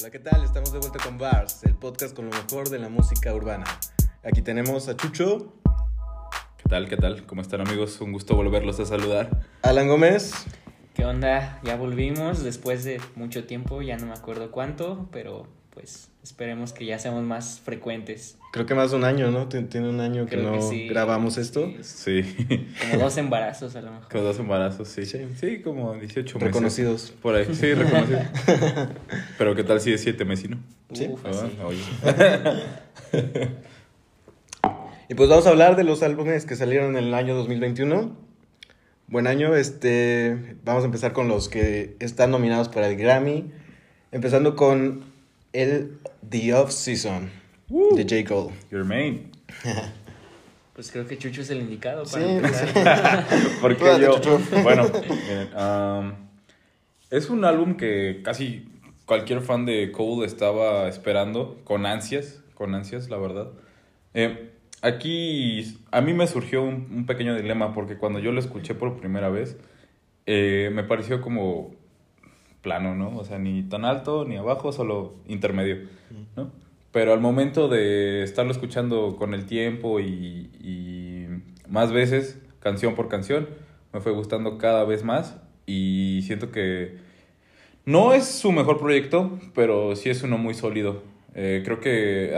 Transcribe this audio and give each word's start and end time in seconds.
Hola, 0.00 0.10
¿qué 0.10 0.18
tal? 0.18 0.42
Estamos 0.44 0.72
de 0.72 0.78
vuelta 0.78 0.98
con 1.04 1.18
Bars, 1.18 1.62
el 1.64 1.74
podcast 1.74 2.16
con 2.16 2.24
lo 2.24 2.30
mejor 2.30 2.70
de 2.70 2.78
la 2.78 2.88
música 2.88 3.34
urbana. 3.34 3.66
Aquí 4.22 4.40
tenemos 4.40 4.88
a 4.88 4.96
Chucho, 4.96 5.52
¿Qué 6.56 6.70
tal? 6.70 6.88
¿Qué 6.88 6.96
tal? 6.96 7.26
¿Cómo 7.26 7.42
están 7.42 7.60
amigos? 7.60 8.00
Un 8.00 8.12
gusto 8.12 8.34
volverlos 8.34 8.80
a 8.80 8.86
saludar. 8.86 9.42
Alan 9.60 9.88
Gómez 9.88 10.32
¿Qué 10.94 11.04
onda? 11.04 11.60
Ya 11.64 11.76
volvimos 11.76 12.42
después 12.42 12.82
de 12.84 12.98
mucho 13.14 13.44
tiempo, 13.44 13.82
ya 13.82 13.98
no 13.98 14.06
me 14.06 14.14
acuerdo 14.14 14.50
cuánto, 14.50 15.06
pero 15.12 15.46
pues 15.80 16.08
esperemos 16.22 16.72
que 16.74 16.84
ya 16.84 16.98
seamos 16.98 17.22
más 17.24 17.60
frecuentes. 17.64 18.36
Creo 18.52 18.66
que 18.66 18.74
más 18.74 18.90
de 18.90 18.96
un 18.98 19.04
año, 19.04 19.30
¿no? 19.30 19.48
Tien- 19.48 19.68
Tiene 19.68 19.88
un 19.88 20.00
año 20.00 20.26
que 20.26 20.36
Creo 20.36 20.50
no 20.50 20.52
que 20.56 20.62
sí. 20.62 20.88
grabamos 20.88 21.38
esto. 21.38 21.72
Sí, 21.82 22.22
Sí, 22.22 22.66
Como 22.90 23.04
dos 23.04 23.16
embarazos 23.16 23.74
a 23.76 23.80
lo 23.80 23.92
mejor. 23.92 24.08
con 24.10 24.22
dos 24.22 24.38
embarazos, 24.38 24.88
sí. 24.88 25.06
Sí. 25.06 25.20
Sí, 25.36 25.60
como 25.62 25.94
18 25.94 26.34
meses. 26.38 26.46
Reconocidos. 26.48 27.14
Por 27.22 27.34
ahí, 27.36 27.46
sí, 27.54 27.72
reconocidos. 27.74 28.22
Pero 29.38 29.54
¿qué 29.54 29.64
tal 29.64 29.80
si 29.80 29.92
es 29.92 30.00
7 30.02 30.24
mesino? 30.24 30.58
Sí. 30.92 31.08
Uf, 31.10 31.24
Ah, 31.24 31.64
oye. 31.66 31.80
Y 35.08 35.14
pues 35.14 35.28
vamos 35.28 35.46
a 35.46 35.50
hablar 35.50 35.74
de 35.76 35.82
los 35.84 36.02
álbumes 36.04 36.46
que 36.46 36.54
salieron 36.54 36.96
en 36.96 37.04
el 37.04 37.14
año 37.14 37.34
2021. 37.34 38.16
Buen 39.08 39.26
año, 39.26 39.56
este, 39.56 40.56
vamos 40.64 40.84
a 40.84 40.86
empezar 40.86 41.12
con 41.12 41.26
los 41.26 41.48
que 41.48 41.96
están 41.98 42.30
nominados 42.30 42.68
para 42.68 42.86
el 42.88 42.96
Grammy, 42.96 43.50
empezando 44.12 44.54
con 44.54 45.02
el 45.52 45.98
The 46.28 46.54
Off 46.54 46.70
Season 46.72 47.30
de 47.68 48.02
J. 48.02 48.28
Cole. 48.28 48.54
Your 48.70 48.84
main. 48.84 49.30
Pues 50.72 50.92
creo 50.92 51.06
que 51.06 51.18
Chucho 51.18 51.42
es 51.42 51.50
el 51.50 51.60
indicado 51.60 52.04
para 52.04 52.24
Sí, 52.24 52.30
empezar. 52.32 53.26
Porque 53.60 53.84
yo. 54.00 54.14
Chucho. 54.18 54.40
Bueno, 54.62 54.84
miren, 55.10 55.50
am, 55.54 56.14
es 57.10 57.28
un 57.28 57.44
álbum 57.44 57.76
que 57.76 58.22
casi 58.24 58.66
cualquier 59.04 59.42
fan 59.42 59.66
de 59.66 59.92
Cole 59.92 60.24
estaba 60.24 60.88
esperando 60.88 61.60
con 61.64 61.84
ansias, 61.84 62.40
con 62.54 62.74
ansias, 62.74 63.10
la 63.10 63.18
verdad. 63.18 63.48
Eh, 64.14 64.52
aquí 64.80 65.76
a 65.90 66.00
mí 66.00 66.14
me 66.14 66.26
surgió 66.26 66.62
un, 66.62 66.88
un 66.90 67.04
pequeño 67.04 67.36
dilema 67.36 67.74
porque 67.74 67.98
cuando 67.98 68.18
yo 68.18 68.32
lo 68.32 68.40
escuché 68.40 68.74
por 68.74 68.98
primera 68.98 69.28
vez, 69.28 69.58
eh, 70.24 70.70
me 70.72 70.84
pareció 70.84 71.20
como 71.20 71.74
plano, 72.62 72.94
¿no? 72.94 73.16
O 73.18 73.24
sea, 73.24 73.38
ni 73.38 73.62
tan 73.62 73.84
alto 73.84 74.24
ni 74.24 74.36
abajo, 74.36 74.72
solo 74.72 75.14
intermedio, 75.26 75.88
¿no? 76.36 76.50
Pero 76.92 77.12
al 77.12 77.20
momento 77.20 77.68
de 77.68 78.22
estarlo 78.22 78.50
escuchando 78.50 79.16
con 79.16 79.32
el 79.32 79.46
tiempo 79.46 80.00
y, 80.00 80.50
y 80.60 81.26
más 81.68 81.92
veces, 81.92 82.40
canción 82.60 82.94
por 82.94 83.08
canción, 83.08 83.48
me 83.92 84.00
fue 84.00 84.12
gustando 84.12 84.58
cada 84.58 84.84
vez 84.84 85.04
más 85.04 85.36
y 85.66 86.20
siento 86.24 86.50
que 86.50 86.98
no 87.84 88.12
es 88.12 88.26
su 88.26 88.52
mejor 88.52 88.78
proyecto, 88.78 89.38
pero 89.54 89.94
sí 89.96 90.10
es 90.10 90.22
uno 90.22 90.36
muy 90.36 90.54
sólido. 90.54 91.02
Eh, 91.34 91.62
creo 91.64 91.80
que 91.80 92.34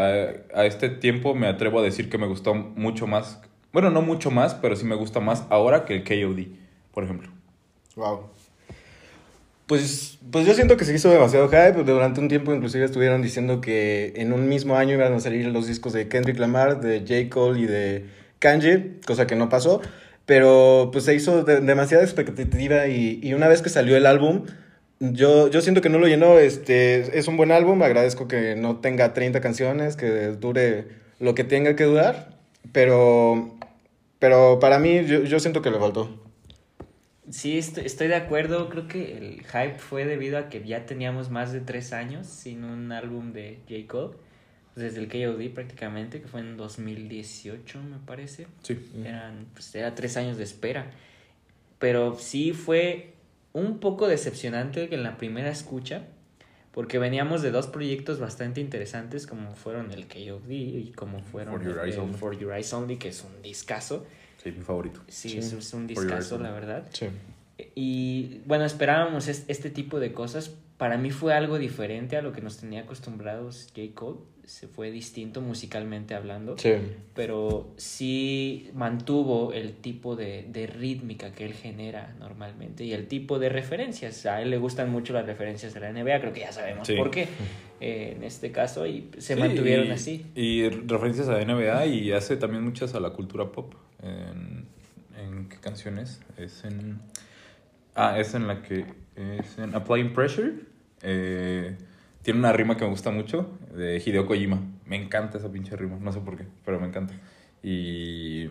a, 0.54 0.60
a 0.60 0.66
este 0.66 0.90
tiempo 0.90 1.34
me 1.34 1.46
atrevo 1.46 1.78
a 1.78 1.82
decir 1.82 2.10
que 2.10 2.18
me 2.18 2.26
gustó 2.26 2.54
mucho 2.54 3.06
más, 3.06 3.40
bueno, 3.72 3.90
no 3.90 4.02
mucho 4.02 4.30
más, 4.30 4.54
pero 4.54 4.76
sí 4.76 4.84
me 4.84 4.94
gusta 4.94 5.20
más 5.20 5.46
ahora 5.48 5.86
que 5.86 5.94
el 5.94 6.04
KOD, 6.04 6.54
por 6.92 7.04
ejemplo. 7.04 7.30
Wow. 7.96 8.28
Pues, 9.66 10.18
pues 10.30 10.46
yo 10.46 10.54
siento 10.54 10.76
que 10.76 10.84
se 10.84 10.94
hizo 10.94 11.10
demasiado 11.10 11.48
hype. 11.48 11.84
Durante 11.84 12.20
un 12.20 12.28
tiempo 12.28 12.54
inclusive 12.54 12.84
estuvieron 12.84 13.22
diciendo 13.22 13.60
que 13.60 14.12
en 14.16 14.32
un 14.32 14.48
mismo 14.48 14.76
año 14.76 14.94
iban 14.94 15.12
a 15.14 15.20
salir 15.20 15.46
los 15.46 15.66
discos 15.66 15.92
de 15.92 16.08
Kendrick 16.08 16.38
Lamar, 16.38 16.80
de 16.80 17.00
J. 17.00 17.30
Cole 17.30 17.60
y 17.60 17.66
de 17.66 18.06
Kanye, 18.38 18.98
cosa 19.06 19.26
que 19.26 19.36
no 19.36 19.48
pasó. 19.48 19.80
Pero 20.26 20.90
pues 20.92 21.04
se 21.04 21.14
hizo 21.14 21.42
de- 21.44 21.60
demasiada 21.60 22.04
expectativa 22.04 22.86
y, 22.88 23.20
y 23.22 23.34
una 23.34 23.48
vez 23.48 23.62
que 23.62 23.70
salió 23.70 23.96
el 23.96 24.06
álbum, 24.06 24.46
yo, 25.00 25.48
yo 25.48 25.60
siento 25.62 25.80
que 25.80 25.88
no 25.88 25.98
lo 25.98 26.06
llenó. 26.06 26.38
Este, 26.38 27.18
es 27.18 27.28
un 27.28 27.36
buen 27.36 27.50
álbum, 27.52 27.82
agradezco 27.82 28.28
que 28.28 28.54
no 28.56 28.76
tenga 28.80 29.14
30 29.14 29.40
canciones, 29.40 29.96
que 29.96 30.08
dure 30.28 30.88
lo 31.18 31.34
que 31.34 31.44
tenga 31.44 31.76
que 31.76 31.84
durar. 31.84 32.38
Pero, 32.72 33.58
pero 34.18 34.58
para 34.60 34.78
mí 34.78 35.04
yo, 35.06 35.22
yo 35.24 35.40
siento 35.40 35.62
que 35.62 35.70
le 35.70 35.78
faltó. 35.80 36.21
Sí, 37.32 37.56
estoy, 37.56 37.86
estoy 37.86 38.08
de 38.08 38.14
acuerdo. 38.14 38.68
Creo 38.68 38.86
que 38.86 39.16
el 39.16 39.42
hype 39.46 39.78
fue 39.78 40.04
debido 40.04 40.36
a 40.36 40.50
que 40.50 40.62
ya 40.62 40.84
teníamos 40.84 41.30
más 41.30 41.50
de 41.52 41.60
tres 41.60 41.94
años 41.94 42.26
sin 42.26 42.62
un 42.62 42.92
álbum 42.92 43.32
de 43.32 43.58
J. 43.68 43.86
Cole. 43.88 44.16
Desde 44.76 45.00
el 45.00 45.08
KOD 45.08 45.52
prácticamente, 45.52 46.20
que 46.22 46.28
fue 46.28 46.40
en 46.40 46.56
2018, 46.56 47.82
me 47.82 47.98
parece. 47.98 48.46
Sí. 48.62 48.78
Eran, 49.04 49.46
pues, 49.52 49.74
era 49.74 49.94
tres 49.94 50.16
años 50.16 50.36
de 50.36 50.44
espera. 50.44 50.90
Pero 51.78 52.16
sí 52.18 52.52
fue 52.52 53.14
un 53.52 53.80
poco 53.80 54.08
decepcionante 54.08 54.88
que 54.88 54.94
en 54.94 55.02
la 55.02 55.16
primera 55.16 55.50
escucha, 55.50 56.04
porque 56.70 56.98
veníamos 56.98 57.42
de 57.42 57.50
dos 57.50 57.66
proyectos 57.66 58.18
bastante 58.18 58.60
interesantes, 58.60 59.26
como 59.26 59.54
fueron 59.54 59.90
el 59.90 60.06
KOD 60.06 60.50
y 60.50 60.92
como 60.96 61.20
fueron 61.20 61.54
For 61.54 61.64
Your 61.64 61.84
Eyes 61.84 61.94
el 61.94 62.00
Only. 62.00 62.16
For 62.16 62.38
Your 62.38 62.52
Eyes 62.54 62.72
Only, 62.72 62.96
que 62.96 63.08
es 63.08 63.22
un 63.24 63.42
discazo. 63.42 64.06
Sí, 64.42 64.50
mi 64.52 64.62
favorito. 64.62 65.00
Sí, 65.08 65.28
Sí. 65.30 65.38
es, 65.38 65.52
es 65.52 65.72
un 65.74 65.86
discazo, 65.86 66.38
la 66.38 66.50
verdad. 66.50 66.86
Sí. 66.92 67.06
Y 67.74 68.40
bueno, 68.46 68.64
esperábamos 68.64 69.28
es- 69.28 69.44
este 69.48 69.70
tipo 69.70 70.00
de 70.00 70.12
cosas. 70.12 70.56
Para 70.78 70.98
mí 70.98 71.10
fue 71.10 71.32
algo 71.34 71.58
diferente 71.58 72.16
a 72.16 72.22
lo 72.22 72.32
que 72.32 72.40
nos 72.40 72.56
tenía 72.58 72.80
acostumbrados 72.80 73.68
J. 73.76 73.94
Cole. 73.94 74.18
Se 74.44 74.66
fue 74.66 74.90
distinto 74.90 75.40
musicalmente 75.40 76.16
hablando 76.16 76.58
Sí. 76.58 76.72
pero 77.14 77.72
sí 77.76 78.68
mantuvo 78.74 79.52
el 79.52 79.74
tipo 79.74 80.16
de, 80.16 80.44
de 80.50 80.66
rítmica 80.66 81.30
que 81.30 81.44
él 81.44 81.52
genera 81.54 82.16
normalmente 82.18 82.82
y 82.82 82.92
el 82.92 83.06
tipo 83.06 83.38
de 83.38 83.48
referencias. 83.50 84.26
A 84.26 84.42
él 84.42 84.50
le 84.50 84.58
gustan 84.58 84.90
mucho 84.90 85.12
las 85.12 85.24
referencias 85.26 85.72
de 85.74 85.78
la 85.80 85.90
NBA, 85.92 86.18
creo 86.20 86.32
que 86.32 86.40
ya 86.40 86.50
sabemos 86.50 86.88
Sí. 86.88 86.96
por 86.96 87.12
qué 87.12 87.28
eh, 87.80 88.14
en 88.16 88.24
este 88.24 88.50
caso 88.50 88.84
y 88.84 89.08
se 89.18 89.34
Sí, 89.34 89.40
mantuvieron 89.40 89.86
y- 89.86 89.90
así. 89.92 90.26
Y 90.34 90.68
referencias 90.68 91.28
a 91.28 91.40
NBA 91.40 91.86
y 91.86 92.10
hace 92.10 92.36
también 92.36 92.64
muchas 92.64 92.94
a 92.96 93.00
la 93.00 93.10
cultura 93.10 93.52
pop. 93.52 93.74
¿En, 94.02 94.66
en 95.18 95.48
qué 95.48 95.56
canciones? 95.58 96.20
Es 96.36 96.64
en... 96.64 97.00
Ah, 97.94 98.18
es 98.18 98.34
en 98.34 98.46
la 98.46 98.62
que... 98.62 98.84
Es 99.16 99.58
en 99.58 99.74
Applying 99.74 100.12
Pressure. 100.12 100.54
Eh, 101.02 101.76
tiene 102.22 102.38
una 102.38 102.52
rima 102.52 102.76
que 102.76 102.84
me 102.84 102.90
gusta 102.90 103.10
mucho 103.10 103.58
de 103.74 104.02
Hideo 104.04 104.26
Kojima. 104.26 104.60
Me 104.86 104.96
encanta 104.96 105.38
esa 105.38 105.50
pinche 105.50 105.76
rima. 105.76 105.98
No 106.00 106.12
sé 106.12 106.20
por 106.20 106.36
qué, 106.36 106.44
pero 106.64 106.80
me 106.80 106.86
encanta. 106.86 107.14
Y 107.62 108.48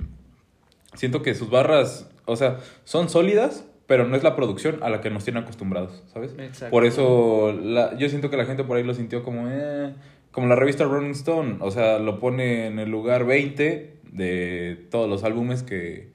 siento 0.93 1.21
que 1.21 1.35
sus 1.35 1.49
barras, 1.49 2.09
o 2.25 2.35
sea, 2.35 2.59
son 2.83 3.09
sólidas, 3.09 3.65
pero 3.87 4.07
no 4.07 4.15
es 4.15 4.23
la 4.23 4.35
producción 4.35 4.79
a 4.83 4.89
la 4.89 5.01
que 5.01 5.09
nos 5.09 5.23
tienen 5.23 5.43
acostumbrados, 5.43 6.03
¿sabes? 6.13 6.33
Exacto. 6.37 6.71
Por 6.71 6.85
eso 6.85 7.51
la, 7.53 7.97
yo 7.97 8.07
siento 8.09 8.29
que 8.29 8.37
la 8.37 8.45
gente 8.45 8.63
por 8.63 8.77
ahí 8.77 8.83
lo 8.83 8.93
sintió 8.93 9.23
como, 9.23 9.49
eh, 9.49 9.93
como 10.31 10.47
la 10.47 10.55
revista 10.55 10.85
Rolling 10.85 11.11
Stone, 11.11 11.57
o 11.59 11.71
sea, 11.71 11.99
lo 11.99 12.19
pone 12.19 12.67
en 12.67 12.79
el 12.79 12.89
lugar 12.89 13.25
20 13.25 14.00
de 14.11 14.87
todos 14.91 15.09
los 15.09 15.23
álbumes 15.23 15.63
que, 15.63 16.11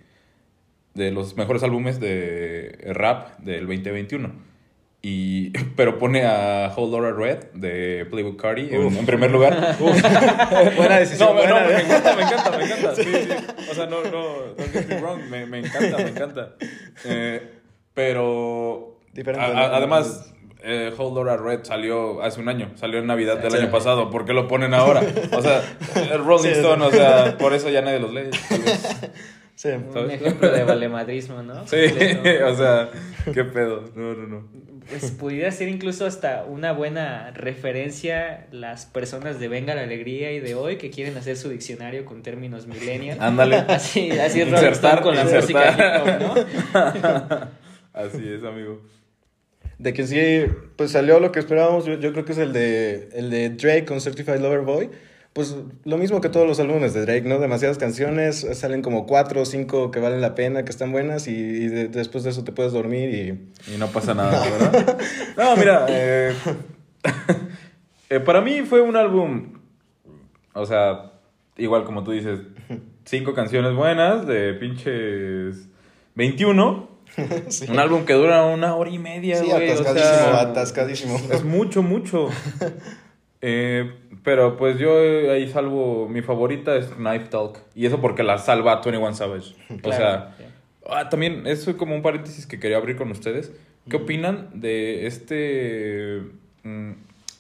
de 0.95 1.11
los 1.11 1.37
mejores 1.37 1.63
álbumes 1.63 1.99
de 2.01 2.79
rap 2.95 3.39
del 3.39 3.67
2021. 3.67 4.33
Y, 5.03 5.51
pero 5.77 5.99
pone 5.99 6.25
a 6.25 6.73
Whole 6.77 6.91
Lotta 6.99 7.13
Red 7.17 7.39
de 7.55 8.07
Playboy 8.11 8.37
Cardi 8.37 8.69
en, 8.75 8.97
en 8.97 9.07
primer 9.07 9.31
lugar. 9.31 9.77
Buena 10.77 10.99
decisión. 10.99 11.29
No, 11.29 11.35
me- 11.35 11.41
buena, 11.43 11.61
no, 11.65 11.71
¿eh? 11.71 11.75
me 11.75 11.83
encanta, 11.83 12.17
me 12.17 12.23
encanta, 12.23 12.51
me 12.59 12.65
encanta. 12.65 12.95
Sí, 12.97 13.05
sí. 13.05 13.29
O 13.71 13.75
sea, 13.75 13.87
no, 13.87 14.03
no, 14.05 14.55
don't 14.57 14.73
get 14.73 14.87
me 14.89 14.99
wrong, 14.99 15.21
me, 15.31 15.47
me 15.47 15.59
encanta, 15.61 15.97
me 15.99 16.09
encanta. 16.09 16.55
Eh, 17.05 17.53
pero 17.95 18.99
a- 19.39 19.45
a- 19.45 19.77
además, 19.77 20.35
eh, 20.67 20.93
Whole 20.97 21.15
Lotta 21.25 21.37
Red 21.43 21.61
salió 21.65 22.21
hace 22.23 22.41
un 22.41 22.49
año, 22.49 22.73
salió 22.75 22.99
en 22.99 23.07
Navidad 23.07 23.39
del 23.39 23.53
Sí. 23.53 23.59
año 23.59 23.71
pasado. 23.71 24.11
¿Por 24.11 24.25
qué 24.25 24.33
lo 24.33 24.49
ponen 24.49 24.75
ahora? 24.75 25.01
O 25.33 25.41
sea, 25.41 25.63
el 26.13 26.25
Rolling 26.25 26.43
Sí. 26.43 26.49
Stone, 26.59 26.85
o 26.85 26.91
sea, 26.91 27.39
por 27.39 27.55
eso 27.55 27.71
ya 27.71 27.83
nadie 27.83 28.01
los 28.01 28.13
lee. 28.13 28.31
Sí. 29.57 29.71
Un 29.71 30.11
ejemplo 30.11 30.51
de 30.53 30.65
valemadrismo, 30.65 31.43
¿no? 31.43 31.67
Sí, 31.67 31.77
o 32.45 32.55
sea, 32.57 32.91
qué 33.33 33.43
pedo. 33.43 33.85
No, 33.95 34.13
no, 34.13 34.27
no. 34.27 34.49
Pues 34.91 35.11
pudiera 35.13 35.51
ser 35.51 35.69
incluso 35.69 36.05
hasta 36.05 36.45
una 36.47 36.73
buena 36.73 37.31
referencia 37.31 38.49
las 38.53 38.85
personas 38.85 39.41
de 39.41 39.49
Venga 39.49 39.75
la 39.75 39.81
Alegría 39.85 40.31
y 40.33 40.41
de 40.41 40.55
hoy 40.55 40.77
que 40.77 40.91
quieren 40.91 41.17
hacer 41.17 41.39
su 41.39 41.49
diccionario 41.49 42.05
con 42.05 42.23
términos 42.23 42.67
millennial. 42.67 43.17
Ándale. 43.19 43.57
Así, 43.69 44.11
así 44.11 44.43
es 44.43 44.51
Rolling 44.51 44.67
Insertar, 44.67 44.99
Stone 44.99 45.03
con 45.03 45.15
la 45.17 45.23
insertar. 45.23 45.73
música 45.73 46.03
hip 46.05 46.35
hop, 46.75 46.75
¿no? 47.33 47.49
Así 47.95 48.29
es, 48.29 48.45
amigo. 48.45 48.83
De 49.79 49.93
que 49.93 50.07
sí, 50.07 50.45
pues 50.77 50.93
salió 50.93 51.21
lo 51.21 51.33
que 51.33 51.39
esperábamos. 51.39 51.85
Yo, 51.85 51.95
yo 51.95 52.13
creo 52.13 52.25
que 52.25 52.33
es 52.33 52.39
el 52.39 52.53
de, 52.53 53.09
el 53.13 53.31
de 53.31 53.51
Drake 53.51 53.85
con 53.85 54.01
Certified 54.01 54.41
Lover 54.41 54.61
Boy. 54.63 54.91
Pues 55.35 55.55
lo 55.85 55.99
mismo 55.99 56.23
que 56.23 56.31
todos 56.31 56.47
los 56.47 56.59
álbumes 56.61 56.95
de 56.95 57.03
Drake, 57.03 57.29
¿no? 57.29 57.39
Demasiadas 57.39 57.77
canciones, 57.77 58.47
salen 58.55 58.81
como 58.81 59.05
cuatro 59.07 59.43
o 59.43 59.45
cinco 59.45 59.91
que 59.91 60.01
valen 60.01 60.23
la 60.23 60.35
pena, 60.35 60.65
que 60.65 60.71
están 60.71 60.93
buenas 60.93 61.29
y, 61.29 61.33
y 61.35 61.69
de- 61.69 61.89
después 61.89 62.25
de 62.25 62.31
eso 62.31 62.43
te 62.43 62.53
puedes 62.53 62.73
dormir 62.73 63.11
y... 63.69 63.75
Y 63.75 63.77
no 63.77 63.89
pasa 63.89 64.15
nada, 64.15 64.43
¿verdad? 64.49 64.99
No, 65.37 65.55
mira, 65.59 65.85
eh, 65.91 66.33
eh, 68.11 68.21
para 68.21 68.41
mí 68.41 68.63
fue 68.63 68.81
un 68.81 68.97
álbum, 68.97 69.59
o 70.55 70.65
sea, 70.65 71.13
igual 71.59 71.85
como 71.85 72.03
tú 72.03 72.13
dices, 72.13 72.41
cinco 73.05 73.35
canciones 73.35 73.75
buenas 73.75 74.27
de 74.27 74.55
pinches 74.55 75.69
21 76.15 76.96
Sí. 77.49 77.67
Un 77.71 77.79
álbum 77.79 78.05
que 78.05 78.13
dura 78.15 78.45
una 78.45 78.75
hora 78.77 78.91
y 78.91 78.99
media, 78.99 79.37
Sí, 79.39 79.47
güey. 79.51 79.71
o 79.71 79.77
sea, 79.77 79.91
atascadísimo, 79.93 80.37
atascadísimo. 80.39 81.21
Es 81.33 81.45
mucho, 81.45 81.83
mucho. 81.83 82.29
Eh, 83.43 83.93
pero 84.25 84.57
pues 84.57 84.79
yo 84.79 84.99
eh, 84.99 85.31
ahí 85.31 85.49
salvo, 85.49 86.09
mi 86.09 86.23
favorita 86.23 86.75
es 86.75 86.87
Knife 86.87 87.27
Talk. 87.27 87.59
Y 87.75 87.87
eso 87.87 88.01
porque 88.01 88.23
la 88.23 88.39
salva 88.39 88.81
21 88.85 89.15
Savage. 89.15 89.55
O 89.85 89.93
sea, 89.93 90.35
ah, 90.89 91.09
también 91.11 91.47
eso 91.47 91.71
es 91.71 91.77
como 91.77 91.95
un 91.95 92.03
paréntesis 92.03 92.47
que 92.47 92.59
quería 92.59 92.79
abrir 92.79 92.97
con 92.97 93.11
ustedes. 93.11 93.53
¿Qué 93.89 93.97
opinan 93.99 94.49
de 94.55 95.07
este, 95.07 96.23
mm, 96.65 96.93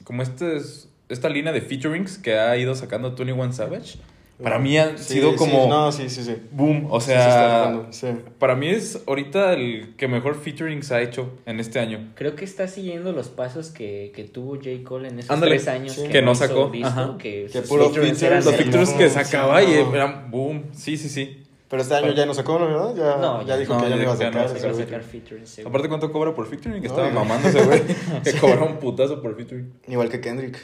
como 0.04 0.22
este 0.22 0.56
es- 0.58 0.88
esta 1.08 1.28
línea 1.28 1.52
de 1.52 1.60
featurings 1.62 2.18
que 2.18 2.38
ha 2.38 2.56
ido 2.56 2.74
sacando 2.74 3.12
21 3.16 3.52
Savage? 3.52 3.98
Para 4.42 4.58
mí 4.58 4.76
ha 4.76 4.98
Sí, 4.98 5.14
sido 5.14 5.30
sí, 5.32 5.36
como 5.38 5.66
no, 5.66 5.90
sí, 5.92 6.10
sí, 6.10 6.22
sí. 6.22 6.36
boom. 6.52 6.88
O 6.90 7.00
Sí, 7.00 7.06
se 7.06 7.12
está 7.16 7.86
sea, 7.90 8.12
sí. 8.12 8.18
para 8.38 8.54
mí 8.54 8.68
es 8.68 9.02
ahorita 9.06 9.54
el 9.54 9.94
que 9.96 10.08
mejor 10.08 10.34
featurings 10.34 10.92
ha 10.92 11.00
hecho 11.00 11.32
en 11.46 11.58
este 11.58 11.78
año. 11.80 12.12
Creo 12.16 12.36
que 12.36 12.44
está 12.44 12.68
siguiendo 12.68 13.12
los 13.12 13.28
pasos 13.28 13.70
que, 13.70 14.12
que 14.14 14.24
tuvo 14.24 14.56
J. 14.56 14.68
Cole 14.84 15.08
en 15.08 15.18
esos 15.20 15.30
Ándale, 15.30 15.52
tres 15.56 15.68
años 15.68 15.92
sí. 15.94 16.08
Que 16.08 16.20
no 16.20 16.34
sacó, 16.34 16.70
ajá. 16.84 17.16
que, 17.18 17.48
Que 17.50 17.62
puro 17.62 17.88
features 17.90 18.44
Los 18.44 18.54
features 18.56 18.90
que 18.90 19.08
sí, 19.08 19.14
sacaba 19.14 19.62
y 19.62 19.68
no. 19.82 19.94
eran 19.94 20.30
boom. 20.30 20.64
Sí, 20.72 20.98
sí, 20.98 21.08
sí. 21.08 21.42
Pero 21.68 21.82
este 21.82 21.94
año 21.94 22.12
ya 22.12 22.26
no 22.26 22.34
sacó, 22.34 22.58
¿no? 22.60 22.66
¿verdad? 22.66 22.94
Ya, 22.94 23.16
No, 23.20 23.40
ya 23.40 23.48
ya- 23.48 23.56
dijo 23.56 23.74
no, 23.74 23.80
que 23.80 23.84
ya 23.86 23.90
ya 23.90 23.96
no 23.96 24.02
iba 24.02 24.12
a 24.12 24.16
dijo 24.16 24.18
que 24.18 24.24
ya 24.24 24.30
no 24.42 24.48
sacar. 24.48 24.60
Sacar, 24.60 24.74
sacar 24.76 25.46
seguro. 25.46 25.68
Aparte, 25.70 25.88
¿cuánto 25.88 26.12
cobra 26.12 26.34
por 26.34 26.46
featuring? 26.46 26.80
Que 26.82 26.88
No, 26.88 26.94
estaba 26.94 27.10
mamándose, 27.10 27.64
güey. 27.64 27.82
Que 28.22 28.32
cobra 28.34 28.62
un 28.64 28.76
putazo 28.76 29.20
por 29.20 29.34
featuring. 29.34 29.72
Igual 29.88 30.08
que 30.10 30.20
Kendrick. 30.20 30.58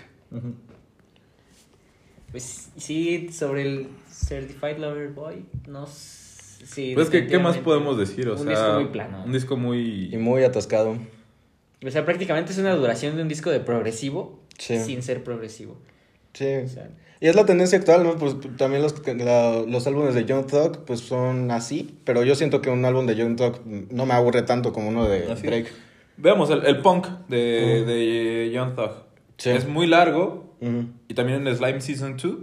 Pues 2.32 2.70
sí, 2.76 3.28
sobre 3.32 3.62
el 3.62 3.88
Certified 4.10 4.78
Lover 4.78 5.08
Boy, 5.10 5.44
no 5.68 5.86
sé. 5.86 6.66
Sí, 6.66 6.92
Pues 6.94 7.10
que, 7.10 7.26
¿qué 7.26 7.38
más 7.38 7.58
podemos 7.58 7.98
decir? 7.98 8.28
O 8.28 8.32
un 8.32 8.38
sea, 8.38 8.50
disco 8.50 8.72
muy 8.74 8.84
plano. 8.86 9.22
Un 9.24 9.32
disco 9.32 9.54
Y 9.54 9.58
muy... 9.58 10.16
muy 10.18 10.44
atascado. 10.44 10.96
O 11.84 11.90
sea, 11.90 12.04
prácticamente 12.04 12.52
es 12.52 12.58
una 12.58 12.74
duración 12.74 13.16
de 13.16 13.22
un 13.22 13.28
disco 13.28 13.50
de 13.50 13.60
progresivo 13.60 14.38
Sí. 14.58 14.78
sin 14.78 15.02
ser 15.02 15.24
progresivo. 15.24 15.76
Sí. 16.34 16.46
O 16.64 16.68
sea, 16.68 16.88
Y 17.20 17.26
es 17.26 17.34
la 17.34 17.44
tendencia 17.46 17.76
actual, 17.78 18.04
¿no? 18.04 18.16
Pues 18.16 18.36
también 18.56 18.80
los, 18.82 18.94
la- 19.08 19.64
los 19.66 19.86
álbumes 19.88 20.14
de 20.14 20.24
Young 20.24 20.46
Thug 20.46 20.84
pues 20.86 21.00
son 21.00 21.50
así, 21.50 21.98
pero 22.04 22.22
yo 22.22 22.36
siento 22.36 22.62
que 22.62 22.70
un 22.70 22.84
álbum 22.84 23.06
de 23.06 23.16
Young 23.16 23.36
Thug 23.36 23.60
no 23.90 24.06
me 24.06 24.14
aburre 24.14 24.42
tanto 24.42 24.72
como 24.72 24.88
uno 24.88 25.08
de 25.08 25.32
Así. 25.32 25.44
Drake. 25.46 25.68
Veamos, 26.16 26.48
el, 26.50 26.64
el 26.64 26.78
punk 26.80 27.06
de, 27.28 27.78
Ujú. 27.82 27.90
de 27.90 28.50
Young 28.54 28.76
Thug. 28.76 28.90
Sí. 29.38 29.50
Es 29.50 29.66
muy 29.66 29.88
largo. 29.88 30.41
Y 31.08 31.14
también 31.14 31.46
en 31.46 31.56
Slime 31.56 31.80
Season 31.80 32.16
2. 32.16 32.34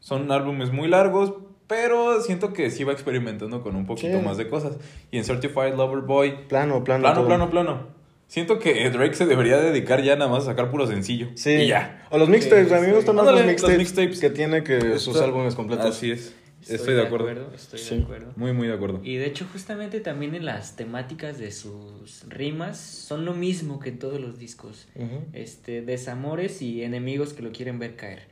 Son 0.00 0.30
álbumes 0.32 0.72
muy 0.72 0.88
largos. 0.88 1.34
Pero 1.66 2.22
siento 2.22 2.54
que 2.54 2.70
sí 2.70 2.82
va 2.82 2.94
experimentando 2.94 3.62
con 3.62 3.76
un 3.76 3.84
poquito 3.84 4.18
Sí. 4.18 4.24
más 4.24 4.38
de 4.38 4.48
cosas. 4.48 4.78
Y 5.10 5.18
en 5.18 5.24
Certified 5.24 5.74
Lover 5.74 6.00
Boy... 6.00 6.46
Plano, 6.48 6.82
plano. 6.82 7.02
Plano, 7.02 7.14
todo. 7.16 7.26
plano, 7.26 7.50
plano. 7.50 7.86
Siento 8.26 8.58
que 8.58 8.88
Drake 8.88 9.14
se 9.14 9.26
debería 9.26 9.58
dedicar 9.58 10.02
ya 10.02 10.16
nada 10.16 10.30
más 10.30 10.44
a 10.44 10.46
sacar 10.46 10.70
puro 10.70 10.86
sencillo. 10.86 11.28
Sí. 11.34 11.50
Y 11.50 11.66
ya. 11.68 12.06
O 12.10 12.16
los 12.16 12.30
mixtapes, 12.30 12.68
Sí, 12.68 12.74
a 12.74 12.76
mí 12.78 12.82
me 12.84 12.88
sí. 12.88 12.94
gustan 12.96 13.16
más 13.16 13.28
Ándale, 13.28 13.52
los 13.52 13.62
los 13.62 13.76
mixtapes, 13.76 14.18
que 14.18 14.30
tiene 14.30 14.62
que 14.64 14.98
sus 14.98 15.20
álbumes 15.20 15.54
completos. 15.54 15.94
Así 15.94 16.10
es. 16.10 16.34
Estoy, 16.66 16.94
de 16.94 17.02
acuerdo. 17.02 17.50
Estoy 17.54 17.78
Sí. 17.78 17.96
de 17.96 18.02
acuerdo. 18.02 18.32
Muy, 18.36 18.52
muy 18.52 18.66
de 18.68 18.74
acuerdo. 18.74 19.00
Y 19.04 19.16
de 19.16 19.26
hecho, 19.26 19.46
justamente 19.52 20.00
también 20.00 20.34
en 20.34 20.44
las 20.44 20.76
temáticas 20.76 21.38
de 21.38 21.50
sus 21.52 22.24
rimas 22.28 22.78
son 22.78 23.24
lo 23.24 23.32
mismo 23.34 23.78
que 23.78 23.90
en 23.90 23.98
todos 23.98 24.20
los 24.20 24.38
discos. 24.38 24.88
Este, 25.32 25.82
desamores 25.82 26.60
y 26.62 26.82
enemigos 26.82 27.32
que 27.32 27.42
lo 27.42 27.52
quieren 27.52 27.78
ver 27.78 27.96
caer. 27.96 28.22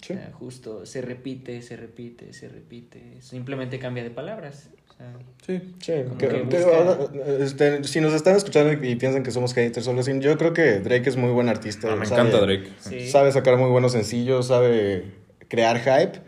Sí. 0.00 0.14
O 0.14 0.16
sea, 0.16 0.30
justo 0.32 0.86
se 0.86 1.02
repite, 1.02 1.60
se 1.62 1.76
repite, 1.76 2.32
se 2.32 2.48
repite. 2.48 3.16
Simplemente 3.20 3.78
cambia 3.78 4.02
de 4.02 4.10
palabras. 4.10 4.70
Sí. 5.46 5.60
Sí, 5.80 5.92
que- 6.18 6.46
este, 7.40 7.84
si 7.84 8.00
nos 8.00 8.12
están 8.12 8.36
escuchando 8.36 8.72
y 8.86 8.96
piensan 8.96 9.22
que 9.22 9.30
somos 9.30 9.54
haters 9.54 9.86
o 9.88 9.94
yo 10.20 10.36
creo 10.38 10.52
que 10.52 10.80
Drake 10.80 11.08
es 11.08 11.16
muy 11.16 11.30
buen 11.30 11.48
artista. 11.48 11.90
Ah, 11.92 11.96
me 11.96 12.04
sabe- 12.06 12.20
encanta 12.28 12.44
Drake. 12.44 13.08
Sabe 13.08 13.32
sacar 13.32 13.56
muy 13.56 13.70
buenos 13.70 13.92
sencillos, 13.92 14.48
sabe 14.48 15.04
crear 15.50 15.78
hype. 15.80 16.20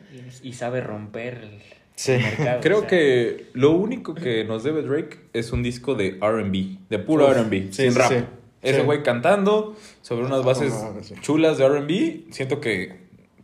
y, 0.43 0.49
y 0.49 0.53
sabe 0.53 0.83
romper 0.83 1.39
el, 1.43 1.63
Sí. 1.95 2.13
el 2.13 2.23
mercado. 2.23 2.61
Creo 2.61 2.77
o 2.79 2.81
sea, 2.81 2.89
que 2.91 3.47
lo 3.55 3.71
único 3.71 4.15
que 4.15 4.45
nos 4.45 4.65
debe 4.65 4.83
Drake 4.83 5.21
es 5.33 5.53
un 5.53 5.63
disco 5.63 5.95
de 5.95 6.19
RB, 6.21 6.79
de 6.91 6.99
puro 6.99 7.33
RB, 7.33 7.51
sí, 7.71 7.73
sin 7.85 7.93
sí, 7.93 7.99
rap. 7.99 8.09
sí. 8.11 8.17
Ese 8.63 8.79
Sí. 8.81 8.85
güey 8.85 9.03
cantando 9.03 9.77
sobre 10.03 10.25
unas 10.27 10.45
bases 10.45 10.73
Ah, 10.73 10.93
sí. 11.03 11.15
chulas 11.21 11.59
de 11.59 11.65
RB, 11.69 12.33
siento 12.33 12.61
que 12.61 13.01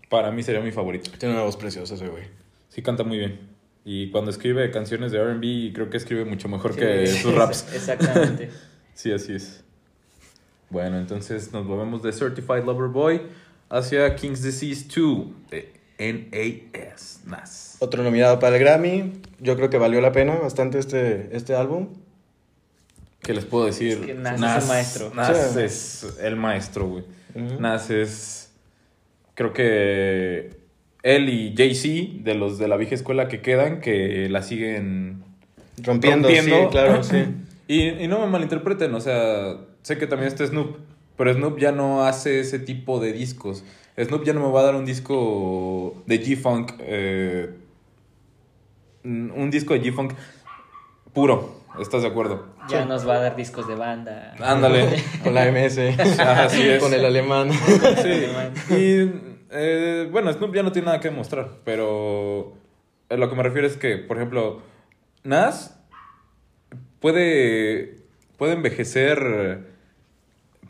para 0.09 0.31
mí 0.31 0.43
sería 0.43 0.61
mi 0.61 0.71
favorito. 0.73 1.11
Tiene 1.19 1.35
una 1.35 1.45
voz 1.45 1.57
preciosa 1.57 1.95
ese 1.95 2.07
güey. 2.09 2.25
Sí, 2.69 2.83
canta 2.83 3.03
muy 3.05 3.19
bien. 3.19 3.39
Y 3.85 4.11
cuando 4.11 4.31
escribe 4.31 4.71
canciones 4.71 5.13
de 5.13 5.19
RB, 5.23 5.73
creo 5.75 5.91
que 5.91 5.97
escribe 5.97 6.25
mucho 6.25 6.49
mejor 6.49 6.75
sí, 6.75 6.81
que 6.81 7.07
sus 7.07 7.35
raps. 7.35 7.67
Exactamente. 7.75 8.51
Sí, 8.95 9.13
así 9.13 9.33
es. 9.35 9.63
Bueno, 10.71 10.99
entonces 10.99 11.53
nos 11.53 11.65
movemos 11.65 12.03
de 12.03 12.13
Certified 12.13 12.65
Lover 12.65 12.89
Boy 12.89 13.23
hacia 13.71 14.15
King's 14.17 14.43
Disease 14.43 14.87
2 14.95 15.27
de 15.51 15.73
NAS. 15.99 17.21
NAS. 17.27 17.77
Otro 17.81 18.03
nominado 18.03 18.39
para 18.39 18.57
el 18.57 18.63
Grammy. 18.63 19.13
Yo 19.41 19.57
creo 19.57 19.71
que 19.71 19.79
valió 19.79 20.01
la 20.01 20.13
pena 20.13 20.35
bastante 20.37 20.79
este, 20.79 21.29
este 21.37 21.55
álbum. 21.55 21.89
¿Qué 23.21 23.35
les 23.35 23.45
puedo 23.45 23.67
decir? 23.67 23.99
Es 24.01 24.07
que 24.07 24.15
Nas 24.15 24.41
es 24.41 24.63
el 24.63 24.69
maestro. 24.69 25.15
Nas 25.15 25.53
Sí. 25.55 25.61
es 25.61 26.17
el 26.21 26.37
maestro, 26.37 26.87
güey. 26.89 27.05
Ujú. 27.35 27.61
Nas 27.61 27.91
es. 27.91 28.51
Creo 29.35 29.53
que 29.53 30.51
él 31.03 31.29
y 31.29 31.55
Jay-Z, 31.57 32.23
de 32.25 32.35
los 32.35 32.59
de 32.59 32.69
la 32.69 32.77
vieja 32.77 32.95
escuela 32.95 33.29
que 33.29 33.41
quedan, 33.41 33.81
que 33.81 34.29
la 34.29 34.43
siguen 34.43 35.23
Rompiendo, 35.83 36.29
rompiendo. 36.29 36.63
sí, 36.65 36.67
claro, 36.71 37.03
sí. 37.03 37.25
Y, 37.71 37.87
y 37.87 38.09
no 38.09 38.19
me 38.21 38.27
malinterpreten, 38.29 38.95
o 38.95 39.01
sea, 39.01 39.59
sé 39.83 39.99
que 39.99 40.07
también 40.07 40.29
está 40.33 40.47
Snoop, 40.47 40.79
pero 41.19 41.35
Snoop 41.35 41.59
ya 41.59 41.73
no 41.73 42.07
hace 42.07 42.41
ese 42.41 42.59
tipo 42.59 43.01
de 43.01 43.13
discos. 43.13 43.65
Snoop 44.03 44.25
ya 44.25 44.33
no 44.33 44.41
me 44.41 44.51
va 44.51 44.61
a 44.61 44.65
dar 44.65 44.77
un 44.77 44.87
disco 44.87 46.03
de 46.07 46.23
G-Funk, 46.23 46.73
eh, 46.79 47.55
un 49.05 49.51
disco 49.51 49.75
de 49.75 49.83
G-Funk 49.83 50.15
puro, 51.13 51.63
¿estás 51.81 52.03
de 52.03 52.09
acuerdo? 52.09 52.47
Ya 52.69 52.85
nos 52.85 53.07
va 53.07 53.17
a 53.17 53.21
dar 53.21 53.37
discos 53.37 53.67
de 53.67 53.75
banda. 53.75 54.35
Ándale. 54.41 55.03
Con 55.25 55.35
la 55.35 55.51
MS. 55.51 55.79
Así 56.21 56.63
es. 56.63 56.83
Con 56.83 56.95
el 56.95 57.05
alemán. 57.05 57.51
Sí. 57.51 58.75
Y 58.75 59.11
eh, 59.51 60.09
bueno, 60.11 60.33
Snoop 60.33 60.55
ya 60.55 60.63
no 60.63 60.73
tiene 60.73 60.87
nada 60.87 61.01
que 61.01 61.09
demostrar, 61.09 61.51
pero 61.65 62.55
a 63.09 63.17
lo 63.17 63.29
que 63.29 63.37
me 63.37 63.43
refiero 63.43 63.67
es 63.67 63.77
que, 63.77 63.97
por 63.97 64.17
ejemplo, 64.19 64.63
Nas 65.25 65.79
puede, 67.01 67.97
puede 68.37 68.53
envejecer, 68.53 69.68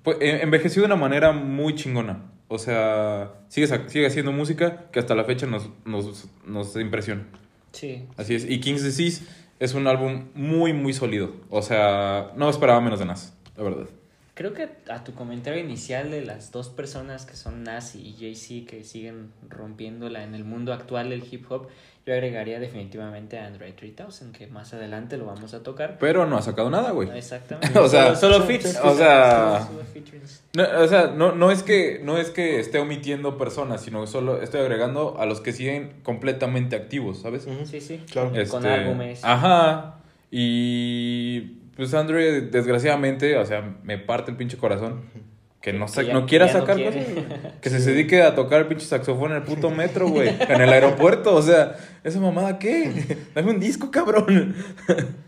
pu- 0.05 0.17
eh, 0.21 0.41
envejeció 0.43 0.83
de 0.83 0.87
una 0.87 0.97
manera 0.97 1.33
muy 1.33 1.75
chingona. 1.75 2.25
O 2.49 2.59
sea, 2.59 3.33
sigue, 3.49 3.67
sigue 3.89 4.07
haciendo 4.07 4.33
música 4.33 4.87
que 4.91 4.99
hasta 5.01 5.15
la 5.15 5.25
fecha 5.25 5.47
nos, 5.47 5.69
nos, 5.85 6.29
nos 6.47 6.77
impresiona. 6.77 7.27
Sí. 7.73 8.07
Así 8.17 8.35
es. 8.35 8.49
Y 8.49 8.61
King's 8.61 8.83
Disease 8.83 9.25
es 9.61 9.75
un 9.75 9.87
álbum 9.87 10.29
muy, 10.35 10.73
muy 10.73 10.93
sólido. 10.95 11.33
O 11.51 11.61
sea, 11.63 12.33
no 12.37 12.49
esperaba 12.49 12.81
menos 12.81 12.99
de 13.01 13.05
Nas, 13.05 13.35
la 13.57 13.65
verdad. 13.65 13.87
Creo 14.35 14.55
que 14.55 14.69
a 14.89 15.03
tu 15.03 15.15
comentario 15.15 15.61
inicial 15.63 16.13
de 16.13 16.25
las 16.25 16.53
dos 16.53 16.69
personas 16.69 17.27
que 17.27 17.35
son 17.35 17.65
Nas 17.65 17.97
y 17.97 18.15
Jay-Z 18.19 18.71
que 18.71 18.85
siguen 18.85 19.33
rompiéndola 19.49 20.23
en 20.23 20.35
el 20.35 20.45
mundo 20.45 20.73
actual 20.73 21.11
del 21.11 21.25
hip 21.31 21.51
hop, 21.51 21.67
yo 22.09 22.15
agregaría 22.15 22.59
definitivamente 22.59 23.39
a 23.39 23.47
Android 23.47 23.75
3000, 23.75 24.33
que 24.33 24.47
más 24.47 24.73
adelante 24.73 25.19
lo 25.19 25.27
vamos 25.27 25.53
a 25.53 25.63
tocar. 25.63 25.99
Pero 26.01 26.25
no 26.25 26.39
ha 26.39 26.43
sacado 26.43 26.71
nada, 26.71 26.93
güey. 26.93 27.11
Exactamente. 27.17 27.79
O 27.79 27.87
sea, 27.87 28.15
solo, 28.17 28.37
solo 28.37 28.47
sí, 28.47 28.59
o 28.83 28.95
sea- 28.95 29.61
Solo- 29.61 29.67
solo 29.67 29.85
featurings. 29.93 30.43
No, 30.57 30.65
o 30.83 30.89
sea, 30.89 31.09
no, 31.09 31.33
no, 31.35 31.51
es 31.51 31.63
que, 31.63 32.01
no 32.03 32.17
es 32.17 32.31
que 32.31 32.59
esté 32.61 32.79
omitiendo 32.79 33.37
personas, 33.37 33.83
sino 33.83 34.07
solo 34.07 34.41
estoy 34.41 34.61
agregando 34.63 35.21
a 35.21 35.27
los 35.27 35.43
que 35.43 35.53
siguen 35.53 35.93
completamente 36.03 36.77
activos, 36.77 37.21
¿sabes? 37.21 37.47
Sí, 37.67 37.81
sí. 37.83 38.03
Claro. 38.11 38.31
Con 38.31 38.39
Este, 38.41 38.69
álbumes. 38.69 39.23
Ajá. 39.23 39.97
Y 40.31 41.41
pues 41.77 41.93
Andre, 41.95 42.41
desgraciadamente, 42.41 43.37
o 43.37 43.45
sea, 43.45 43.77
me 43.83 43.99
parte 43.99 44.31
el 44.31 44.37
pinche 44.39 44.57
corazón. 44.57 45.03
Que 45.61 45.73
no, 45.73 45.87
Que 45.87 46.07
ya- 46.07 46.13
no 46.13 46.25
quiera 46.27 46.47
no 46.47 46.53
sacar 46.53 46.77
quiere. 46.77 47.05
cosas. 47.05 47.53
Que 47.61 47.69
se 47.71 47.79
dedique 47.81 48.23
a 48.23 48.35
tocar 48.37 48.61
el 48.61 48.67
pinche 48.69 48.87
saxofón 48.87 49.33
en 49.33 49.39
el 49.39 49.43
puto 49.43 49.71
metro, 49.71 50.09
güey. 50.09 50.29
En 50.49 50.61
el 50.61 50.69
aeropuerto, 50.69 51.35
o 51.35 51.43
sea, 51.43 51.77
¿esa 52.05 52.21
mamada 52.21 52.59
qué? 52.61 53.19
Dame 53.35 53.51
un 53.51 53.59
disco, 53.61 53.91
cabrón. 53.91 54.55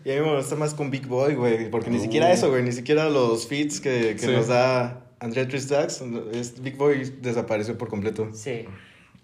Y 0.05 0.11
a 0.13 0.15
mí 0.15 0.21
me 0.21 0.37
gusta 0.37 0.55
más 0.55 0.73
con 0.75 0.91
Big 0.91 1.07
Boy, 1.09 1.35
güey. 1.35 1.69
Porque 1.71 1.91
ni 1.91 1.99
Uh. 1.99 2.03
siquiera 2.03 2.33
eso, 2.33 2.49
güey. 2.49 2.63
Ni 2.63 2.71
siquiera 2.73 3.09
los 3.09 3.49
feats 3.49 3.81
que, 3.81 4.13
que 4.13 4.19
Sí. 4.21 4.27
nos 4.29 4.47
da 4.47 5.01
Andrea 5.19 5.49
Tristax. 5.49 6.01
Es, 6.33 6.63
Big 6.63 6.77
Boy 6.77 7.13
desapareció 7.21 7.77
por 7.77 7.89
completo. 7.89 8.29
Sí. 8.33 8.67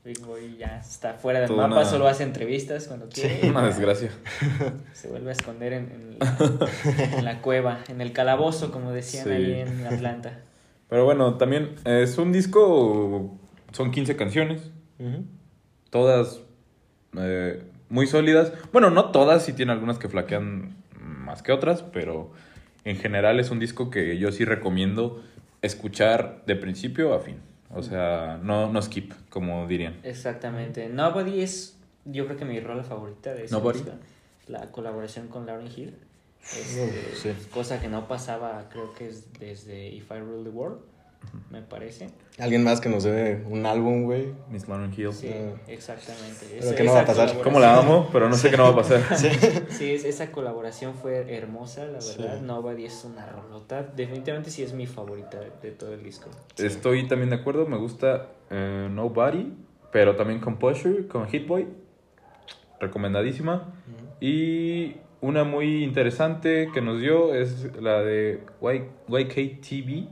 Big 0.05 0.21
Boy 0.21 0.57
ya 0.59 0.81
está 0.81 1.15
fuera 1.15 1.39
del 1.41 1.49
Toda 1.49 1.69
mapa, 1.69 1.83
una- 1.83 1.91
solo 1.91 2.09
hace 2.09 2.25
entrevistas 2.25 2.89
cuando 2.89 3.09
quiere. 3.09 3.49
Una 3.49 3.65
desgracia. 3.65 4.11
Se 4.93 5.07
vuelve 5.09 5.31
a 5.31 5.33
esconder 5.33 5.73
en, 5.73 5.85
en 5.93 6.17
la, 6.19 7.17
en 7.19 7.25
la 7.25 7.41
cueva, 7.43 7.79
en 7.89 8.01
el 8.01 8.13
calabozo, 8.13 8.73
como 8.73 8.91
decían 8.93 9.25
Sí. 9.25 9.31
ahí 9.31 9.53
en 9.61 9.87
Atlanta. 9.87 10.41
Pero 10.89 11.05
bueno, 11.05 11.35
también 11.37 11.75
es 11.85 12.17
un 12.19 12.33
disco, 12.33 13.37
son 13.73 13.91
15 13.91 14.17
canciones. 14.17 14.71
Todas 15.91 16.41
eh, 17.19 17.63
muy 17.89 18.07
sólidas. 18.07 18.53
Bueno, 18.73 18.91
no 18.91 19.11
todas, 19.11 19.45
sí 19.45 19.53
tiene 19.53 19.73
algunas 19.73 19.99
que 19.99 20.09
flaquean 20.09 20.77
más 21.01 21.43
que 21.43 21.53
otras, 21.53 21.83
pero 21.83 22.31
en 22.85 22.97
general 22.97 23.41
es 23.41 23.51
un 23.51 23.59
disco 23.59 23.91
que 23.91 24.19
yo 24.19 24.31
sí 24.33 24.45
recomiendo 24.45 25.23
escuchar 25.63 26.43
de 26.47 26.57
principio 26.57 27.15
a 27.15 27.21
fin. 27.21 27.41
O 27.75 27.83
sea, 27.83 28.39
no, 28.43 28.73
no 28.73 28.81
skip, 28.81 29.13
como 29.29 29.67
dirían. 29.67 29.99
Exactamente. 30.05 30.89
Nobody 30.89 31.41
es, 31.41 31.77
yo 32.05 32.27
creo 32.27 32.37
que 32.37 32.45
mi 32.45 32.61
rola 32.61 32.85
favorita 32.85 33.35
de 33.35 33.45
ese 33.45 33.55
Nobody. 33.55 33.81
disco. 33.81 33.95
La 34.47 34.71
colaboración 34.71 35.27
con 35.27 35.47
Lauren 35.47 35.69
Hill. 35.75 35.97
Este, 36.55 37.15
sí. 37.15 37.49
Cosa 37.51 37.81
que 37.81 37.89
no 37.89 38.07
pasaba, 38.09 38.69
creo 38.71 38.93
que 38.95 39.09
es 39.09 39.33
desde 39.39 39.89
If 39.89 40.11
I 40.11 40.21
Rule 40.21 40.45
the 40.45 40.51
World, 40.51 40.79
me 41.51 41.61
parece. 41.61 42.09
Alguien 42.39 42.63
más 42.63 42.81
que 42.81 42.89
nos 42.89 43.03
dé 43.03 43.43
un 43.49 43.67
álbum, 43.67 44.05
güey. 44.05 44.33
Miss 44.51 44.69
Lauren 44.69 44.93
Hill. 44.97 45.13
Sí, 45.13 45.29
exactamente. 45.67 46.59
Pero 46.61 46.75
que 46.77 46.85
no 46.85 46.93
va 46.93 47.01
a 47.01 47.05
pasar. 47.07 47.41
¿Cómo 47.43 47.59
la 47.59 47.79
amo? 47.79 48.09
Pero 48.13 48.29
no 48.29 48.37
sé 48.37 48.51
qué 48.51 48.57
no 48.57 48.63
va 48.65 48.69
a 48.71 48.77
pasar. 48.77 49.01
Sí, 49.71 49.91
es- 49.93 50.05
esa 50.05 50.31
colaboración 50.31 50.95
fue 50.95 51.35
hermosa, 51.37 51.85
la 51.87 52.01
Sí. 52.01 52.17
verdad. 52.19 52.41
Nobody 52.43 52.85
es 52.85 53.05
una 53.05 53.27
rolota. 53.27 53.83
Definitivamente 53.83 54.51
sí 54.51 54.63
es 54.63 54.73
mi 54.73 54.87
favorita 54.87 55.41
de, 55.41 55.51
de 55.63 55.71
todo 55.73 55.93
el 55.95 56.05
disco. 56.05 56.29
Estoy 56.59 57.09
también 57.09 57.31
de 57.31 57.37
acuerdo, 57.37 57.67
me 57.67 57.77
gusta 57.77 58.29
eh, 58.51 58.89
Nobody, 58.91 59.53
pero 59.91 60.15
también 60.15 60.39
Composure 60.41 61.09
con 61.09 61.27
Hit 61.29 61.47
Boy. 61.49 61.67
Recomendadísima. 62.79 63.73
Y 64.21 64.97
una 65.21 65.45
muy 65.45 65.83
interesante 65.85 66.69
que 66.75 66.81
nos 66.81 67.01
dio 67.01 67.35
es 67.35 67.69
la 67.81 68.03
de 68.03 68.41
Y- 68.63 69.15
YKTV 69.17 70.09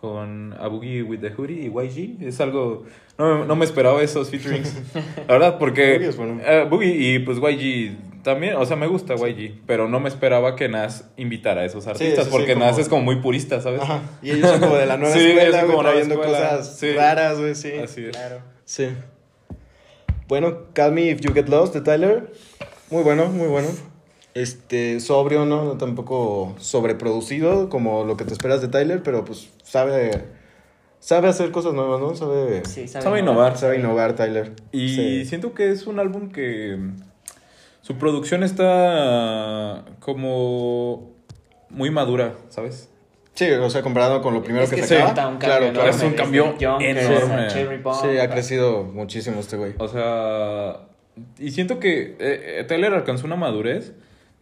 con 0.00 0.52
A 0.58 0.66
Boogie 0.68 1.02
with 1.02 1.20
the 1.20 1.30
Hoodie 1.36 1.66
y 1.66 1.68
YG. 1.68 2.22
Es 2.26 2.40
algo. 2.40 2.84
No, 3.18 3.38
me- 3.40 3.46
no 3.46 3.56
me 3.56 3.64
esperaba 3.64 4.02
esos 4.02 4.30
featurings. 4.30 4.74
La 5.28 5.34
verdad, 5.34 5.58
porque. 5.58 5.94
Eh, 5.96 6.66
Boogie 6.68 7.14
y 7.14 7.18
pues 7.20 7.38
YG 7.38 8.22
también. 8.24 8.56
O 8.56 8.64
sea, 8.66 8.76
me 8.76 8.86
gusta 8.88 9.14
YG. 9.14 9.60
Pero 9.66 9.88
no 9.88 10.00
me 10.00 10.08
esperaba 10.08 10.56
que 10.56 10.68
Nas 10.68 11.08
invitara 11.16 11.60
a 11.62 11.64
esos 11.64 11.86
artistas. 11.86 12.24
sí, 12.24 12.30
sí, 12.30 12.36
porque 12.36 12.54
como- 12.54 12.64
Nas 12.66 12.78
es 12.78 12.88
como 12.88 13.02
muy 13.02 13.16
purista, 13.20 13.60
¿sabes? 13.60 13.80
Ajá. 13.80 14.00
Y 14.22 14.30
ellos 14.32 14.50
son 14.50 14.60
como 14.60 14.74
de 14.76 14.86
la 14.86 14.96
nueva 14.96 15.14
Sí, 15.16 15.20
escuela, 15.30 15.66
como 15.66 15.82
trayendo 15.82 16.14
escuela. 16.14 16.38
cosas 16.50 16.78
Sí. 16.78 16.92
raras, 16.92 17.38
güey, 17.38 17.54
sí. 17.54 17.72
Así 17.82 18.04
es. 18.04 18.10
Claro. 18.10 18.40
Sí. 18.64 18.88
Bueno, 20.28 20.64
Call 20.72 20.92
Me 20.92 21.10
If 21.10 21.20
You 21.20 21.32
Get 21.32 21.48
Lost 21.48 21.74
de 21.74 21.80
Tyler. 21.80 22.32
Muy 22.90 23.02
bueno, 23.02 23.26
muy 23.26 23.46
bueno. 23.48 23.68
Este, 24.34 25.00
sobrio, 25.00 25.44
¿no? 25.44 25.64
No 25.64 25.76
Tampoco 25.76 26.54
sobreproducido 26.58 27.68
como 27.68 28.04
lo 28.04 28.16
que 28.16 28.24
te 28.24 28.32
esperas 28.32 28.60
de 28.62 28.68
Tyler, 28.68 29.02
pero 29.02 29.24
pues 29.24 29.50
sabe, 29.62 30.22
sabe 31.00 31.28
hacer 31.28 31.50
cosas 31.50 31.74
nuevas, 31.74 32.00
¿no? 32.00 32.14
Sabe, 32.14 32.64
Sí, 32.64 32.88
Sabe 32.88 33.20
innovar. 33.20 33.58
sabe 33.58 33.78
innovar 33.78 34.14
Tyler. 34.14 34.52
Y 34.72 34.88
Sí. 34.94 35.24
siento 35.26 35.52
que 35.54 35.70
es 35.70 35.86
un 35.86 35.98
álbum 35.98 36.30
que 36.30 36.78
su 37.82 37.96
producción 37.96 38.42
está 38.42 39.84
como 40.00 41.10
muy 41.68 41.90
madura, 41.90 42.34
¿sabes? 42.48 42.88
Sí, 43.34 43.50
o 43.50 43.70
sea, 43.70 43.80
comparado 43.82 44.20
con 44.20 44.34
lo 44.34 44.42
primero 44.42 44.64
Es 44.64 44.70
que, 44.70 44.76
que 44.76 44.82
sacaba. 44.86 45.38
claro, 45.38 45.64
enorme 45.66 45.72
claro. 45.72 45.90
Es 45.90 46.02
un 46.02 46.12
cambio 46.12 46.54
Junkers 46.60 47.00
enorme. 47.06 47.50
Sí, 47.50 48.18
ha 48.18 48.28
crecido 48.30 48.84
muchísimo 48.84 49.40
este 49.40 49.56
güey. 49.56 49.72
O 49.78 49.88
sea, 49.88 50.80
y 51.38 51.50
siento 51.50 51.78
que 51.80 52.14
eh, 52.18 52.58
eh, 52.60 52.64
Tyler 52.68 52.92
alcanzó 52.92 53.26
una 53.26 53.36
madurez 53.36 53.92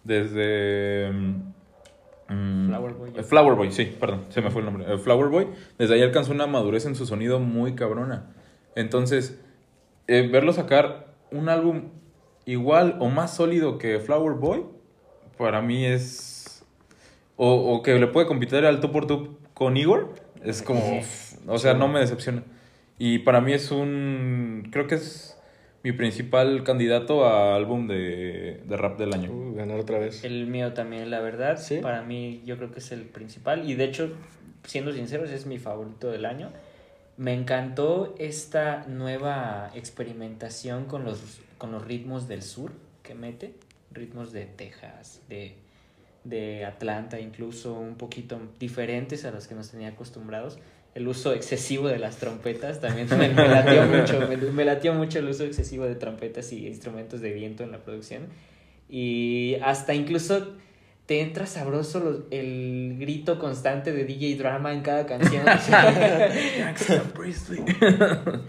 desde... 0.04 1.10
mm, 2.28 2.68
Flower 2.68 2.94
Boy. 2.94 3.12
eh, 3.16 3.22
Flower 3.22 3.54
Boy, 3.54 3.72
sí, 3.72 3.96
perdón, 3.98 4.26
se 4.30 4.40
me 4.40 4.50
fue 4.50 4.60
el 4.62 4.66
nombre. 4.66 4.92
Eh, 4.92 4.98
Flower 4.98 5.28
Boy, 5.28 5.48
desde 5.78 5.94
ahí 5.94 6.02
alcanzó 6.02 6.32
una 6.32 6.46
madurez 6.46 6.86
en 6.86 6.94
su 6.94 7.06
sonido 7.06 7.38
muy 7.40 7.74
cabrona. 7.74 8.34
Entonces, 8.74 9.40
eh, 10.06 10.28
verlo 10.30 10.52
sacar 10.52 11.14
un 11.30 11.48
álbum 11.48 11.90
igual 12.44 12.96
o 13.00 13.08
más 13.08 13.34
sólido 13.34 13.78
que 13.78 13.98
Flower 14.00 14.34
Boy, 14.34 14.64
para 15.38 15.62
mí 15.62 15.84
es... 15.86 16.64
O, 17.36 17.74
o 17.74 17.82
que 17.82 17.98
le 17.98 18.06
puede 18.06 18.26
competir 18.26 18.66
al 18.66 18.80
tú 18.80 18.92
por 18.92 19.06
tú 19.06 19.38
con 19.54 19.76
Igor, 19.76 20.14
es 20.44 20.62
como... 20.62 21.00
O 21.46 21.58
sea, 21.58 21.72
no 21.74 21.88
me 21.88 22.00
decepciona. 22.00 22.42
Y 22.98 23.20
para 23.20 23.40
mí 23.40 23.54
es 23.54 23.70
un... 23.70 24.68
Creo 24.70 24.86
que 24.86 24.96
es 24.96 25.39
mi 25.82 25.92
principal 25.92 26.62
candidato 26.62 27.24
a 27.24 27.54
álbum 27.54 27.86
de, 27.86 28.62
de 28.66 28.76
rap 28.76 28.98
del 28.98 29.14
año. 29.14 29.32
Uh, 29.32 29.54
ganar 29.54 29.78
otra 29.78 29.98
vez. 29.98 30.24
El 30.24 30.46
mío 30.46 30.72
también, 30.74 31.10
la 31.10 31.20
verdad. 31.20 31.58
¿Sí? 31.58 31.78
Para 31.78 32.02
mí, 32.02 32.42
yo 32.44 32.56
creo 32.56 32.70
que 32.70 32.80
es 32.80 32.92
el 32.92 33.02
principal. 33.02 33.68
Y 33.68 33.74
de 33.74 33.84
hecho, 33.84 34.12
siendo 34.64 34.92
sinceros, 34.92 35.30
es 35.30 35.46
mi 35.46 35.58
favorito 35.58 36.10
del 36.10 36.26
año. 36.26 36.50
Me 37.16 37.34
encantó 37.34 38.14
esta 38.18 38.84
nueva 38.88 39.70
experimentación 39.74 40.84
con 40.84 41.04
los, 41.04 41.40
con 41.58 41.72
los 41.72 41.84
ritmos 41.84 42.28
del 42.28 42.42
sur 42.42 42.72
que 43.02 43.14
mete. 43.14 43.54
Ritmos 43.92 44.32
de 44.32 44.46
Texas, 44.46 45.20
de, 45.28 45.54
de 46.24 46.64
Atlanta, 46.64 47.18
incluso 47.18 47.74
un 47.74 47.96
poquito 47.96 48.38
diferentes 48.60 49.24
a 49.24 49.32
los 49.32 49.48
que 49.48 49.54
nos 49.54 49.70
tenía 49.70 49.88
acostumbrados. 49.88 50.58
El 50.94 51.06
uso 51.08 51.32
excesivo 51.32 51.88
de 51.88 51.98
las 51.98 52.16
trompetas 52.16 52.80
también 52.80 53.08
me, 53.10 53.28
me 53.28 53.48
latió 53.48 53.84
mucho. 53.96 54.20
Me, 54.28 54.36
me 54.36 54.64
latió 54.64 54.92
mucho 54.94 55.18
el 55.20 55.28
uso 55.28 55.44
excesivo 55.44 55.84
de 55.84 55.94
trompetas 55.94 56.52
y 56.52 56.66
instrumentos 56.66 57.20
de 57.20 57.32
viento 57.32 57.62
en 57.62 57.70
la 57.72 57.78
producción. 57.78 58.22
Y 58.88 59.56
hasta 59.62 59.94
incluso 59.94 60.48
te 61.06 61.20
entra 61.20 61.46
sabroso 61.46 62.00
los- 62.00 62.20
el 62.30 62.96
grito 62.98 63.38
constante 63.38 63.92
de 63.92 64.04
DJ 64.04 64.36
Drama 64.36 64.72
en 64.72 64.80
cada 64.82 65.06
canción. 65.06 65.44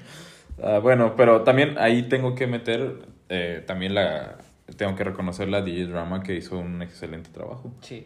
Ah, 0.63 0.77
bueno, 0.79 1.15
pero 1.15 1.41
también 1.41 1.77
ahí 1.79 2.03
tengo 2.03 2.35
que 2.35 2.45
meter, 2.45 2.99
eh, 3.29 3.63
también 3.65 3.95
la, 3.95 4.37
tengo 4.77 4.95
que 4.95 5.03
reconocer 5.03 5.47
la 5.49 5.61
DJ 5.63 5.85
Drama 5.87 6.21
que 6.21 6.35
hizo 6.35 6.59
un 6.59 6.83
excelente 6.83 7.31
trabajo. 7.31 7.73
sí, 7.81 8.05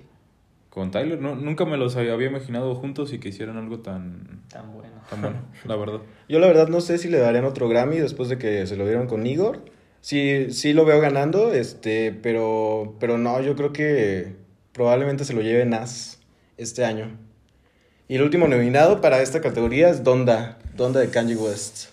Con 0.75 0.91
Tyler, 0.91 1.22
no, 1.22 1.36
nunca 1.38 1.63
me 1.63 1.77
los 1.77 1.96
había 1.96 2.27
imaginado 2.27 2.75
juntos 2.75 3.13
y 3.13 3.20
que 3.20 3.29
hicieron 3.29 3.55
algo 3.55 3.79
tan, 3.79 4.41
tan 4.50 4.74
bueno. 4.74 4.91
tan 5.10 5.22
bueno, 5.22 5.38
la 5.63 5.77
verdad. 5.77 6.01
Yo 6.27 6.39
la 6.39 6.48
verdad 6.48 6.67
no 6.67 6.82
sé 6.82 6.98
si 6.98 7.08
le 7.08 7.17
darían 7.17 7.46
otro 7.46 7.70
Grammy 7.70 7.98
después 7.98 8.27
de 8.27 8.38
que 8.38 8.67
se 8.67 8.75
lo 8.75 8.86
dieron 8.86 9.08
con 9.08 9.25
Igor. 9.25 9.63
Sí, 10.01 10.51
sí 10.51 10.74
lo 10.74 10.84
veo 10.84 11.00
ganando, 11.00 11.53
este, 11.53 12.12
pero, 12.12 12.98
pero 13.00 13.17
no, 13.17 13.39
yo 13.39 13.55
creo 13.55 13.72
que 13.72 14.36
probablemente 14.74 15.24
se 15.24 15.32
lo 15.32 15.39
lleve 15.39 15.65
Nas 15.65 16.20
este 16.58 16.84
año. 16.84 17.17
Y 18.10 18.15
el 18.15 18.24
último 18.24 18.50
nominado 18.50 19.00
para 19.00 19.22
esta 19.22 19.39
categoría 19.39 19.88
es 19.88 20.03
Donda, 20.03 20.58
Donda 20.75 21.00
de 21.00 21.10
Kanye 21.10 21.38
West. 21.38 21.86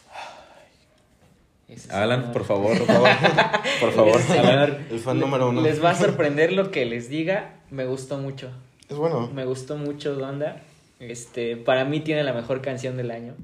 Alan, 1.89 2.33
por 2.33 2.45
favor, 2.45 2.77
por 2.79 2.87
favor, 2.89 3.09
por 3.81 3.93
favor, 3.93 4.21
Alan. 4.41 4.89
El 4.91 4.99
fan 4.99 5.21
número 5.21 5.51
uno. 5.51 5.61
Les 5.61 5.81
va 5.83 5.91
a 5.91 5.95
sorprender 5.95 6.53
lo 6.53 6.73
que 6.73 6.85
les 6.85 7.09
diga. 7.09 7.61
Me 7.71 7.87
gustó 7.87 8.19
mucho. 8.19 8.51
Es 8.89 8.97
bueno. 8.97 9.31
Me 9.35 9.45
gustó 9.45 9.77
mucho 9.77 10.15
Donda. 10.15 10.61
Este, 11.01 11.57
para 11.57 11.85
mí 11.85 12.01
tiene 12.01 12.23
la 12.25 12.33
mejor 12.33 12.61
canción 12.63 12.97
del 12.97 13.11
año. 13.11 13.35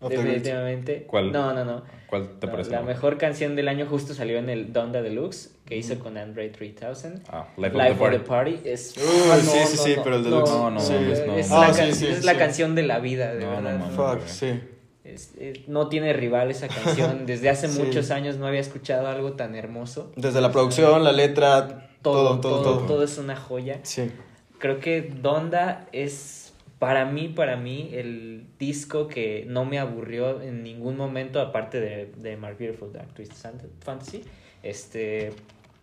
Definitivamente. 0.00 1.04
¿Cuál? 1.06 1.32
No, 1.32 1.52
no, 1.54 1.64
no. 1.64 1.82
¿Cuál 2.08 2.28
te 2.38 2.46
No, 2.46 2.52
parece? 2.52 2.70
la 2.70 2.82
mejor 2.82 3.18
canción 3.18 3.56
del 3.56 3.68
año 3.68 3.86
justo 3.86 4.14
salió 4.14 4.38
en 4.38 4.48
el 4.50 4.72
Donda 4.72 5.02
Deluxe 5.02 5.50
que 5.64 5.76
hizo 5.76 5.98
con 5.98 6.16
Andre 6.16 6.48
3000. 6.50 7.22
Ah, 7.28 7.48
Life, 7.56 7.76
Life 7.76 8.04
of 8.04 8.10
the 8.10 8.20
Party. 8.20 8.60
es. 8.64 8.94
Uy, 8.96 9.02
Ah, 9.32 9.38
sí, 9.40 9.58
sí, 9.66 9.76
sí, 9.78 9.94
pero 10.04 10.16
el 10.16 10.24
Deluxe. 10.24 10.50
No, 10.50 10.70
no, 10.70 10.78
es, 10.80 11.26
no. 11.26 11.34
es 11.36 11.50
Ah, 11.50 11.68
la, 11.68 11.74
sí, 11.74 11.80
can- 11.80 11.94
sí, 11.94 12.06
es 12.06 12.24
la 12.24 12.36
canción 12.38 12.74
de 12.74 12.82
la 12.84 12.98
vida, 13.00 13.34
de 13.34 13.40
No, 13.44 13.60
no 13.60 13.62
verdad. 13.68 13.78
mames. 13.80 13.96
Fuck, 13.96 14.26
sí. 14.28 14.60
Es- 15.04 15.32
es- 15.38 15.66
no 15.68 15.88
tiene 15.88 16.12
rival 16.12 16.50
esa 16.50 16.68
canción. 16.68 17.24
Desde 17.26 17.48
hace 17.48 17.68
Sí. 17.68 17.82
muchos 17.82 18.10
años 18.10 18.36
no 18.36 18.46
había 18.46 18.60
escuchado 18.60 19.08
algo 19.08 19.32
tan 19.32 19.54
hermoso. 19.54 20.12
Desde 20.16 20.40
la 20.40 20.52
producción, 20.52 21.02
la 21.04 21.12
letra, 21.12 21.88
Todo, 22.02 22.38
todo, 22.40 22.62
todo, 22.62 22.78
todo. 22.86 23.02
es 23.02 23.18
una 23.18 23.34
joya. 23.34 23.80
Sí. 23.82 24.10
Creo 24.58 24.80
que 24.80 25.02
Donda 25.02 25.86
es 25.92 26.54
para 26.78 27.04
mí, 27.06 27.28
para 27.28 27.56
mí, 27.56 27.90
el 27.92 28.46
disco 28.58 29.08
que 29.08 29.44
no 29.48 29.64
me 29.64 29.78
aburrió 29.78 30.42
en 30.42 30.62
ningún 30.62 30.96
momento, 30.96 31.40
aparte 31.40 31.80
de, 31.80 32.12
de 32.16 32.36
My 32.36 32.48
Beautiful 32.58 32.92
Dark 32.92 33.12
Twisted 33.14 33.50
Fantasy. 33.80 34.24
Este, 34.62 35.32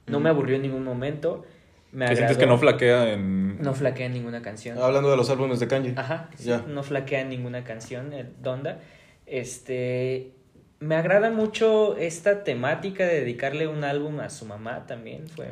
no 0.07 0.19
me 0.19 0.29
aburrió 0.29 0.55
en 0.55 0.61
ningún 0.63 0.83
momento. 0.83 1.45
Me 1.91 2.07
Que 2.07 2.15
sientes 2.15 2.37
que 2.37 2.47
no 2.47 2.57
flaquea 2.57 3.13
en... 3.13 3.61
No 3.61 3.73
flaquea 3.73 4.07
en 4.07 4.13
ninguna 4.13 4.41
canción. 4.41 4.77
Hablando 4.79 5.11
de 5.11 5.17
los 5.17 5.29
álbumes 5.29 5.59
de 5.59 5.67
Kanye. 5.67 5.93
Ajá, 5.95 6.29
sí, 6.35 6.49
Ya. 6.49 6.63
no 6.67 6.81
flaquea 6.83 7.21
en 7.21 7.29
ninguna 7.29 7.63
canción, 7.63 8.13
el 8.13 8.29
Donda. 8.41 8.79
Este, 9.27 10.31
me 10.79 10.95
agrada 10.95 11.29
mucho 11.31 11.95
esta 11.97 12.43
temática 12.43 13.05
de 13.05 13.19
dedicarle 13.21 13.67
un 13.67 13.83
álbum 13.83 14.19
a 14.19 14.29
su 14.29 14.45
mamá 14.45 14.85
también, 14.87 15.27
fue 15.27 15.45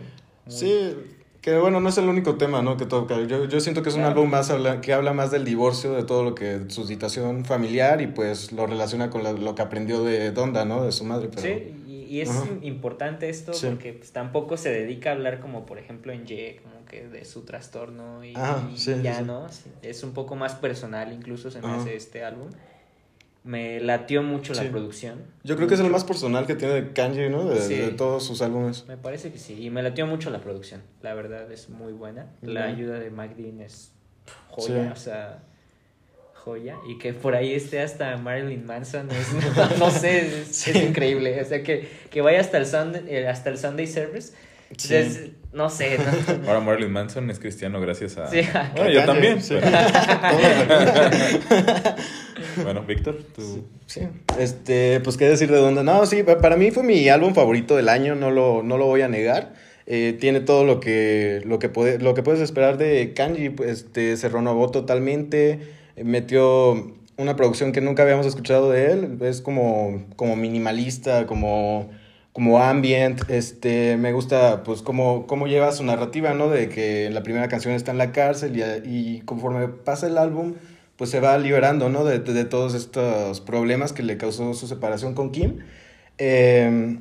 muy- 0.46 0.52
Sí, 0.56 0.96
que 1.42 1.58
bueno, 1.58 1.80
no 1.80 1.90
es 1.90 1.98
el 1.98 2.08
único 2.08 2.36
tema, 2.36 2.62
¿no? 2.62 2.78
Que 2.78 2.86
toca. 2.86 3.20
Yo, 3.24 3.46
yo 3.46 3.60
siento 3.60 3.82
que 3.82 3.90
es 3.90 3.96
un 3.96 4.02
Claro. 4.02 4.16
álbum 4.16 4.30
más 4.30 4.50
habla- 4.52 4.80
que 4.80 4.94
habla 4.94 5.12
más 5.14 5.32
del 5.32 5.44
divorcio, 5.44 5.94
de 5.94 6.04
todo 6.04 6.24
lo 6.24 6.36
que 6.36 6.62
su 6.70 6.86
situación 6.86 7.46
familiar 7.46 8.00
y 8.02 8.08
pues 8.08 8.52
lo 8.52 8.68
relaciona 8.68 9.10
con 9.10 9.24
la- 9.24 9.34
lo 9.34 9.56
que 9.56 9.62
aprendió 9.64 10.04
de 10.04 10.32
Donda, 10.32 10.66
¿no? 10.66 10.84
De 10.84 10.92
su 10.92 11.04
madre. 11.04 11.30
Pero... 11.30 11.42
Sí, 11.42 11.84
y, 11.88 12.04
y 12.18 12.22
es 12.22 12.30
Ajá. 12.30 12.46
importante 12.62 13.28
esto 13.30 13.54
Sí. 13.54 13.68
porque 13.68 13.94
pues, 13.94 14.12
tampoco 14.12 14.56
se 14.56 14.70
dedica 14.72 15.10
a 15.10 15.14
hablar 15.14 15.40
como 15.40 15.66
por 15.66 15.80
ejemplo 15.80 16.12
en 16.14 16.26
Ye, 16.28 16.60
como 16.62 16.86
que 16.86 17.08
de 17.08 17.26
su 17.26 17.42
trastorno 17.42 18.24
y, 18.24 18.36
sí, 18.76 18.94
ya, 19.02 19.18
sí. 19.20 19.24
¿no? 19.26 19.48
Es 19.82 20.04
un 20.04 20.12
poco 20.14 20.36
más 20.36 20.54
personal 20.56 21.12
incluso 21.12 21.50
se 21.50 21.60
me 21.62 21.68
Ajá. 21.68 21.78
hace 21.82 21.96
este 21.96 22.24
álbum. 22.24 22.50
Me 23.44 23.80
latió 23.80 24.22
mucho 24.22 24.54
Sí. 24.54 24.64
la 24.64 24.70
producción. 24.70 25.24
Yo 25.44 25.56
creo 25.56 25.68
que 25.68 25.74
es 25.74 25.80
el 25.80 25.90
más 25.90 26.04
personal 26.04 26.46
que 26.46 26.54
tiene 26.56 26.76
de 26.76 26.94
Kanji, 26.94 27.30
¿no? 27.30 27.46
De, 27.46 27.60
Sí. 27.60 27.76
de 27.76 27.90
todos 27.90 28.24
sus 28.24 28.42
álbumes. 28.44 28.86
Me 28.88 28.98
parece 28.98 29.32
que 29.32 29.40
sí. 29.40 29.58
Y 29.64 29.70
me 29.72 29.82
latió 29.82 30.06
mucho 30.06 30.30
la 30.30 30.40
producción. 30.42 30.82
La 31.02 31.16
verdad 31.16 31.52
es 31.52 31.70
muy 31.70 31.92
buena. 31.92 32.28
La 32.42 32.66
ayuda 32.66 33.00
de 33.00 33.10
Mike 33.10 33.36
Dean 33.42 33.62
es 33.62 33.94
joya. 34.50 34.68
Sí. 34.86 34.92
O 34.92 34.96
sea, 34.96 35.44
joya. 36.36 36.78
Y 36.88 36.98
que 37.00 37.14
por 37.14 37.34
ahí 37.36 37.54
esté 37.54 37.82
hasta 37.82 38.16
Marilyn 38.18 38.64
Manson. 38.66 39.10
Es, 39.10 39.34
no, 39.34 39.78
no 39.86 39.90
sé, 39.92 40.42
es, 40.42 40.68
es 40.68 40.76
increíble. 40.76 41.42
O 41.42 41.46
sea, 41.46 41.64
que, 41.64 41.88
que 42.12 42.22
vaya 42.22 42.40
hasta 42.42 42.58
el, 42.60 42.68
Sunday, 42.68 43.04
eh, 43.08 43.28
hasta 43.28 43.50
el 43.50 43.58
Sunday 43.58 43.88
Service. 43.88 44.34
Sí. 44.78 45.34
No 45.54 45.70
sé. 45.70 45.98
no- 45.98 46.48
Ahora 46.48 46.62
Marilyn 46.62 46.92
Manson 46.92 47.30
es 47.30 47.40
cristiano 47.40 47.82
gracias 47.82 48.18
a... 48.18 48.28
Sí. 48.28 48.42
Bueno, 48.76 48.90
yo 48.90 49.06
Kanye, 49.06 49.06
también. 49.06 49.42
sí. 49.42 49.56
pero- 49.60 49.78
bueno, 52.64 52.82
Víctor, 52.84 53.18
tú... 53.36 53.66
Sí. 53.86 54.02
Este, 54.40 55.00
pues 55.02 55.18
qué 55.18 55.28
decir 55.28 55.52
de 55.52 55.58
dónde. 55.58 55.84
No, 55.84 56.06
sí, 56.06 56.24
pa- 56.24 56.38
para 56.40 56.56
mí 56.56 56.72
fue 56.72 56.84
mi 56.84 57.10
álbum 57.10 57.34
favorito 57.34 57.76
del 57.76 57.90
año, 57.90 58.16
no 58.16 58.32
lo, 58.32 58.64
no 58.64 58.78
lo 58.78 58.86
voy 58.86 59.02
a 59.02 59.08
negar. 59.08 59.54
Eh, 59.88 60.16
tiene 60.20 60.40
todo 60.40 60.64
lo 60.64 60.80
que, 60.80 61.42
lo, 61.46 61.60
que 61.60 61.68
puede, 61.68 62.00
lo 62.00 62.14
que 62.14 62.24
puedes 62.24 62.40
esperar 62.42 62.78
de 62.78 63.14
Kanji. 63.14 63.54
Este, 63.66 64.16
se 64.16 64.30
renovó 64.30 64.70
totalmente. 64.72 65.60
Metió 66.02 66.94
una 67.18 67.36
producción 67.36 67.72
que 67.74 67.82
nunca 67.82 68.04
habíamos 68.04 68.26
escuchado 68.26 68.72
de 68.72 68.92
él. 68.94 69.18
Es 69.22 69.42
como, 69.42 70.06
como 70.16 70.36
minimalista, 70.38 71.26
como, 71.26 71.90
como 72.34 72.62
ambient. 72.62 73.30
Este, 73.30 73.98
me 73.98 74.14
gusta 74.14 74.64
pues 74.64 74.82
cómo, 74.82 75.28
cómo 75.28 75.48
lleva 75.48 75.72
su 75.72 75.84
narrativa, 75.84 76.34
¿no? 76.34 76.50
De 76.50 76.70
que 76.70 77.06
en 77.08 77.14
la 77.14 77.24
primera 77.24 77.48
canción 77.48 77.74
está 77.74 77.92
en 77.92 77.98
la 77.98 78.12
cárcel 78.12 78.56
y, 78.58 79.18
y 79.18 79.22
conforme 79.22 79.68
pasa 79.68 80.08
el 80.08 80.18
álbum, 80.18 80.54
pues 80.96 81.10
se 81.10 81.20
va 81.20 81.38
liberando, 81.38 81.90
¿no? 81.90 82.04
De, 82.06 82.20
de- 82.20 82.34
de 82.34 82.46
todos 82.46 82.74
estos 82.76 83.42
problemas 83.42 83.92
que 83.94 84.04
le 84.04 84.18
causó 84.18 84.54
su 84.54 84.68
separación 84.68 85.14
con 85.16 85.32
Kim. 85.32 85.58
Eh, 86.18 87.00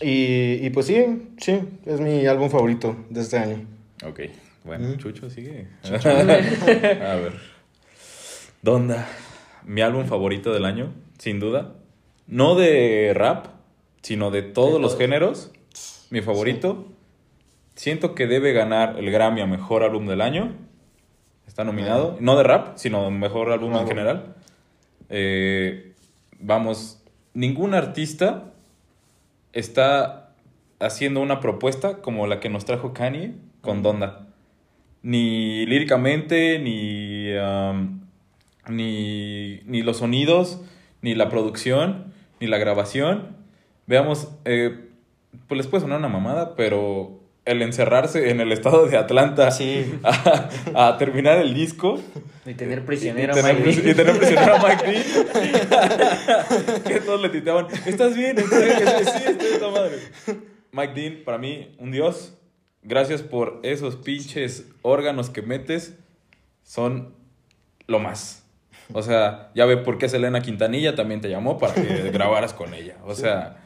y, 0.00 0.64
y 0.66 0.70
pues 0.70 0.86
sí, 0.86 1.04
sí, 1.38 1.60
es 1.86 2.00
mi 2.00 2.26
álbum 2.26 2.50
favorito 2.50 2.96
de 3.10 3.20
este 3.20 3.38
año. 3.38 3.66
Ok, 4.06 4.20
bueno, 4.64 4.88
Mm. 4.88 4.96
Chucho 4.98 5.30
sigue. 5.30 5.68
a 5.84 7.14
ver. 7.16 7.32
Donda, 8.62 9.06
mi 9.64 9.80
álbum 9.82 10.06
favorito 10.06 10.52
del 10.52 10.64
año, 10.64 10.92
sin 11.18 11.38
duda. 11.40 11.74
No 12.26 12.54
de 12.56 13.12
rap, 13.14 13.46
sino 14.06 14.30
de 14.30 14.42
todos 14.42 14.74
De 14.74 14.78
los 14.78 14.96
géneros. 14.96 15.50
Mi 16.10 16.20
favorito. 16.20 16.86
Siento 17.74 18.14
que 18.14 18.28
debe 18.28 18.52
ganar 18.52 19.00
el 19.00 19.10
Grammy 19.10 19.40
a 19.40 19.46
Mejor 19.46 19.82
Álbum 19.82 20.06
del 20.06 20.20
Año. 20.20 20.54
Está 21.44 21.64
nominado. 21.64 22.16
No 22.20 22.36
de 22.36 22.44
rap, 22.44 22.76
sino 22.76 23.10
Mejor 23.10 23.50
Álbum 23.50 23.74
en 23.74 23.88
general. 23.88 24.36
Eh, 25.08 25.92
vamos, 26.38 27.02
ningún 27.34 27.74
artista 27.74 28.52
está 29.52 30.30
haciendo 30.78 31.20
una 31.20 31.40
propuesta 31.40 32.00
como 32.00 32.28
la 32.28 32.38
que 32.38 32.48
nos 32.48 32.64
trajo 32.64 32.92
Kanye 32.92 33.34
con 33.60 33.82
Donda. 33.82 34.28
Ni 35.02 35.66
líricamente, 35.66 36.60
ni, 36.60 37.32
um, 37.38 38.02
ni, 38.68 39.62
ni 39.64 39.82
los 39.82 39.96
sonidos, 39.96 40.60
ni 41.02 41.16
la 41.16 41.28
producción, 41.28 42.12
ni 42.38 42.46
la 42.46 42.58
grabación. 42.58 43.45
Veamos, 43.86 44.28
eh, 44.44 44.88
pues 45.48 45.58
les 45.58 45.66
puede 45.66 45.82
sonar 45.82 45.98
una 45.98 46.08
mamada, 46.08 46.54
pero 46.56 47.20
el 47.44 47.62
encerrarse 47.62 48.30
en 48.30 48.40
el 48.40 48.50
estado 48.50 48.86
de 48.86 48.96
Atlanta 48.96 49.50
Sí. 49.52 49.94
a, 50.02 50.88
a 50.88 50.98
terminar 50.98 51.38
el 51.38 51.54
disco 51.54 52.00
Y 52.44 52.54
tener 52.54 52.78
y 52.78 52.82
prisionero 52.82 53.32
a 53.34 53.36
Mike 53.36 53.62
pris- 53.64 53.78
y 53.78 53.80
Dean. 53.82 53.96
tener 53.96 54.18
prisionero 54.18 54.56
a 54.56 54.68
Mike 54.68 54.84
Dean. 54.90 56.82
que 56.84 57.00
todos 57.00 57.20
le 57.22 57.28
titeaban, 57.28 57.66
¿estás 57.86 58.14
bien? 58.16 58.36
¿Estás 58.38 58.64
bien? 58.64 58.78
Sí, 59.04 59.22
estoy 59.26 59.58
de 59.60 59.70
madre. 59.70 59.96
Mike 60.72 60.92
Dean, 61.00 61.16
para 61.24 61.38
mí, 61.38 61.74
un 61.78 61.92
dios. 61.92 62.32
Gracias 62.82 63.22
por 63.22 63.60
esos 63.62 63.96
pinches 63.96 64.66
órganos 64.82 65.30
que 65.30 65.42
metes. 65.42 65.94
Son 66.62 67.14
lo 67.86 67.98
más. 68.00 68.44
O 68.92 69.02
sea, 69.02 69.50
ya 69.54 69.66
ve 69.66 69.76
por 69.76 69.98
qué 69.98 70.08
Selena 70.08 70.40
Quintanilla 70.42 70.94
también 70.94 71.20
te 71.20 71.28
llamó 71.28 71.58
para 71.58 71.74
que 71.74 72.10
grabaras 72.12 72.52
con 72.54 72.74
ella. 72.74 72.96
O 73.04 73.14
sea, 73.14 73.64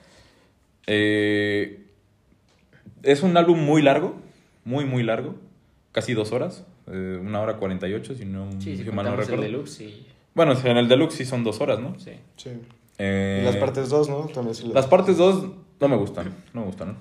eh, 0.93 1.87
es 3.03 3.23
un 3.23 3.37
álbum 3.37 3.59
muy 3.65 3.81
largo, 3.83 4.17
muy, 4.65 4.85
muy 4.85 5.03
largo. 5.05 5.37
Casi 5.93 6.15
dos 6.15 6.33
horas. 6.33 6.65
eh, 6.93 7.19
una 7.23 7.41
hora 7.41 7.57
cuarenta 7.57 7.87
y 7.89 7.95
ocho, 7.95 8.15
si 8.15 8.25
no 8.25 8.51
Sí, 8.61 8.77
si 8.77 8.85
si 8.85 8.85
mal 8.91 9.05
no 9.07 9.13
contamos 9.13 9.19
el 9.21 9.27
recuerdo. 9.27 9.43
deluxe 9.45 9.81
y... 9.83 10.07
Bueno, 10.35 10.55
en 10.65 10.77
el 10.77 10.89
deluxe 10.89 11.15
sí 11.19 11.25
son 11.25 11.45
dos 11.45 11.61
horas, 11.61 11.79
¿no? 11.81 11.99
Sí. 11.99 12.13
Sí. 12.37 12.51
Eh, 12.99 13.39
Y 13.43 13.45
las 13.45 13.57
partes 13.57 13.89
dos, 13.89 14.09
¿no? 14.09 14.27
También 14.27 14.55
sí 14.55 14.71
Las 14.75 14.87
partes 14.87 15.17
dos 15.17 15.45
no 15.81 15.89
me 15.89 15.97
gustan, 15.97 16.33
no 16.53 16.61
me 16.63 16.67
gustan. 16.67 16.97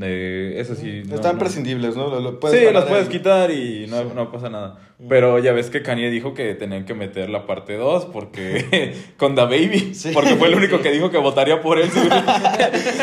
Eh, 0.00 0.54
eso 0.56 0.74
sí. 0.74 1.02
no- 1.06 1.14
Están 1.14 1.34
no. 1.34 1.38
prescindibles, 1.38 1.94
¿no? 1.96 2.08
Lo- 2.08 2.20
lo 2.20 2.50
Sí, 2.50 2.64
las 2.72 2.84
puedes 2.86 3.08
quitar 3.08 3.50
y 3.52 3.86
no, 3.88 4.02
Sí. 4.02 4.08
no 4.14 4.32
pasa 4.32 4.50
nada. 4.50 4.80
Pero 5.08 5.38
ya 5.38 5.52
ves 5.52 5.70
que 5.70 5.82
Kanye 5.82 6.10
dijo 6.10 6.34
que 6.34 6.54
tenían 6.54 6.84
que 6.84 6.94
meter 6.94 7.30
la 7.30 7.46
parte 7.46 7.74
2 7.76 8.06
porque 8.06 8.94
con 9.18 9.34
The 9.36 9.42
Baby, 9.42 9.94
Sí. 9.94 10.10
porque 10.12 10.34
fue 10.34 10.48
el 10.48 10.56
único 10.56 10.80
que 10.80 10.90
dijo 10.90 11.10
que 11.10 11.18
votaría 11.18 11.60
por 11.62 11.78
él 11.78 11.90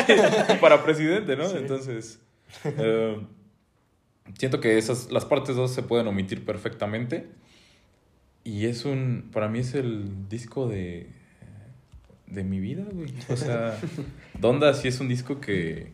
para 0.61 0.83
presidente, 0.83 1.35
¿no? 1.37 1.49
Entonces, 1.49 2.19
eh, 2.65 3.17
siento 4.37 4.59
que 4.59 4.77
esas 4.77 5.11
las 5.11 5.23
partes 5.25 5.55
2 5.55 5.71
se 5.73 5.83
pueden 5.83 6.07
omitir 6.07 6.43
perfectamente 6.45 7.27
y 8.43 8.65
es 8.65 8.85
un 8.85 9.29
para 9.31 9.47
mí 9.47 9.59
es 9.59 9.75
el 9.75 10.27
disco 10.29 10.67
de 10.67 11.07
de 12.27 12.43
mi 12.43 12.59
vida, 12.59 12.83
güey. 12.91 13.13
O 13.29 13.35
sea, 13.35 13.77
Donda 14.39 14.73
sí 14.73 14.87
es 14.87 14.99
un 15.01 15.07
disco 15.09 15.39
que 15.41 15.91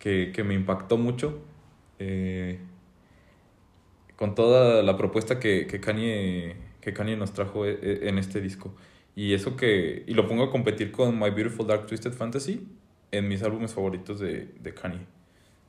que, 0.00 0.32
que 0.34 0.42
me 0.42 0.54
impactó 0.54 0.96
mucho. 0.98 1.38
eh, 2.00 2.58
con 4.16 4.34
toda 4.34 4.82
la 4.82 4.96
propuesta 4.98 5.38
que, 5.40 5.66
que, 5.66 5.80
Kanye, 5.80 6.56
que 6.82 6.92
Kanye 6.92 7.16
nos 7.16 7.32
trajo 7.32 7.64
e- 7.64 7.78
e- 7.82 8.08
en 8.08 8.18
este 8.18 8.40
disco. 8.40 8.74
Y 9.16 9.32
eso 9.34 9.56
que. 9.56 10.04
Y 10.06 10.14
lo 10.14 10.26
pongo 10.28 10.44
a 10.44 10.50
competir 10.50 10.92
con 10.92 11.18
My 11.18 11.30
Beautiful 11.30 11.66
Dark 11.66 11.86
Twisted 11.86 12.12
Fantasy 12.12 12.66
en 13.12 13.28
mis 13.28 13.42
álbumes 13.42 13.72
favoritos 13.74 14.20
de, 14.20 14.48
de 14.60 14.74
Kanye. 14.74 15.00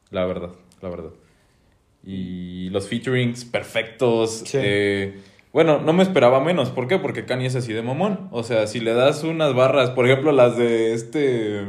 La 0.09 0.25
verdad, 0.25 0.51
la 0.81 0.89
verdad. 0.89 1.11
Y 2.03 2.69
los 2.71 2.87
featurings 2.89 3.45
perfectos. 3.45 4.43
Sí. 4.45 4.57
eh, 4.61 5.19
bueno, 5.53 5.79
no 5.79 5.93
me 5.93 6.03
esperaba 6.03 6.41
menos. 6.43 6.69
¿Por 6.71 6.87
qué? 6.87 6.97
Porque 6.99 7.25
Kanye 7.25 7.45
es 7.47 7.55
así 7.55 7.71
de 7.73 7.81
mamón. 7.81 8.27
O 8.31 8.43
sea, 8.43 8.67
si 8.67 8.79
le 8.81 8.93
das 8.93 9.23
unas 9.23 9.53
barras, 9.53 9.91
por 9.91 10.05
ejemplo, 10.07 10.31
las 10.33 10.57
de 10.57 10.93
este. 10.93 11.65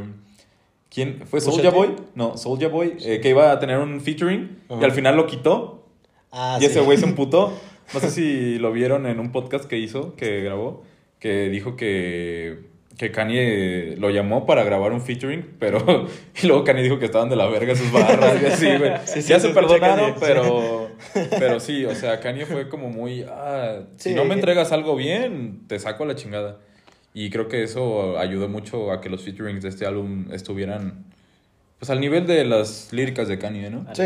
¿Quién? 0.92 1.22
¿Fue 1.26 1.40
Soulja. 1.40 1.70
Boy? 1.70 1.96
No, 2.14 2.36
Soulja 2.36 2.68
Boy, 2.68 2.96
eh, 3.00 3.20
que 3.20 3.30
iba 3.30 3.50
a 3.50 3.58
tener 3.58 3.78
un 3.78 4.00
featuring 4.00 4.58
y 4.68 4.74
Ajá. 4.74 4.84
al 4.84 4.92
final 4.92 5.16
lo 5.16 5.26
quitó. 5.26 5.86
Ah, 6.30 6.58
y 6.60 6.66
ese 6.66 6.80
güey 6.80 6.98
se 6.98 7.06
emputó. 7.06 7.52
No 7.94 8.00
sé 8.00 8.10
si 8.10 8.58
lo 8.58 8.72
vieron 8.72 9.06
en 9.06 9.20
un 9.20 9.32
podcast 9.32 9.66
que 9.66 9.76
hizo, 9.76 10.14
que 10.16 10.40
grabó, 10.40 10.82
que 11.18 11.50
dijo 11.50 11.76
que, 11.76 12.60
que 12.96 13.10
Kanye 13.10 13.96
lo 13.98 14.08
llamó 14.08 14.46
para 14.46 14.64
grabar 14.64 14.92
un 14.92 15.02
featuring, 15.02 15.56
pero. 15.58 16.06
Y 16.42 16.46
luego 16.46 16.64
Kanye 16.64 16.82
dijo 16.82 16.98
que 16.98 17.06
estaban 17.06 17.28
de 17.28 17.36
la 17.36 17.48
verga 17.48 17.74
sus 17.74 17.92
barras 17.92 18.40
y 18.40 18.46
así, 18.46 18.66
güey. 18.78 18.92
Sí, 19.04 19.20
sí, 19.20 19.28
ya 19.28 19.40
se 19.40 19.48
perdonaron, 19.50 20.12
Kanye, 20.12 20.20
pero. 20.20 20.88
Pero 21.38 21.60
sí, 21.60 21.84
o 21.84 21.94
sea, 21.94 22.20
Kanye 22.20 22.46
fue 22.46 22.68
como 22.68 22.88
muy. 22.88 23.26
Ah, 23.28 23.80
si 23.98 24.14
no 24.14 24.24
me 24.24 24.34
entregas 24.34 24.72
algo 24.72 24.96
bien, 24.96 25.64
te 25.66 25.78
saco 25.78 26.04
a 26.04 26.06
la 26.06 26.14
chingada. 26.14 26.60
Y 27.14 27.30
creo 27.30 27.48
que 27.48 27.62
eso 27.62 28.18
ayudó 28.18 28.48
mucho 28.48 28.90
a 28.92 29.00
que 29.00 29.10
los 29.10 29.22
featurings 29.22 29.62
de 29.62 29.68
este 29.68 29.86
álbum 29.86 30.26
estuvieran. 30.32 31.04
Pues 31.78 31.90
al 31.90 32.00
nivel 32.00 32.26
de 32.26 32.44
las 32.44 32.92
líricas 32.92 33.28
de 33.28 33.38
Kanye, 33.38 33.68
¿no? 33.70 33.84
Sí. 33.94 34.04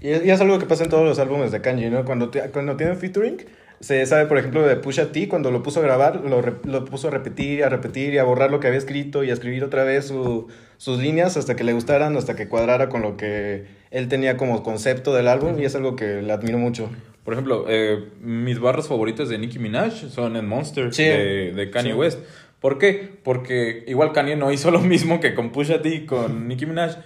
Y 0.00 0.08
es, 0.08 0.24
y 0.26 0.30
es 0.30 0.40
algo 0.40 0.58
que 0.58 0.66
pasa 0.66 0.84
en 0.84 0.90
todos 0.90 1.04
los 1.04 1.18
álbumes 1.18 1.52
de 1.52 1.60
Kanji, 1.60 1.88
¿no? 1.88 2.04
Cuando, 2.04 2.30
ti- 2.30 2.40
cuando 2.52 2.76
tienen 2.76 2.96
featuring, 2.96 3.36
se 3.80 4.04
sabe, 4.06 4.26
por 4.26 4.38
ejemplo, 4.38 4.66
de 4.66 4.74
Pusha 4.76 5.12
T, 5.12 5.28
cuando 5.28 5.50
lo 5.50 5.62
puso 5.62 5.80
a 5.80 5.82
grabar, 5.84 6.22
lo, 6.24 6.42
re- 6.42 6.54
lo 6.64 6.84
puso 6.84 7.08
a 7.08 7.10
repetir, 7.12 7.62
a 7.64 7.68
repetir 7.68 8.12
y 8.12 8.18
a 8.18 8.24
borrar 8.24 8.50
lo 8.50 8.58
que 8.60 8.66
había 8.66 8.78
escrito 8.78 9.22
y 9.22 9.30
a 9.30 9.32
escribir 9.32 9.62
otra 9.64 9.84
vez 9.84 10.06
su- 10.06 10.48
sus 10.78 10.98
líneas 10.98 11.36
hasta 11.36 11.54
que 11.56 11.62
le 11.64 11.72
gustaran, 11.74 12.16
hasta 12.16 12.34
que 12.36 12.48
cuadrara 12.48 12.88
con 12.88 13.02
lo 13.02 13.16
que 13.16 13.66
él 13.92 14.08
tenía 14.08 14.36
como 14.36 14.62
concepto 14.62 15.14
del 15.14 15.28
álbum 15.28 15.58
y 15.60 15.64
es 15.64 15.74
algo 15.76 15.94
que 15.96 16.20
le 16.22 16.32
admiro 16.32 16.58
mucho. 16.58 16.90
Por 17.26 17.34
ejemplo, 17.34 17.66
eh, 17.68 18.08
mis 18.22 18.58
barras 18.60 18.88
favoritas 18.88 19.28
de 19.28 19.36
Nicki 19.36 19.58
Minaj 19.58 19.92
son 20.10 20.36
en 20.36 20.46
Monster 20.48 20.94
Sí. 20.94 21.02
de, 21.02 21.52
de 21.52 21.70
Kanye 21.70 21.90
Sí. 21.92 21.96
West. 21.98 22.20
¿Por 22.60 22.78
qué? 22.78 23.18
Porque 23.22 23.84
igual 23.86 24.12
Kanye 24.12 24.36
no 24.36 24.50
hizo 24.50 24.70
lo 24.76 24.80
mismo 24.80 25.20
que 25.20 25.34
con 25.34 25.50
Pusha 25.50 25.82
T 25.82 25.88
y 25.90 26.06
con 26.06 26.48
Nicki 26.48 26.64
Minaj, 26.66 26.96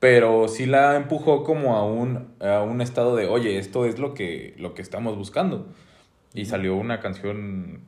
pero 0.00 0.48
sí 0.48 0.66
la 0.66 0.96
empujó 0.96 1.44
como 1.44 1.76
a 1.76 1.84
un, 1.84 2.34
a 2.40 2.62
un 2.62 2.80
estado 2.80 3.14
de, 3.16 3.26
oye, 3.26 3.58
esto 3.58 3.84
es 3.84 3.98
lo 4.00 4.14
que, 4.14 4.54
lo 4.58 4.74
que 4.74 4.82
estamos 4.82 5.16
buscando. 5.16 5.68
Y 6.34 6.46
salió 6.46 6.74
una 6.74 7.00
canción 7.00 7.82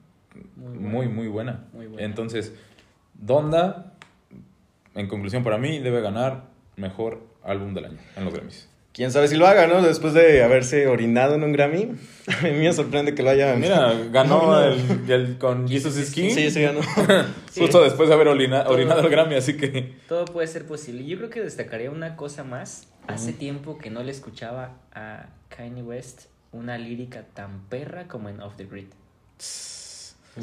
muy, 0.56 1.08
muy 1.08 1.26
buena. 1.26 1.64
Muy 1.72 1.86
buena. 1.86 2.06
Entonces, 2.06 2.54
Donda, 3.14 3.94
en 4.94 5.08
conclusión 5.08 5.42
para 5.42 5.58
mí, 5.58 5.78
debe 5.80 6.00
ganar 6.00 6.44
mejor 6.76 7.20
álbum 7.42 7.74
del 7.74 7.86
año 7.86 7.98
en 8.16 8.24
los 8.24 8.32
Grammys. 8.34 8.67
Quién 8.98 9.12
sabe 9.12 9.28
si 9.28 9.36
lo 9.36 9.46
haga, 9.46 9.66
¿no? 9.68 9.80
Después 9.80 10.12
de 10.12 10.42
haberse 10.42 10.88
orinado 10.88 11.36
en 11.36 11.44
un 11.44 11.52
Grammy. 11.52 11.92
A 12.26 12.42
mí 12.42 12.50
me 12.50 12.72
sorprende 12.72 13.14
que 13.14 13.22
lo 13.22 13.30
haya. 13.30 13.54
Mira, 13.54 13.94
ganó 14.12 14.42
No, 14.42 14.60
el, 14.62 15.08
el 15.10 15.38
con 15.38 15.66
Jesus 15.68 15.96
is 15.96 16.10
King. 16.12 16.30
Sí, 16.34 16.50
sí, 16.50 16.60
ganó. 16.62 16.80
Sí. 17.52 17.60
Justo 17.60 17.82
después 17.82 18.08
de 18.08 18.14
haber 18.16 18.26
orina- 18.28 18.64
Todo. 18.64 18.74
orinado 18.74 19.00
el 19.00 19.08
Grammy, 19.08 19.36
así 19.36 19.56
que. 19.56 19.94
Todo 20.08 20.24
puede 20.26 20.46
ser 20.48 20.66
posible. 20.66 21.04
Yo 21.06 21.16
creo 21.16 21.30
que 21.30 21.40
destacaría 21.40 21.90
una 21.90 22.16
cosa 22.16 22.42
más. 22.44 22.88
Hace 23.06 23.32
tiempo 23.32 23.78
que 23.78 23.88
no 23.90 24.02
le 24.02 24.10
escuchaba 24.10 24.74
a 24.92 25.26
Kanye 25.48 25.82
West 25.82 26.26
una 26.52 26.76
lírica 26.76 27.22
tan 27.34 27.62
perra 27.68 28.06
como 28.08 28.28
en 28.28 28.40
Off 28.42 28.56
the 28.56 28.64
Grid. 28.66 28.88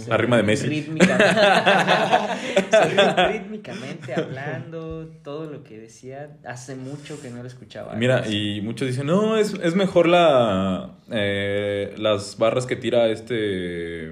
La 0.08 0.17
rima 0.17 0.36
de 0.38 0.43
Messi. 0.43 0.67
Rítmicamente, 0.67 1.26
Sí, 2.71 2.98
rítmicamente 3.32 4.13
hablando, 4.13 5.08
todo 5.24 5.50
lo 5.50 5.63
que 5.63 5.80
decía, 5.80 6.36
hace 6.45 6.76
mucho 6.76 7.21
que 7.21 7.30
no 7.30 7.41
lo 7.41 7.48
escuchaba. 7.48 7.95
Mira, 7.95 8.28
y 8.28 8.60
muchos 8.62 8.88
dicen, 8.89 9.08
no, 9.08 9.38
es, 9.38 9.54
es 9.54 9.76
mejor 9.76 10.08
la 10.08 10.95
eh, 11.12 11.95
las 11.98 12.38
barras 12.38 12.65
que 12.65 12.76
tira 12.76 13.08
este... 13.08 14.10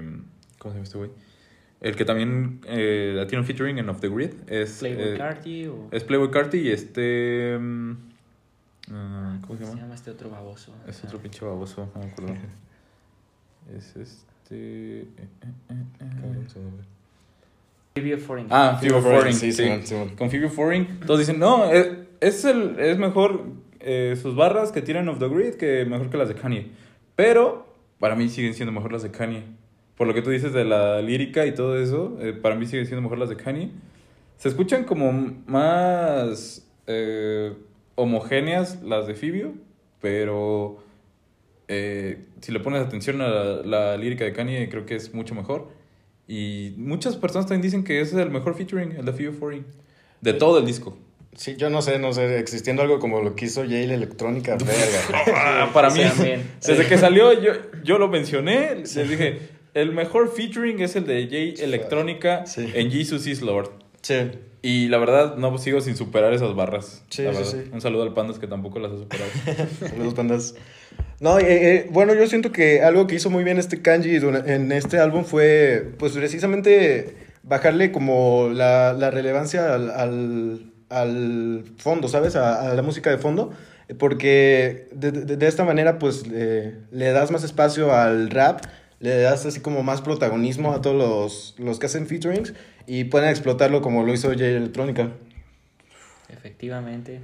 ¿Cómo 0.58 0.72
se 0.72 0.76
llama 0.78 0.84
este 0.84 0.98
güey? 0.98 1.10
El 1.82 1.96
que 1.96 2.06
también 2.06 2.60
eh, 2.66 3.22
tiene 3.28 3.40
un 3.40 3.46
featuring 3.46 3.76
en 3.76 3.88
Off 3.90 4.00
the 4.00 4.08
Grid. 4.08 4.30
Es, 4.46 4.78
Playboy 4.78 5.08
eh, 5.08 5.18
Carti 5.18 5.66
o... 5.66 5.88
es 5.90 6.02
Playboy 6.04 6.30
Carti 6.30 6.58
y 6.60 6.70
este... 6.70 7.58
mm, 7.60 7.92
ah, 8.90 9.38
¿Cómo 9.42 9.58
se 9.58 9.64
se 9.64 9.70
llama? 9.70 9.82
llama 9.82 9.94
este 9.94 10.10
otro 10.12 10.30
baboso? 10.30 10.72
Es 10.88 11.02
Ah, 11.04 11.08
otro 11.08 11.18
pinche 11.18 11.44
baboso, 11.44 11.90
no 11.94 12.00
me 12.00 12.10
acuerdo. 12.10 12.34
es 13.76 13.96
este... 13.96 14.33
eh, 14.54 15.06
eh, 15.18 15.46
eh, 15.70 15.74
eh. 16.00 16.84
Phoebe 17.94 18.16
Foreign. 18.16 18.48
Ah, 18.50 18.78
Phoebe 18.80 19.00
Foreign, 19.00 19.34
sí, 19.34 19.52
sí. 19.52 19.64
Simón. 19.84 20.10
Con 20.16 20.30
Phoebe 20.30 20.48
Foreign. 20.48 21.00
Todos 21.06 21.20
dicen, 21.20 21.38
no, 21.38 21.70
es, 21.70 21.88
es, 22.20 22.44
el, 22.44 22.78
es 22.78 22.98
mejor 22.98 23.44
eh, 23.80 24.16
sus 24.20 24.34
barras 24.34 24.72
que 24.72 24.82
tiran 24.82 25.08
Off 25.08 25.18
the 25.18 25.28
Grid 25.28 25.54
que 25.54 25.84
mejor 25.84 26.10
que 26.10 26.16
las 26.16 26.28
de 26.28 26.34
Kanye. 26.34 26.68
Pero 27.14 27.66
para 28.00 28.16
mí 28.16 28.28
siguen 28.28 28.54
siendo 28.54 28.72
mejor 28.72 28.92
las 28.92 29.02
de 29.02 29.10
Kanye. 29.10 29.44
Por 29.96 30.08
lo 30.08 30.14
que 30.14 30.22
tú 30.22 30.30
dices 30.30 30.52
de 30.52 30.64
la 30.64 31.00
lírica 31.02 31.46
y 31.46 31.54
todo 31.54 31.78
eso, 31.78 32.16
eh, 32.20 32.32
para 32.32 32.56
mí 32.56 32.66
siguen 32.66 32.86
siendo 32.86 33.02
mejor 33.02 33.18
las 33.18 33.28
de 33.28 33.36
Kanye. 33.36 33.70
Se 34.38 34.48
escuchan 34.48 34.84
como 34.84 35.12
más 35.46 36.66
eh, 36.88 37.52
homogéneas 37.94 38.82
las 38.82 39.06
de 39.06 39.14
Phoebe, 39.14 39.52
pero 40.00 40.82
eh, 41.68 42.18
si 42.40 42.52
le 42.52 42.60
pones 42.60 42.82
atención 42.82 43.20
a 43.20 43.28
la, 43.28 43.62
la 43.62 43.96
lírica 43.96 44.24
de 44.24 44.32
Kanye, 44.32 44.68
creo 44.68 44.86
que 44.86 44.96
es 44.96 45.14
mucho 45.14 45.34
mejor. 45.34 45.68
Y 46.26 46.72
muchas 46.76 47.16
personas 47.16 47.46
también 47.46 47.62
dicen 47.62 47.84
que 47.84 48.00
ese 48.00 48.16
es 48.16 48.22
el 48.22 48.30
mejor 48.30 48.56
featuring, 48.56 48.92
el 48.92 49.04
de 49.04 49.12
Phoebe 49.12 49.32
Foreign. 49.32 49.66
De 50.20 50.32
todo 50.32 50.58
el 50.58 50.64
disco. 50.66 50.96
Sí, 51.36 51.56
yo 51.56 51.68
no 51.68 51.82
sé, 51.82 51.98
no 51.98 52.12
sé, 52.12 52.38
existiendo 52.38 52.82
algo 52.82 52.98
como 53.00 53.20
lo 53.20 53.34
que 53.34 53.46
hizo 53.46 53.64
Yale 53.64 53.94
Electrónica, 53.94 54.56
verga. 54.58 55.24
Ah, 55.36 55.70
para 55.74 55.90
mí, 55.90 56.00
también. 56.02 56.42
desde 56.66 56.86
que 56.86 56.96
salió, 56.96 57.32
yo, 57.42 57.52
yo 57.82 57.98
lo 57.98 58.08
mencioné, 58.08 58.76
les 58.76 58.94
dije, 59.08 59.40
el 59.74 59.92
mejor 59.92 60.32
featuring 60.32 60.80
es 60.80 60.94
el 60.96 61.06
de 61.06 61.26
Jay 61.28 61.54
Electrónica 61.58 62.46
Sí. 62.46 62.70
en 62.74 62.90
Jesus 62.90 63.26
is 63.26 63.42
Lord. 63.42 63.70
Sí, 64.00 64.14
Y 64.66 64.88
la 64.88 64.96
verdad, 64.96 65.36
no 65.36 65.58
sigo 65.58 65.82
sin 65.82 65.94
superar 65.94 66.32
esas 66.32 66.54
barras. 66.54 67.02
Sí, 67.10 67.22
sí, 67.34 67.44
sí. 67.44 67.70
Un 67.70 67.82
saludo 67.82 68.02
al 68.04 68.14
Pandas 68.14 68.38
que 68.38 68.46
tampoco 68.46 68.78
las 68.78 68.92
ha 68.92 68.96
superado. 68.96 69.30
Saludos, 69.90 70.14
pandas. 70.14 70.54
No, 71.20 71.38
eh, 71.38 71.44
eh, 71.48 71.86
bueno, 71.90 72.14
yo 72.14 72.26
siento 72.26 72.50
que 72.50 72.80
algo 72.82 73.06
que 73.06 73.14
hizo 73.16 73.28
muy 73.28 73.44
bien 73.44 73.58
este 73.58 73.82
Kanji 73.82 74.16
en 74.46 74.72
este 74.72 74.98
álbum 74.98 75.24
fue, 75.24 75.92
pues, 75.98 76.12
precisamente 76.12 77.14
bajarle 77.42 77.92
como 77.92 78.48
la, 78.54 78.94
la 78.94 79.10
relevancia 79.10 79.74
al, 79.74 79.90
al, 79.90 80.72
al 80.88 81.64
fondo, 81.76 82.08
¿sabes? 82.08 82.34
A, 82.34 82.70
a 82.70 82.74
la 82.74 82.80
música 82.82 83.10
de 83.10 83.18
fondo. 83.18 83.50
eh, 83.88 83.94
Porque 83.94 84.88
de, 84.92 85.12
de- 85.12 85.36
de 85.36 85.46
esta 85.46 85.64
manera, 85.64 85.98
pues, 85.98 86.26
le, 86.26 86.74
le 86.90 87.10
das 87.12 87.30
más 87.30 87.44
espacio 87.44 87.92
al 87.94 88.30
rap, 88.30 88.62
le 89.00 89.18
das 89.20 89.44
así 89.46 89.60
como 89.60 89.82
más 89.82 90.00
protagonismo 90.00 90.72
a 90.72 90.80
todos 90.80 90.96
los, 90.96 91.54
los 91.58 91.78
que 91.78 91.86
hacen 91.86 92.06
featurings 92.06 92.54
y 92.86 93.04
pueden 93.04 93.28
explotarlo 93.28 93.82
como 93.82 94.02
lo 94.04 94.12
hizo 94.14 94.28
Jay 94.30 94.54
Electrónica. 94.54 95.10
Efectivamente. 96.28 97.20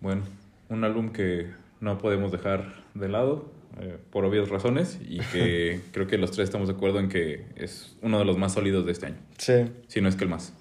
Bueno, 0.00 0.22
un 0.68 0.84
álbum 0.84 1.10
que 1.12 1.50
no 1.80 1.98
podemos 1.98 2.32
dejar 2.32 2.74
de 2.94 3.08
lado 3.08 3.50
eh, 3.80 3.96
por 4.10 4.24
obvias 4.24 4.48
razones 4.48 4.98
y 5.08 5.20
que 5.20 5.80
creo 5.92 6.06
que 6.06 6.18
los 6.18 6.30
tres 6.32 6.44
estamos 6.44 6.68
de 6.68 6.74
acuerdo 6.74 6.98
en 7.00 7.08
que 7.08 7.46
es 7.56 7.96
uno 8.02 8.18
de 8.18 8.24
los 8.24 8.36
más 8.38 8.52
sólidos 8.52 8.84
de 8.86 8.92
este 8.92 9.06
año, 9.06 9.16
Sí. 9.38 9.64
si 9.88 10.00
no 10.00 10.08
es 10.08 10.16
que 10.16 10.24
el 10.24 10.30
más. 10.30 10.52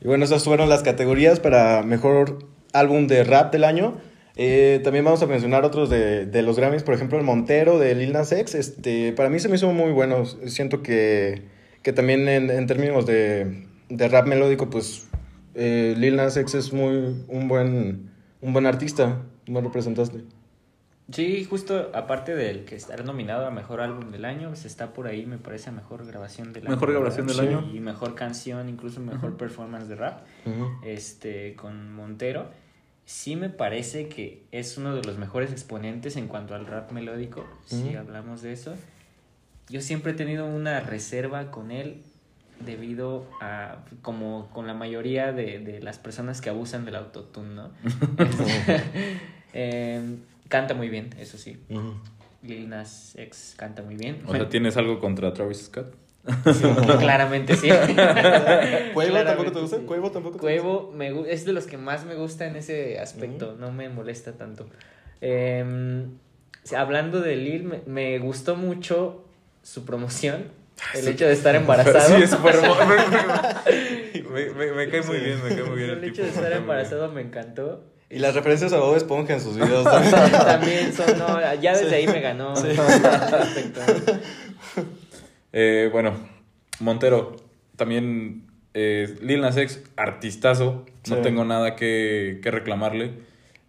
Y 0.00 0.06
bueno, 0.06 0.24
esas 0.24 0.44
fueron 0.44 0.68
las 0.68 0.82
categorías 0.82 1.40
para 1.40 1.82
mejor 1.82 2.38
álbum 2.72 3.06
de 3.06 3.24
rap 3.24 3.52
del 3.52 3.64
año. 3.64 3.96
Eh, 4.36 4.80
también 4.82 5.04
vamos 5.04 5.22
a 5.22 5.26
mencionar 5.26 5.64
otros 5.64 5.88
de, 5.90 6.26
de 6.26 6.42
los 6.42 6.56
Grammys, 6.58 6.82
por 6.82 6.94
ejemplo, 6.94 7.18
el 7.18 7.24
Montero 7.24 7.78
de 7.78 7.94
Lil 7.94 8.12
Nas 8.12 8.32
X. 8.32 8.54
Este, 8.54 9.12
para 9.12 9.28
mí 9.28 9.38
se 9.38 9.48
me 9.48 9.56
hizo 9.56 9.72
muy 9.72 9.92
bueno. 9.92 10.24
Siento 10.26 10.82
que, 10.82 11.42
que 11.82 11.92
también 11.92 12.28
en, 12.28 12.50
en 12.50 12.66
términos 12.66 13.06
de, 13.06 13.66
de 13.88 14.08
rap 14.08 14.26
melódico, 14.26 14.70
pues 14.70 15.08
eh, 15.54 15.94
Lil 15.96 16.16
Nas 16.16 16.36
X 16.36 16.54
es 16.54 16.72
muy 16.72 17.24
un 17.28 17.46
buen, 17.48 18.10
un 18.40 18.52
buen 18.52 18.66
artista, 18.66 19.22
un 19.46 19.54
buen 19.54 19.64
representante. 19.64 20.24
Sí, 21.12 21.44
justo 21.44 21.90
aparte 21.92 22.34
del 22.34 22.64
que 22.64 22.76
estar 22.76 23.04
nominado 23.04 23.46
a 23.46 23.50
mejor 23.50 23.82
álbum 23.82 24.10
del 24.10 24.24
año, 24.24 24.48
pues 24.48 24.64
está 24.64 24.94
por 24.94 25.06
ahí, 25.06 25.26
me 25.26 25.36
parece, 25.36 25.68
a 25.68 25.72
mejor 25.72 26.04
grabación 26.06 26.54
del 26.54 26.66
año. 26.66 26.74
Mejor 26.76 26.92
grabación 26.92 27.26
del 27.26 27.36
Sí. 27.36 27.42
año. 27.46 27.70
Y 27.74 27.78
mejor 27.80 28.14
canción, 28.14 28.70
incluso 28.70 29.00
mejor 29.00 29.36
performance 29.36 29.86
de 29.86 29.96
rap, 29.96 30.20
este, 30.82 31.54
con 31.56 31.92
Montero. 31.92 32.46
Sí 33.06 33.36
me 33.36 33.50
parece 33.50 34.08
que 34.08 34.44
es 34.50 34.78
uno 34.78 34.94
de 34.94 35.02
los 35.02 35.18
mejores 35.18 35.52
exponentes 35.52 36.16
en 36.16 36.26
cuanto 36.26 36.54
al 36.54 36.66
rap 36.66 36.90
melódico, 36.92 37.46
si 37.66 37.94
hablamos 37.94 38.40
de 38.40 38.52
eso. 38.52 38.74
Yo 39.68 39.80
siempre 39.80 40.12
he 40.12 40.14
tenido 40.14 40.46
una 40.46 40.80
reserva 40.80 41.50
con 41.50 41.70
él 41.70 42.02
debido 42.64 43.26
a, 43.40 43.84
como 44.02 44.48
con 44.52 44.66
la 44.66 44.74
mayoría 44.74 45.32
de, 45.32 45.58
de 45.58 45.80
las 45.80 45.98
personas 45.98 46.40
que 46.40 46.50
abusan 46.50 46.84
del 46.84 46.96
autotune, 46.96 47.54
¿no? 47.54 47.70
Em, 49.56 50.18
canta 50.48 50.74
muy 50.74 50.88
bien, 50.88 51.14
eso 51.18 51.38
sí. 51.38 51.62
Ujú. 51.68 51.94
Lil 52.42 52.68
Nas 52.68 53.14
X 53.16 53.54
canta 53.56 53.82
muy 53.82 53.94
bien. 53.94 54.20
O 54.26 54.32
sea, 54.32 54.48
¿tienes 54.48 54.76
algo 54.76 54.98
contra 54.98 55.32
Travis 55.32 55.66
Scott? 55.66 55.94
Claramente 56.98 57.54
sí. 57.56 57.68
¿Cuevo 58.94 59.24
tampoco 59.24 59.52
te 59.52 59.60
gusta? 59.60 59.76
sí. 59.76 59.82
¿Cuevo 59.84 60.10
tampoco 60.10 60.36
te 60.36 60.40
Cuevo 60.40 60.92
me 60.94 61.30
es 61.30 61.44
de 61.44 61.52
los 61.52 61.66
que 61.66 61.76
más 61.76 62.04
me 62.06 62.14
gusta 62.14 62.46
en 62.46 62.56
ese 62.56 62.98
aspecto, 62.98 63.56
no 63.58 63.72
me 63.72 63.88
molesta 63.88 64.32
tanto. 64.32 64.66
Em, 65.20 66.10
hablando 66.76 67.20
de 67.20 67.36
Lil, 67.36 67.64
me, 67.64 67.82
me 67.86 68.18
gustó 68.18 68.56
mucho 68.56 69.24
su 69.62 69.84
promoción, 69.84 70.48
el 70.94 71.08
hecho 71.08 71.26
de 71.26 71.34
estar 71.34 71.54
embarazado. 71.56 72.16
Sí, 72.16 72.22
es 72.22 72.30
súper 72.30 72.56
me, 74.30 74.46
me, 74.52 74.72
me 74.72 74.88
cae 74.88 75.02
muy 75.02 75.18
bien, 75.18 75.42
me 75.44 75.54
cae 75.54 75.64
muy 75.64 75.76
bien 75.76 75.90
el, 75.90 75.96
el 75.96 76.00
tipo. 76.00 76.12
hecho 76.14 76.22
de 76.22 76.28
estar 76.28 76.52
embarazado 76.52 77.12
me 77.12 77.20
encantó. 77.20 77.84
Y 78.10 78.18
las 78.18 78.34
referencias 78.34 78.72
a 78.72 78.78
Bob 78.78 78.96
Esponja 78.96 79.34
en 79.34 79.40
sus 79.40 79.56
videos 79.56 79.84
también. 79.84 80.30
También 80.30 80.92
son, 80.92 81.18
no, 81.18 81.54
ya 81.60 81.76
desde 81.76 81.96
ahí 81.96 82.06
me 82.06 82.20
ganó. 82.20 82.54
Eh, 85.56 85.88
bueno, 85.92 86.12
Montero, 86.80 87.36
también 87.76 88.42
eh, 88.74 89.14
Lil 89.22 89.40
Nas 89.40 89.56
X, 89.56 89.82
artistazo, 89.96 90.84
no 91.08 91.16
Sí. 91.16 91.22
tengo 91.22 91.44
nada 91.44 91.76
que, 91.76 92.40
que 92.42 92.50
reclamarle. 92.50 93.12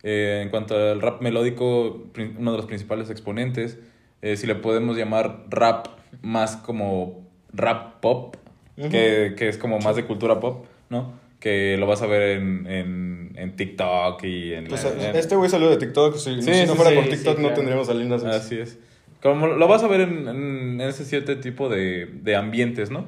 Eh, 0.04 0.41
en 0.43 0.50
cuanto 0.50 0.76
al 0.76 1.00
rap 1.02 1.21
melódico, 1.21 2.08
uno 2.38 2.52
de 2.52 2.58
los 2.58 2.65
principales 2.65 3.10
exponentes, 3.10 3.78
eh, 4.21 4.36
si 4.36 4.45
le 4.48 4.56
podemos 4.56 4.98
llamar 4.98 5.45
rap 5.50 5.88
más 6.21 6.58
como 6.58 7.26
rap 7.54 8.00
pop, 8.02 8.36
que, 8.76 9.36
que 9.38 9.48
es 9.48 9.58
como 9.58 9.80
más 9.80 9.95
de 9.95 10.06
cultura 10.06 10.39
pop, 10.39 10.65
¿no? 10.89 11.13
Que 11.39 11.78
lo 11.78 11.86
vas 11.88 12.02
a 12.02 12.08
ver 12.08 12.38
en, 12.38 12.65
en, 12.67 13.32
en 13.36 13.56
TikTok 13.56 14.24
y 14.24 14.54
en... 14.54 14.67
Pues, 14.67 14.84
la- 14.84 15.12
este 15.12 15.36
güey 15.36 15.50
salió 15.50 15.69
de 15.69 15.78
TikTok. 15.78 16.15
Si, 16.17 16.41
Sí, 16.41 16.54
si 16.54 16.65
no 16.65 16.74
sí, 16.74 16.78
fuera 16.78 16.93
por 16.95 17.08
TikTok, 17.10 17.36
no 17.38 17.41
claro. 17.41 17.56
tendríamos 17.56 17.89
a 17.89 17.93
Lil 17.93 18.10
Nas 18.10 18.24
X. 18.24 18.36
Así 18.36 18.58
es. 18.60 18.80
Como 19.26 19.48
lo 19.48 19.68
vas 19.68 19.82
a 19.82 19.88
ver 19.88 20.02
en, 20.02 20.28
en 20.28 20.82
ese 20.82 21.04
cierto 21.04 21.36
tipo 21.40 21.68
de, 21.68 22.06
de 22.06 22.36
ambientes, 22.36 22.92
¿no? 22.92 23.06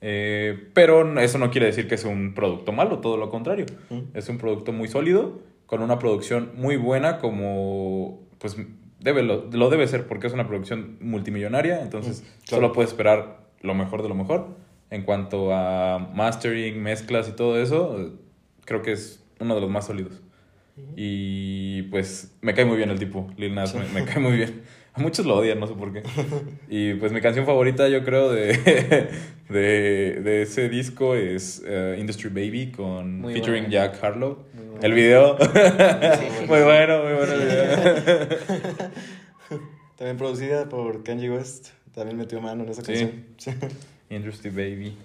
Eh, 0.00 0.68
pero 0.72 1.20
eso 1.20 1.36
no 1.36 1.50
quiere 1.50 1.66
decir 1.66 1.86
que 1.88 1.96
es 1.96 2.04
un 2.06 2.32
producto 2.32 2.72
malo, 2.72 3.00
todo 3.00 3.18
lo 3.18 3.28
contrario. 3.28 3.66
Mm. 3.90 3.98
Es 4.14 4.30
un 4.30 4.38
producto 4.38 4.72
muy 4.72 4.88
sólido, 4.88 5.40
con 5.66 5.82
una 5.82 5.98
producción 5.98 6.52
muy 6.56 6.76
buena, 6.76 7.18
como 7.18 8.18
pues 8.38 8.56
debe, 8.98 9.22
lo, 9.22 9.44
lo 9.52 9.68
debe 9.68 9.86
ser, 9.88 10.06
porque 10.06 10.26
es 10.28 10.32
una 10.32 10.46
producción 10.48 10.96
multimillonaria, 11.02 11.82
entonces 11.82 12.22
Mm, 12.22 12.24
claro. 12.46 12.62
solo 12.62 12.72
puedes 12.72 12.90
esperar 12.92 13.40
lo 13.60 13.74
mejor 13.74 14.02
de 14.02 14.08
lo 14.08 14.14
mejor. 14.14 14.46
En 14.90 15.02
cuanto 15.02 15.52
a 15.52 15.98
mastering, 16.14 16.82
mezclas 16.82 17.28
y 17.28 17.32
todo 17.32 17.60
eso, 17.60 18.14
creo 18.64 18.80
que 18.80 18.92
es 18.92 19.22
uno 19.38 19.54
de 19.54 19.60
los 19.60 19.68
más 19.68 19.84
sólidos. 19.86 20.22
Y 20.96 21.82
pues 21.90 22.34
me 22.40 22.54
cae 22.54 22.64
muy 22.64 22.76
bien 22.78 22.88
el 22.88 22.98
tipo, 22.98 23.28
Lil 23.36 23.54
Nas, 23.54 23.74
me, 23.74 23.84
me 23.92 24.06
cae 24.06 24.20
muy 24.20 24.32
bien. 24.36 24.62
Muchos 25.00 25.26
lo 25.26 25.36
odian, 25.36 25.60
no 25.60 25.66
sé 25.66 25.74
por 25.74 25.92
qué. 25.92 26.02
Y 26.68 26.94
pues 26.94 27.12
mi 27.12 27.20
canción 27.20 27.46
favorita, 27.46 27.88
yo 27.88 28.04
creo, 28.04 28.30
de, 28.30 29.08
de, 29.48 30.20
de 30.22 30.42
ese 30.42 30.68
disco 30.68 31.14
es 31.14 31.62
eh, 31.66 31.96
Industry 31.98 32.28
Baby 32.28 32.72
con 32.72 33.20
Muy 33.20 33.34
featuring. 33.34 33.68
Jack 33.68 34.02
Harlow. 34.02 34.44
Muy. 34.54 34.78
El 34.82 34.92
video. 34.92 35.36
Muy 36.46 36.60
bueno, 36.62 37.02
muy 37.02 37.12
bueno 37.14 37.32
el 37.32 37.40
video. 37.40 38.88
También 39.96 40.16
producida 40.16 40.68
por 40.68 41.02
Kanye 41.02 41.30
West. 41.30 41.70
También 41.94 42.16
metió 42.16 42.40
mano 42.40 42.62
en 42.62 42.70
esa 42.70 42.82
canción. 42.82 43.24
Sí. 43.38 43.50
Industry 44.10 44.50
Baby. 44.50 44.96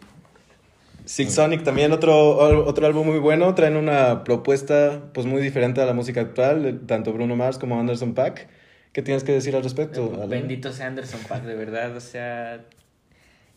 Six 1.06 1.34
Sonic 1.34 1.64
también 1.64 1.92
otro, 1.92 2.38
otro 2.66 2.86
álbum 2.86 3.08
muy 3.08 3.20
bueno. 3.20 3.54
Traen 3.56 3.76
una 3.76 4.24
propuesta 4.24 5.02
pues 5.14 5.26
muy 5.26 5.42
diferente 5.42 5.82
a 5.82 5.86
la 5.86 5.94
música 5.94 6.22
actual, 6.22 6.82
tanto 6.86 7.12
Bruno 7.12 7.36
Mars 7.36 7.58
como 7.58 7.80
Anderson 7.80 8.14
Paak. 8.14 8.48
¿Qué 8.94 9.02
tienes 9.02 9.24
que 9.24 9.32
decir 9.32 9.56
al 9.56 9.64
respecto? 9.64 10.14
Alan? 10.14 10.30
Bendito 10.30 10.72
sea 10.72 10.88
Anderson 10.88 11.22
Paak, 11.28 11.44
de 11.44 11.56
verdad. 11.56 11.98
O 11.98 12.00
sea, 12.00 12.64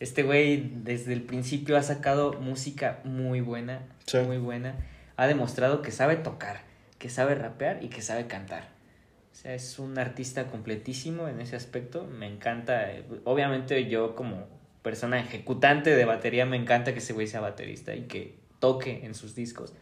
este 0.00 0.22
güey 0.22 0.70
desde 0.82 1.12
el 1.12 1.22
principio 1.22 1.76
ha 1.76 1.82
sacado 1.82 2.32
música 2.40 3.00
muy 3.04 3.42
buena. 3.42 3.82
Sí. 4.06 4.18
Muy 4.18 4.38
buena. 4.38 4.76
Ha 5.16 5.26
demostrado 5.26 5.82
que 5.82 5.90
sabe 5.90 6.16
tocar, 6.16 6.62
que 6.98 7.10
sabe 7.10 7.34
rapear 7.34 7.84
y 7.84 7.88
que 7.88 8.00
sabe 8.00 8.26
cantar. 8.26 8.68
O 9.32 9.34
sea, 9.34 9.54
es 9.54 9.78
un 9.78 9.98
artista 9.98 10.46
completísimo 10.46 11.28
en 11.28 11.42
ese 11.42 11.54
aspecto. 11.54 12.04
Me 12.04 12.26
encanta. 12.26 12.90
Obviamente 13.24 13.88
yo 13.90 14.16
como 14.16 14.46
persona 14.80 15.20
ejecutante 15.20 15.94
de 15.94 16.04
batería 16.06 16.46
me 16.46 16.56
encanta 16.56 16.94
que 16.94 17.00
ese 17.00 17.12
güey 17.12 17.26
sea 17.26 17.40
baterista 17.40 17.94
y 17.94 18.02
que 18.02 18.38
toque 18.58 19.04
en 19.04 19.14
sus 19.14 19.34
discos. 19.34 19.74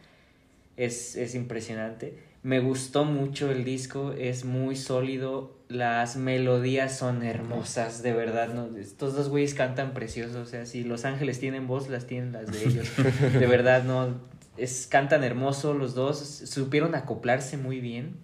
Es, 0.75 1.15
es 1.15 1.33
impresionante. 1.35 2.17
Me 2.45 2.59
gustó 2.59 3.05
mucho 3.05 3.49
el 3.49 3.63
disco, 3.63 4.11
es 4.11 4.45
muy 4.45 4.75
sólido, 4.75 5.57
las 5.67 6.15
melodías 6.15 6.95
son 6.95 7.23
hermosas, 7.23 8.03
de 8.03 8.13
verdad. 8.13 8.53
¿no? 8.53 8.77
Estos 8.77 9.15
dos 9.15 9.29
güeyes 9.29 9.55
cantan 9.55 9.95
precioso, 9.95 10.41
o 10.41 10.45
sea, 10.45 10.67
si 10.67 10.83
Los 10.83 11.05
Ángeles 11.05 11.39
tienen 11.39 11.65
voz, 11.65 11.89
las 11.89 12.05
tienen 12.05 12.33
las 12.33 12.51
de 12.51 12.67
ellos. 12.67 12.87
De 13.33 13.47
verdad, 13.47 13.83
no, 13.83 14.19
es, 14.57 14.85
cantan 14.85 15.23
hermoso 15.23 15.73
los 15.73 15.95
dos, 15.95 16.19
supieron 16.19 16.93
acoplarse 16.93 17.57
muy 17.57 17.79
bien, 17.79 18.15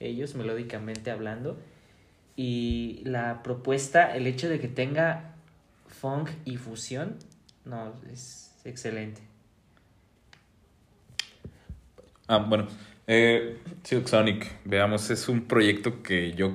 ellos 0.00 0.34
melódicamente 0.36 1.10
hablando. 1.10 1.58
Y 2.36 3.02
la 3.04 3.42
propuesta, 3.42 4.16
el 4.16 4.26
hecho 4.26 4.48
de 4.48 4.58
que 4.58 4.68
tenga 4.68 5.34
funk 5.86 6.30
y 6.46 6.56
fusión, 6.56 7.16
no, 7.66 7.92
es 8.10 8.54
excelente. 8.64 9.20
Ah, 12.26 12.38
bueno. 12.38 12.68
Eh, 13.06 13.58
Silk 13.82 14.06
Sonic, 14.06 14.46
veamos, 14.64 15.10
es 15.10 15.28
un 15.28 15.42
proyecto 15.42 16.02
que 16.02 16.32
yo 16.32 16.52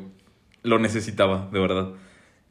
lo 0.64 0.80
necesitaba, 0.80 1.48
de 1.52 1.60
verdad. 1.60 1.90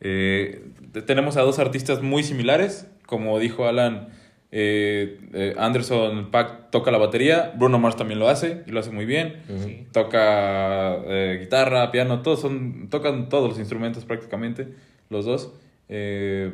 Eh, 0.00 0.64
te- 0.92 1.02
tenemos 1.02 1.36
a 1.36 1.42
dos 1.42 1.58
artistas 1.58 2.02
muy 2.02 2.22
similares, 2.22 2.86
como 3.06 3.38
dijo 3.38 3.66
Alan, 3.66 4.08
eh, 4.52 5.18
eh, 5.34 5.54
Anderson 5.58 6.30
Pack 6.30 6.70
toca 6.70 6.90
la 6.90 6.98
batería, 6.98 7.52
Bruno 7.56 7.78
Mars 7.78 7.96
también 7.96 8.18
lo 8.20 8.28
hace 8.28 8.62
y 8.66 8.70
lo 8.70 8.80
hace 8.80 8.90
muy 8.92 9.04
bien. 9.04 9.42
Toca 9.92 10.94
eh, 11.06 11.38
guitarra, 11.40 11.90
piano, 11.90 12.22
todos 12.22 12.40
son, 12.40 12.88
tocan 12.90 13.28
todos 13.28 13.48
los 13.50 13.58
instrumentos 13.58 14.04
prácticamente, 14.04 14.68
los 15.10 15.24
dos. 15.24 15.52
Eh, 15.88 16.52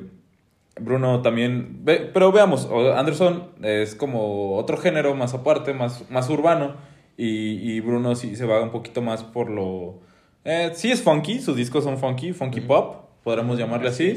Bruno 0.81 1.23
también, 1.23 1.85
ve- 1.85 2.11
pero 2.13 2.33
veamos, 2.33 2.69
Anderson 2.97 3.51
es 3.63 3.95
como 3.95 4.57
otro 4.57 4.77
género 4.77 5.15
más 5.15 5.35
aparte, 5.35 5.73
más, 5.75 6.11
más 6.11 6.29
urbano, 6.31 6.75
y, 7.17 7.73
y 7.73 7.81
Bruno 7.81 8.15
sí 8.17 8.37
se 8.37 8.45
va 8.47 8.63
un 8.63 8.71
poquito 8.71 9.03
más 9.03 9.23
por 9.25 9.51
lo... 9.51 10.01
Eh, 10.45 10.73
sí 10.75 10.91
es 10.91 11.03
funky, 11.03 11.41
sus 11.41 11.57
discos 11.57 11.85
son 11.85 11.97
funky, 11.99 12.33
funky 12.33 12.61
pop, 12.61 13.07
podríamos 13.23 13.59
llamarle 13.59 13.89
así. 13.89 14.15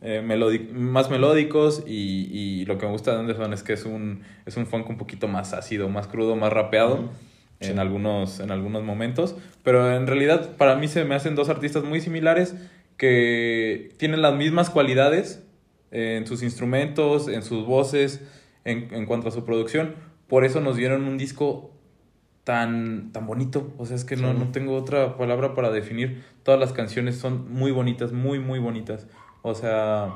Eh, 0.00 0.22
melodi- 0.24 0.70
más 0.72 1.08
melódicos 1.10 1.84
y, 1.86 2.28
y 2.32 2.64
lo 2.64 2.78
que 2.78 2.86
me 2.86 2.92
gusta 2.92 3.12
de 3.14 3.20
Anderson 3.20 3.52
es 3.52 3.62
que 3.62 3.74
es 3.74 3.84
un, 3.84 4.22
es 4.46 4.56
un 4.56 4.66
funk 4.66 4.88
un 4.90 4.96
poquito 4.96 5.28
más 5.28 5.52
ácido, 5.52 5.88
más 5.88 6.08
crudo, 6.08 6.34
más 6.36 6.52
rapeado 6.52 7.10
en, 7.60 7.74
Sí. 7.74 7.78
algunos, 7.78 8.40
en 8.40 8.50
algunos 8.50 8.82
momentos. 8.82 9.36
Pero 9.62 9.94
en 9.94 10.08
realidad 10.08 10.56
para 10.56 10.74
mí 10.74 10.88
se 10.88 11.04
me 11.04 11.14
hacen 11.14 11.36
dos 11.36 11.48
artistas 11.48 11.84
muy 11.84 12.00
similares 12.00 12.56
que 12.96 13.90
tienen 13.98 14.22
las 14.22 14.34
mismas 14.34 14.70
cualidades 14.70 15.44
en 15.92 16.26
sus 16.26 16.42
instrumentos, 16.42 17.28
en 17.28 17.42
sus 17.42 17.66
voces, 17.66 18.20
en, 18.64 18.88
en 18.92 19.06
cuanto 19.06 19.28
a 19.28 19.30
su 19.30 19.44
producción. 19.44 19.94
Por 20.26 20.44
eso 20.44 20.60
nos 20.60 20.76
dieron 20.76 21.04
un 21.04 21.18
disco 21.18 21.70
tan, 22.44 23.12
tan 23.12 23.26
bonito. 23.26 23.72
O 23.78 23.86
sea, 23.86 23.96
es 23.96 24.04
que 24.04 24.16
no, 24.16 24.32
Sí. 24.32 24.38
no 24.38 24.48
tengo 24.52 24.74
otra 24.76 25.16
palabra 25.16 25.54
para 25.54 25.70
definir. 25.70 26.24
Todas 26.42 26.58
las 26.58 26.72
canciones 26.72 27.16
son 27.16 27.52
muy 27.52 27.70
bonitas, 27.70 28.12
muy, 28.12 28.38
muy 28.38 28.58
bonitas. 28.58 29.06
O 29.42 29.54
sea, 29.54 30.08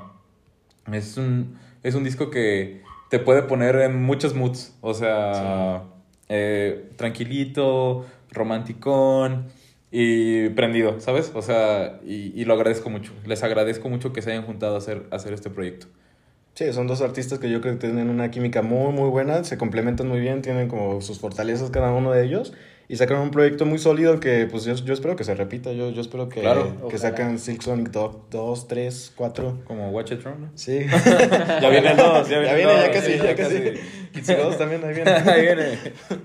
es 0.93 1.17
un, 1.17 1.57
es 1.83 1.95
un 1.95 2.05
disco 2.05 2.31
que 2.31 2.83
te 3.11 3.19
puede 3.19 3.43
poner 3.43 3.77
en 3.77 4.03
muchos 4.03 4.35
moods. 4.35 4.77
O 4.81 4.95
sea, 4.95 5.83
eh, 6.29 6.91
tranquilito, 6.97 8.07
romanticón 8.31 9.47
y 9.93 10.49
prendido, 10.51 11.01
¿sabes? 11.01 11.31
O 11.35 11.43
sea, 11.43 12.01
y, 12.05 12.33
y 12.41 12.45
lo 12.45 12.55
agradezco 12.55 12.91
mucho. 12.91 13.13
Les 13.25 13.43
agradezco 13.43 13.89
mucho 13.89 14.13
que 14.13 14.23
se 14.23 14.33
hayan 14.33 14.45
juntado 14.45 14.75
a 14.75 14.79
hacer, 14.79 15.07
a 15.11 15.17
hacer 15.17 15.33
este 15.33 15.49
proyecto. 15.51 15.87
Sí, 16.57 16.73
son 16.73 16.87
dos 16.87 17.03
artistas 17.03 17.39
que 17.39 17.51
yo 17.51 17.61
creo 17.61 17.75
que 17.75 17.81
tienen 17.81 18.09
una 18.09 18.31
química 18.31 18.63
muy, 18.63 18.91
muy 18.91 19.11
buena, 19.11 19.45
se 19.45 19.59
complementan 19.59 20.09
muy 20.09 20.21
bien, 20.21 20.41
tienen 20.41 20.69
como 20.69 21.03
sus 21.03 21.19
fortalezas 21.19 21.69
cada 21.71 21.93
uno 21.93 22.13
de 22.13 22.25
ellos 22.25 22.55
y 22.89 22.97
sacan 22.97 23.19
un 23.19 23.31
proyecto 23.31 23.67
muy 23.67 23.79
sólido 23.79 24.21
que 24.21 24.47
pues 24.51 24.65
yo, 24.65 24.75
yo 24.75 24.95
espero 24.95 25.17
que 25.17 25.25
se 25.25 25.35
repita, 25.35 25.73
yo, 25.73 25.91
yo 25.91 26.01
espero 26.01 26.31
que, 26.31 26.41
Claro. 26.41 26.89
que 26.89 26.97
sacan 26.97 27.39
Silk 27.39 27.61
Sonic 27.61 27.91
2, 27.91 28.69
3, 28.69 29.13
4. 29.15 29.65
Como 29.67 29.91
Watch 29.91 30.13
It 30.13 30.21
Throne, 30.23 30.39
¿no? 30.47 30.51
Sí. 30.55 30.79
Ya 31.61 31.69
viene 31.69 31.91
el 31.91 31.97
dos, 31.99 32.27
ya 32.27 32.37
ya 32.37 32.41
viene 32.41 32.51
el 32.53 32.57
viene, 32.57 32.73
ya 32.87 32.91
casi, 32.91 33.17
ya 33.19 33.25
ya 33.25 33.37
casi. 33.37 33.55
casi. 33.61 33.81
Kids 34.15 34.27
2 34.39 34.57
también, 34.59 34.83
ahí 34.83 34.95
viene. 34.95 35.11
Ahí 35.31 35.43
viene. 35.43 35.79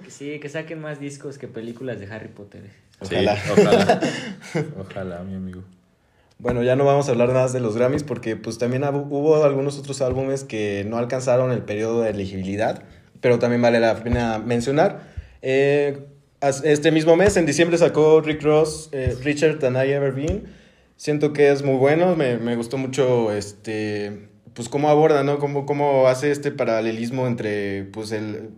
Que 0.06 0.10
Sí, 0.12 0.40
que 0.40 0.48
saquen 0.48 0.80
más 0.80 1.02
discos 1.02 1.38
que 1.38 1.50
películas 1.50 2.00
de 2.00 2.06
Harry 2.08 2.30
Potter. 2.30 2.70
Ojalá. 3.02 3.36
Sí, 3.36 3.52
ojalá. 3.52 4.00
Ojalá, 4.80 5.24
mi 5.24 5.36
amigo. 5.36 5.64
Bueno, 6.42 6.64
ya 6.64 6.76
no 6.76 6.86
vamos 6.86 7.08
a 7.08 7.12
hablar 7.12 7.32
más 7.34 7.54
de 7.54 7.60
los 7.60 7.78
Grammys 7.78 8.02
porque 8.02 8.36
pues 8.36 8.58
también 8.58 8.84
hubo 8.84 9.44
algunos 9.44 9.78
otros 9.78 10.02
álbumes 10.02 10.44
que 10.44 10.84
no 10.90 10.98
alcanzaron 10.98 11.52
el 11.52 11.62
periodo 11.62 12.02
de 12.02 12.10
elegibilidad, 12.10 12.82
pero 13.20 13.38
también 13.38 13.62
vale 13.62 13.80
la 13.80 13.96
pena 14.04 14.40
mencionar. 14.40 15.02
Eh, 15.44 16.08
este 16.64 16.92
mismo 16.92 17.16
mes, 17.16 17.38
en 17.38 17.46
diciembre, 17.46 17.78
sacó 17.78 18.22
Rick 18.22 18.42
Ross, 18.42 18.90
eh, 18.92 19.16
Richard 19.24 19.60
Than 19.60 19.76
I 19.76 19.92
Ever 19.92 20.14
Been. 20.14 20.46
Siento 20.96 21.32
que 21.32 21.52
es 21.52 21.62
muy 21.62 21.76
bueno, 21.76 22.16
me, 22.16 22.40
me 22.40 22.56
gustó 22.56 22.80
mucho 22.80 23.32
este, 23.32 24.30
pues 24.56 24.68
cómo 24.68 24.90
aborda, 24.90 25.24
¿no? 25.24 25.38
Cómo, 25.38 25.68
cómo 25.68 26.08
hace 26.08 26.32
este 26.32 26.50
paralelismo 26.50 27.28
entre, 27.28 27.84
pues 27.84 28.12
el, 28.12 28.50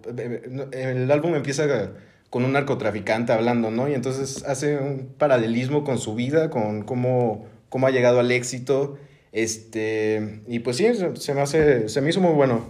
el 0.72 1.12
álbum 1.12 1.36
empieza 1.36 1.92
con 2.30 2.46
un 2.46 2.54
narcotraficante 2.54 3.34
hablando, 3.34 3.72
¿no? 3.72 3.90
Y 3.90 3.94
entonces 3.94 4.46
hace 4.46 4.78
un 4.78 5.14
paralelismo 5.18 5.84
con 5.84 5.98
su 5.98 6.16
vida, 6.16 6.50
con 6.50 6.84
cómo, 6.84 7.52
cómo 7.74 7.88
ha 7.88 7.92
llegado 7.92 8.20
al 8.20 8.30
éxito, 8.32 9.00
este, 9.32 10.44
y 10.48 10.60
pues 10.60 10.78
sí, 10.78 10.86
se, 11.16 11.34
me 11.34 11.42
hace, 11.42 11.90
se 11.90 12.02
me 12.02 12.12
hizo 12.12 12.22
muy 12.22 12.34
bueno. 12.34 12.64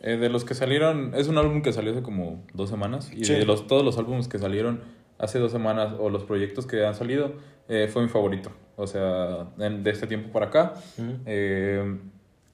Eh, 0.00 0.16
de 0.18 0.28
los 0.28 0.44
que 0.44 0.54
salieron, 0.54 1.14
es 1.16 1.26
un 1.26 1.36
álbum 1.36 1.62
que 1.62 1.72
salió 1.72 1.90
hace 1.90 2.00
como 2.02 2.44
dos 2.54 2.70
semanas. 2.70 3.10
Y 3.12 3.24
Sí. 3.24 3.34
de 3.34 3.44
los, 3.44 3.66
todos 3.66 3.84
los 3.84 3.98
álbumes 3.98 4.28
que 4.28 4.38
salieron 4.38 4.82
hace 5.18 5.40
dos 5.40 5.50
semanas 5.50 5.94
o 5.98 6.10
los 6.10 6.22
proyectos 6.22 6.64
que 6.66 6.86
han 6.86 6.94
salido, 6.94 7.32
eh, 7.68 7.88
fue 7.92 8.02
mi 8.02 8.08
favorito. 8.08 8.52
O 8.76 8.86
sea, 8.86 9.48
en- 9.58 9.82
de 9.82 9.90
este 9.90 10.06
tiempo 10.06 10.32
para 10.32 10.46
acá. 10.46 10.74
Ujú. 10.98 11.16
Eh, 11.26 11.98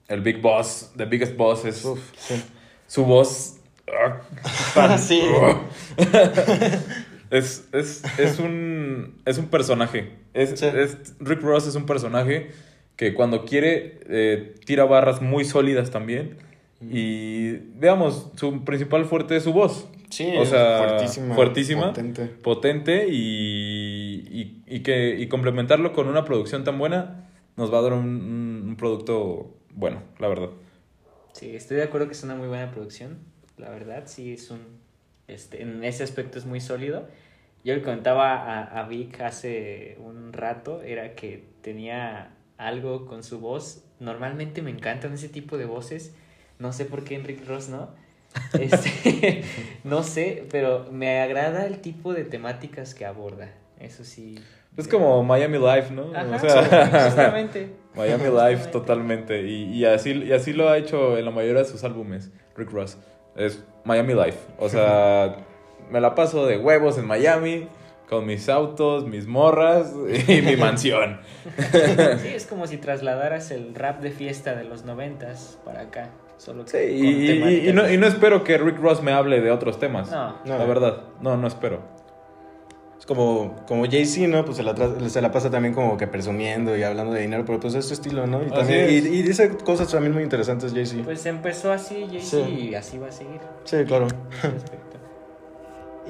el 0.07 0.21
Big 0.21 0.41
Boss, 0.41 0.91
The 0.97 1.05
Biggest 1.05 1.37
Boss, 1.37 1.65
es 1.65 1.85
Uf, 1.85 1.99
sí. 2.17 2.43
su 2.87 3.05
voz. 3.05 3.57
ah, 4.75 4.97
sí. 4.97 5.21
es, 7.31 7.67
es, 7.73 8.03
es, 8.19 8.39
un, 8.39 9.21
es 9.25 9.37
un 9.37 9.47
personaje. 9.47 10.11
Es, 10.33 10.59
Sí. 10.59 10.65
es- 10.65 11.15
Rick 11.19 11.41
Ross 11.41 11.67
es 11.67 11.75
un 11.75 11.85
personaje 11.85 12.51
que 12.95 13.13
cuando 13.13 13.45
quiere 13.45 13.99
eh, 14.07 14.55
tira 14.65 14.85
barras 14.85 15.21
muy 15.21 15.45
sólidas 15.45 15.91
también. 15.91 16.37
Y 16.81 17.57
veamos, 17.77 18.31
su 18.35 18.63
principal 18.63 19.03
fuerte 19.05 19.35
es 19.35 19.43
su 19.43 19.51
voz. 19.51 19.87
Sí, 20.09 20.25
o 20.35 20.43
es 20.43 20.49
sea, 20.49 20.77
fuertísima, 20.87 21.35
fuertísima, 21.35 21.87
potente. 21.87 22.25
potente 22.25 23.07
y, 23.09 24.23
y, 24.31 24.63
y 24.65 24.79
que, 24.79 25.15
y 25.19 25.27
complementarlo 25.27 25.93
con 25.93 26.07
una 26.07 26.23
producción 26.25 26.63
tan 26.63 26.79
buena 26.79 27.29
nos 27.57 27.71
va 27.73 27.79
a 27.79 27.81
dar 27.81 27.93
un, 27.93 28.05
un- 28.05 28.63
un 28.69 28.75
producto 28.77 29.57
bueno, 29.73 30.01
la 30.19 30.27
verdad. 30.29 30.49
Sí, 31.33 31.55
estoy 31.55 31.77
de 31.77 31.83
acuerdo 31.83 32.07
que 32.07 32.13
es 32.13 32.23
una 32.23 32.35
muy 32.35 32.47
buena 32.47 32.71
producción. 32.71 33.19
La 33.57 33.69
verdad, 33.69 34.03
sí, 34.07 34.31
es 34.33 34.49
un. 34.49 34.59
Este, 35.29 35.61
en 35.61 35.83
ese 35.83 36.03
aspecto 36.03 36.37
es 36.37 36.45
muy 36.45 36.59
sólido. 36.59 37.07
Yo 37.63 37.75
le 37.75 37.81
comentaba 37.81 38.35
a, 38.35 38.63
a 38.63 38.87
Vic 38.87 39.19
hace 39.21 39.97
un 39.99 40.33
rato, 40.33 40.81
era 40.81 41.13
que 41.15 41.43
tenía 41.61 42.35
algo 42.57 43.05
con 43.05 43.23
su 43.23 43.39
voz. 43.39 43.83
Normalmente 43.99 44.61
me 44.61 44.71
encantan 44.71 45.13
ese 45.13 45.29
tipo 45.29 45.57
de 45.57 45.65
voces. 45.65 46.13
No 46.59 46.71
sé 46.73 46.85
por 46.85 47.03
qué 47.03 47.15
Enrique 47.15 47.43
Ross 47.45 47.69
no. 47.69 47.89
Este, 48.59 49.43
no 49.83 50.03
sé, 50.03 50.45
pero 50.51 50.87
me 50.91 51.19
agrada 51.19 51.65
el 51.65 51.79
tipo 51.79 52.13
de 52.13 52.23
temáticas 52.23 52.93
que 52.93 53.05
aborda. 53.05 53.51
Eso 53.79 54.03
sí. 54.03 54.37
Es 54.77 54.87
como 54.87 55.23
Miami 55.23 55.57
Life, 55.57 55.93
¿no? 55.93 56.11
Ajá, 56.13 56.35
o 56.35 56.39
sea, 56.39 57.07
justamente. 57.09 57.71
Miami 57.95 58.25
Life 58.25 58.67
totalmente. 58.71 59.41
Y, 59.47 59.73
y, 59.73 59.85
así, 59.85 60.11
y 60.11 60.31
así 60.31 60.53
lo 60.53 60.69
ha 60.69 60.77
hecho 60.77 61.17
en 61.17 61.25
la 61.25 61.31
mayoría 61.31 61.63
de 61.63 61.67
sus 61.67 61.83
álbumes, 61.83 62.31
Rick 62.55 62.71
Ross. 62.71 62.97
Es 63.35 63.63
Miami 63.89 64.13
Life. 64.13 64.37
O 64.57 64.69
sea, 64.69 65.35
me 65.91 65.99
la 65.99 66.15
paso 66.15 66.45
de 66.45 66.57
huevos 66.57 66.97
en 66.97 67.05
Miami 67.05 67.67
con 68.07 68.25
mis 68.25 68.47
autos, 68.49 69.05
mis 69.05 69.27
morras 69.27 69.93
y 70.27 70.41
mi 70.41 70.55
mansión. 70.55 71.19
Sí, 72.21 72.29
es 72.33 72.45
como 72.47 72.65
si 72.67 72.77
trasladaras 72.77 73.51
el 73.51 73.75
rap 73.75 73.99
de 74.01 74.11
fiesta 74.11 74.55
de 74.55 74.63
los 74.63 74.83
noventas 74.85 75.59
para 75.65 75.81
acá. 75.81 76.09
Solo 76.37 76.63
que 76.65 76.71
Sí, 76.71 76.77
con 76.97 77.05
y, 77.07 77.09
y- 77.09 77.69
y 77.69 77.73
no, 77.73 77.81
temáticas 77.81 77.91
y 77.93 77.97
no 77.97 78.07
espero 78.07 78.43
que 78.45 78.57
Rick 78.57 78.79
Ross 78.79 79.03
me 79.03 79.11
hable 79.11 79.41
de 79.41 79.51
otros 79.51 79.77
temas. 79.79 80.09
No. 80.09 80.35
No. 80.45 80.57
La 80.57 80.65
verdad, 80.65 81.01
no, 81.21 81.35
no 81.37 81.47
espero. 81.47 81.81
Es 82.99 83.05
como, 83.05 83.55
como 83.65 83.85
Jay-Z, 83.85 84.27
¿no? 84.27 84.43
Pues 84.43 84.57
se 84.57 84.63
la, 84.63 84.75
se 85.09 85.21
la 85.21 85.31
pasa 85.31 85.49
también 85.49 85.73
como 85.73 85.95
que 85.97 86.05
presumiendo 86.05 86.75
y 86.77 86.83
hablando 86.83 87.13
de 87.13 87.21
dinero, 87.21 87.45
pero 87.45 87.59
pues 87.59 87.73
es 87.75 87.85
su 87.85 87.93
estilo, 87.93 88.27
¿no? 88.27 88.43
Y, 88.45 88.49
también, 88.49 88.89
y, 88.89 88.95
y 88.97 89.21
dice 89.23 89.49
cosas 89.63 89.87
también 89.89 90.13
muy 90.13 90.21
interesantes, 90.23 90.73
Jay-Z. 90.73 91.03
Pues 91.05 91.25
empezó 91.25 91.71
así 91.71 92.05
Jay-Z 92.09 92.45
Sí. 92.47 92.69
y 92.71 92.75
así 92.75 92.97
va 92.97 93.07
a 93.07 93.11
seguir. 93.11 93.39
sí, 93.63 93.77
claro. 93.85 94.07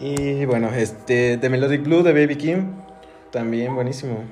Y 0.01 0.45
bueno, 0.45 0.69
este, 0.73 1.37
The 1.37 1.49
Melodic 1.49 1.83
Blue 1.83 2.03
de 2.03 2.13
Baby 2.13 2.37
Kim, 2.37 2.71
también 3.31 3.75
buenísimo. 3.75 4.23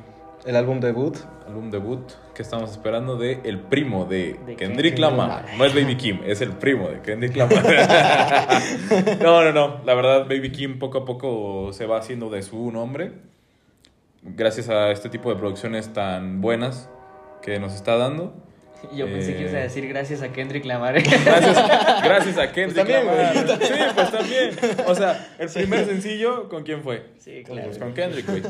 El 0.46 0.56
álbum 0.56 0.80
debut. 0.80 1.18
Álbum 1.48 1.72
debut 1.72 2.12
que 2.36 2.42
estamos 2.42 2.72
esperando 2.72 3.16
de 3.18 3.40
el 3.46 3.60
primo 3.60 4.06
de, 4.06 4.38
De 4.46 4.56
Kendrick 4.58 4.98
Lamar. 5.00 5.46
No 5.58 5.64
es 5.66 5.74
Baby 5.74 5.96
Kim, 5.96 6.20
es 6.26 6.42
el 6.42 6.52
primo 6.52 6.90
de 6.90 7.02
Kendrick 7.02 7.36
Lamar. 7.38 7.64
no, 9.22 9.44
no, 9.44 9.52
no. 9.54 9.82
La 9.86 9.94
verdad, 9.94 10.24
Baby 10.24 10.52
Kim 10.52 10.78
poco 10.80 11.00
a 11.00 11.06
poco 11.06 11.72
se 11.74 11.86
va 11.86 11.98
haciendo 12.00 12.30
de 12.30 12.42
su 12.44 12.72
nombre. 12.72 13.14
Gracias 14.24 14.68
a 14.70 14.92
este 14.92 15.10
tipo 15.10 15.30
de 15.30 15.38
producciones 15.38 15.94
tan 15.94 16.42
buenas 16.42 16.90
que 17.42 17.60
nos 17.60 17.74
está 17.76 17.96
dando. 17.96 18.34
Yo 18.94 19.06
pensé 19.08 19.34
que 19.36 19.42
ibas 19.42 19.54
a 19.56 19.60
Eh. 19.60 19.64
decir 19.64 19.88
gracias 19.88 20.22
a 20.22 20.32
Kendrick 20.34 20.66
Lamar. 20.66 20.96
Gracias, 21.02 22.04
gracias 22.04 22.38
a 22.38 22.52
Kendrick 22.52 22.76
también, 22.86 23.06
Lamar. 23.08 23.34
güey. 23.46 23.58
Sí, 23.68 23.74
pues 23.96 24.12
también. 24.12 24.50
O 24.86 24.94
sea, 24.96 25.28
el 25.40 25.50
primer 25.50 25.86
sencillo, 25.86 26.50
¿con 26.50 26.64
quién 26.64 26.84
fue? 26.84 27.06
sí, 27.18 27.42
claro. 27.46 27.68
Pues 27.68 27.78
con 27.80 27.94
Kendrick, 27.94 28.28
güey. 28.30 28.44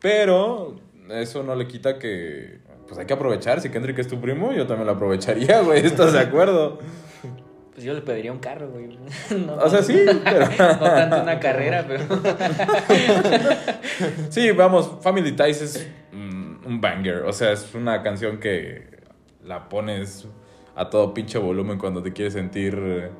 Pero 0.00 0.76
eso 1.10 1.42
no 1.42 1.54
le 1.54 1.66
quita 1.66 1.98
que 1.98 2.58
pues 2.86 2.98
hay 2.98 3.06
que 3.06 3.14
aprovechar. 3.14 3.60
Si 3.60 3.68
Kendrick 3.68 3.98
es 3.98 4.08
tu 4.08 4.20
primo, 4.20 4.52
yo 4.52 4.66
también 4.66 4.86
lo 4.86 4.92
aprovecharía, 4.92 5.60
güey. 5.62 5.84
¿Estás 5.84 6.12
de 6.12 6.20
acuerdo? 6.20 6.78
Pues 7.72 7.84
yo 7.84 7.92
le 7.92 8.00
pediría 8.00 8.32
un 8.32 8.38
carro, 8.38 8.70
güey. 8.70 8.88
No 9.46 9.56
O 9.56 9.68
sea, 9.68 9.82
sí, 9.82 10.04
pero... 10.24 10.46
No 10.58 10.78
tanto 10.78 11.22
una 11.22 11.38
carrera, 11.40 11.84
pero. 11.86 12.04
Sí, 14.30 14.50
vamos, 14.52 14.92
Family 15.02 15.32
Ties 15.32 15.62
es 15.62 15.88
un 16.12 16.80
banger. 16.80 17.24
O 17.24 17.32
sea, 17.32 17.52
es 17.52 17.74
una 17.74 18.02
canción 18.02 18.38
que 18.38 18.84
la 19.44 19.68
pones 19.68 20.26
a 20.74 20.90
todo 20.90 21.14
pinche 21.14 21.38
volumen 21.38 21.78
cuando 21.78 22.02
te 22.02 22.12
quieres 22.12 22.34
sentir 22.34 22.78
eh, 22.78 23.10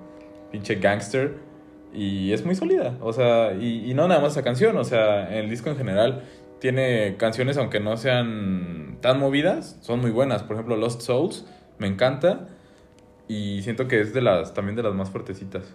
pinche 0.51 0.77
gangster. 0.77 1.35
Y 1.93 2.33
es 2.33 2.45
muy 2.45 2.55
sólida. 2.55 2.97
O 3.01 3.13
sea, 3.13 3.53
y, 3.55 3.91
y 3.91 3.95
no 3.95 4.07
nada 4.09 4.21
más 4.21 4.33
esa 4.33 4.43
canción. 4.43 4.77
O 4.77 4.85
sea, 4.85 5.35
el 5.35 5.49
disco 5.49 5.71
en 5.71 5.77
general 5.77 6.25
tiene 6.61 7.17
canciones, 7.17 7.57
aunque 7.57 7.81
no 7.81 7.97
sean 7.97 8.99
tan 9.01 9.21
movidas, 9.21 9.79
son 9.83 10.01
muy 10.01 10.11
buenas. 10.11 10.43
Por 10.43 10.57
ejemplo, 10.57 10.77
Lost 10.77 11.03
Souls, 11.03 11.47
me 11.79 11.87
encanta. 11.87 12.49
Y 13.29 13.63
siento 13.63 13.89
que 13.89 14.01
es 14.01 14.15
de 14.15 14.23
las 14.23 14.55
también 14.55 14.77
de 14.77 14.83
las 14.83 14.95
más 14.95 15.11
fuertecitas. 15.11 15.75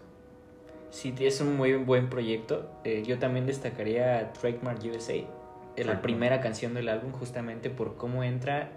Sí, 0.89 1.13
es 1.19 1.39
un 1.41 1.55
muy 1.55 1.73
buen 1.75 2.09
proyecto. 2.09 2.69
Eh, 2.83 3.03
yo 3.05 3.17
también 3.19 3.45
destacaría 3.45 4.33
Trademark 4.33 4.79
USA, 4.83 5.13
eh, 5.13 5.27
la 5.85 6.01
primera 6.01 6.41
canción 6.41 6.73
del 6.73 6.89
álbum, 6.89 7.11
justamente 7.11 7.69
por 7.69 7.95
cómo 7.95 8.23
entra, 8.23 8.71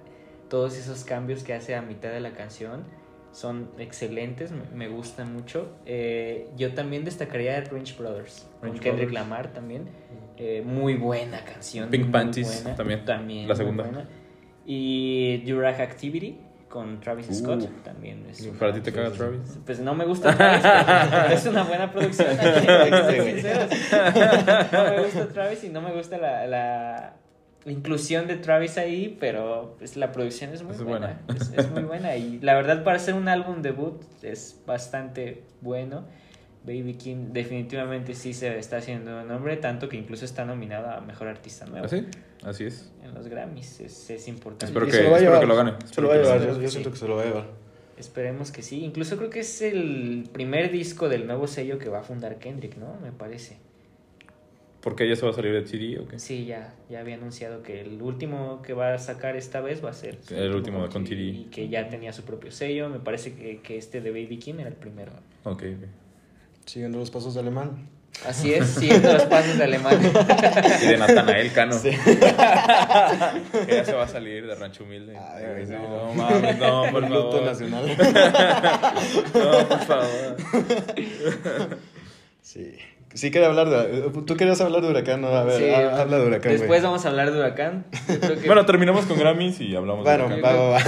todos 0.49 0.77
esos 0.77 1.05
cambios 1.05 1.43
que 1.43 1.55
hace 1.55 1.75
a 1.75 1.83
mitad 1.83 2.11
de 2.11 2.21
la 2.21 2.33
canción. 2.33 2.85
Son 3.33 3.69
excelentes, 3.79 4.53
me, 4.73 4.87
gustan 4.87 5.35
mucho. 5.35 5.77
Eh, 5.87 6.49
yo 6.57 6.73
también 6.73 7.05
destacaría 7.05 7.61
Range 7.63 7.97
Brothers, 7.99 8.49
con 8.61 8.69
Range 8.69 8.81
Kendrick 8.81 9.11
Brothers. 9.11 9.13
Lamar 9.13 9.53
también. 9.53 9.89
Eh, 10.37 10.63
muy 10.65 10.95
buena 10.95 11.45
canción. 11.45 11.91
Pink 11.91 12.11
Panties 12.11 12.63
buena. 12.63 12.77
también, 12.77 13.05
también 13.05 13.49
la 13.49 13.55
segunda. 13.55 13.85
buena. 13.85 14.09
Y 14.67 15.39
Durag 15.47 15.81
Activity 15.81 16.39
con 16.69 16.99
Travis 16.99 17.29
Uh, 17.31 17.35
Scott 17.35 17.83
también 17.85 18.27
es 18.29 18.45
¿Para 18.59 18.73
ti 18.73 18.81
te 18.81 18.93
caga 18.93 19.13
Travis? 19.13 19.59
pues 19.65 19.79
no 19.79 19.95
me 19.95 20.05
gusta 20.05 20.35
Travis, 20.37 21.33
es 21.41 21.47
una 21.47 21.63
buena 21.63 21.93
producción. 21.93 22.35
ser 22.37 23.23
sinceros. 23.25 23.71
No 24.73 24.85
me 24.91 25.03
gusta 25.05 25.29
Travis 25.33 25.63
y 25.65 25.69
no 25.69 25.81
me 25.83 25.93
gusta 25.93 26.19
la, 26.19 26.47
la 26.49 27.15
inclusión 27.67 28.27
de 28.27 28.37
Travis 28.37 28.77
ahí, 28.77 29.17
pero 29.21 29.77
pues, 29.79 29.97
la 29.97 30.11
producción 30.11 30.53
es 30.53 30.63
muy 30.65 30.73
Es 30.75 30.83
buena. 30.83 31.21
buena. 31.29 31.41
Es, 31.41 31.53
es 31.57 31.71
muy 31.71 31.85
buena 31.85 32.17
y 32.17 32.41
la 32.41 32.55
verdad 32.55 32.83
para 32.83 32.97
hacer 32.97 33.15
un 33.15 33.29
álbum 33.29 33.63
debut 33.63 34.03
es 34.23 34.61
bastante 34.67 35.45
bueno. 35.61 36.05
Baby 36.65 36.95
King 36.95 37.33
definitivamente 37.33 38.15
sí 38.15 38.33
se 38.33 38.59
está 38.59 38.79
haciendo 38.79 39.23
nombre, 39.25 39.57
tanto 39.59 39.89
que 39.89 39.97
incluso 39.99 40.25
está 40.25 40.45
nominada 40.47 40.97
a 40.97 41.01
Mejor 41.03 41.29
Artista 41.29 41.67
Nuevo 41.67 41.85
¿Así? 41.87 42.07
Así 42.43 42.65
es. 42.65 42.91
en 43.03 43.13
los 43.15 43.29
Grammys. 43.29 43.81
Es, 43.81 44.09
es 44.11 44.29
importante. 44.29 44.67
Espero 44.67 44.87
que- 44.87 44.93
se 44.93 45.03
lo 45.03 45.11
va 45.11 45.17
a 45.17 45.19
espero 45.19 45.33
llevar. 45.33 45.41
que 45.41 45.47
lo 45.47 45.57
gane. 45.57 45.73
Se 45.93 46.01
lo 46.01 46.09
va 46.09 46.15
a 46.15 46.17
llevar, 46.19 46.61
yo, 46.61 46.69
siento 46.71 46.91
que 46.91 46.97
se 46.97 47.07
lo 47.09 47.17
va 47.17 47.23
a 47.23 47.27
llevar. 47.27 47.47
Esperemos 47.99 48.51
que 48.51 48.63
sí. 48.63 48.83
Incluso 48.83 49.17
creo 49.19 49.31
que 49.31 49.41
es 49.41 49.63
el 49.63 50.29
primer 50.33 50.73
disco 50.73 51.09
del 51.09 51.27
nuevo 51.27 51.47
sello 51.47 51.79
que 51.79 51.89
va 51.89 52.01
a 52.01 52.03
fundar 52.03 52.39
Kendrick, 52.39 52.77
¿no? 52.77 52.99
Me 53.03 53.13
parece. 53.13 53.59
¿Por 54.81 54.97
qué 54.97 55.09
ya 55.09 55.17
se 55.17 55.25
va 55.25 55.31
a 55.33 55.35
salir 55.35 55.53
de 55.55 55.67
CD 55.67 55.99
o 55.99 56.07
qué? 56.09 56.19
Sí, 56.19 56.45
ya, 56.45 56.75
ya 56.91 57.01
había 57.01 57.15
anunciado 57.15 57.63
que 57.63 57.81
el 57.81 58.03
último 58.03 58.61
que 58.63 58.75
va 58.75 58.93
a 58.95 58.99
sacar 58.99 59.35
esta 59.37 59.61
vez 59.61 59.83
va 59.83 59.91
a 59.91 59.95
ser 59.95 60.19
El 60.31 60.55
último 60.55 60.87
con 60.91 61.05
TD. 61.05 61.13
Y 61.13 61.45
que 61.51 61.69
ya 61.69 61.89
tenía 61.89 62.13
su 62.13 62.23
propio 62.25 62.51
sello. 62.51 62.89
Me 62.91 62.99
parece 62.99 63.35
que, 63.35 63.61
que 63.61 63.79
este 63.79 64.01
de 64.03 64.11
Baby 64.11 64.39
Kim 64.39 64.61
era 64.61 64.69
el 64.69 64.77
primero. 64.77 65.13
Ok, 65.45 65.63
ok. 65.63 65.89
Siguiendo 66.67 66.99
los 66.99 67.11
pasos 67.11 67.35
de 67.35 67.41
alemán. 67.41 67.89
Así 68.29 68.55
es, 68.55 68.67
siguiendo 68.69 69.13
los 69.13 69.23
pasos 69.25 69.59
de 69.59 69.65
alemán. 69.65 69.99
Y 70.83 70.87
de 70.87 70.97
Natanael 70.99 71.53
Cano. 71.53 71.73
Sí. 71.77 71.91
que 71.91 73.75
ya 73.77 73.85
se 73.85 73.93
va 73.93 74.05
a 74.05 74.09
salir 74.09 74.47
de 74.47 74.55
Rancho 74.55 74.85
Humilde. 74.85 75.17
Ay, 75.19 75.67
no. 75.69 76.07
no 76.07 76.15
mames, 76.15 76.59
no, 76.59 76.85
por 76.93 77.03
luto 77.11 77.31
favor. 77.33 77.45
nacional. 77.45 77.97
No, 79.35 79.69
por 79.69 79.79
favor. 79.81 80.37
Sí. 82.41 82.75
Sí 83.15 83.31
quería 83.31 83.47
hablar 83.49 83.69
de... 83.69 84.11
Tú 84.27 84.37
querías 84.37 84.61
hablar 84.61 84.83
de 84.83 84.89
Huracán, 84.89 85.21
¿no? 85.21 85.29
A 85.29 85.45
ver, 85.45 85.59
Sí, 85.61 85.71
ha- 85.71 86.01
habla 86.01 86.19
de 86.19 86.27
Huracán, 86.27 86.53
Después 86.53 86.83
vamos 86.83 87.05
a 87.05 87.09
hablar 87.09 87.31
de 87.33 87.39
Huracán. 87.39 87.85
Que, 88.07 88.47
Bueno, 88.47 88.67
terminamos 88.67 89.07
con 89.07 89.17
Grammys 89.19 89.61
y 89.61 89.75
hablamos 89.77 90.05
Bueno, 90.05 90.29
de 90.29 90.41
va, 90.41 90.53
va, 90.53 90.69
va. 90.71 90.81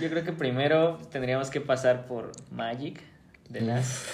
yo 0.00 0.08
creo 0.08 0.24
que 0.24 0.32
primero 0.32 0.98
tendríamos 1.12 1.50
que 1.50 1.60
pasar 1.60 2.06
por 2.06 2.32
Magic 2.50 3.00
de 3.50 3.60
las 3.60 4.06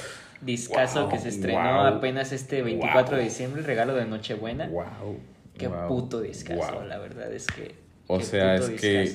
discazo 0.44 1.02
Wow, 1.02 1.11
que 1.11 1.18
se 1.18 1.28
estrenó 1.28 1.61
wow, 1.61 1.96
apenas 1.96 2.33
este 2.33 2.62
24 2.62 3.11
wow. 3.11 3.18
de 3.18 3.24
diciembre, 3.24 3.62
regalo 3.62 3.94
de 3.94 4.07
Nochebuena. 4.07 4.68
Wow. 4.68 5.18
Qué 5.57 5.68
puto 5.68 6.20
discazo, 6.20 6.85
la 6.85 6.98
verdad 6.98 7.33
es 7.33 7.46
que. 7.46 7.74
O 8.07 8.20
sea, 8.20 8.57
es 8.57 8.68
que-. 8.70 9.14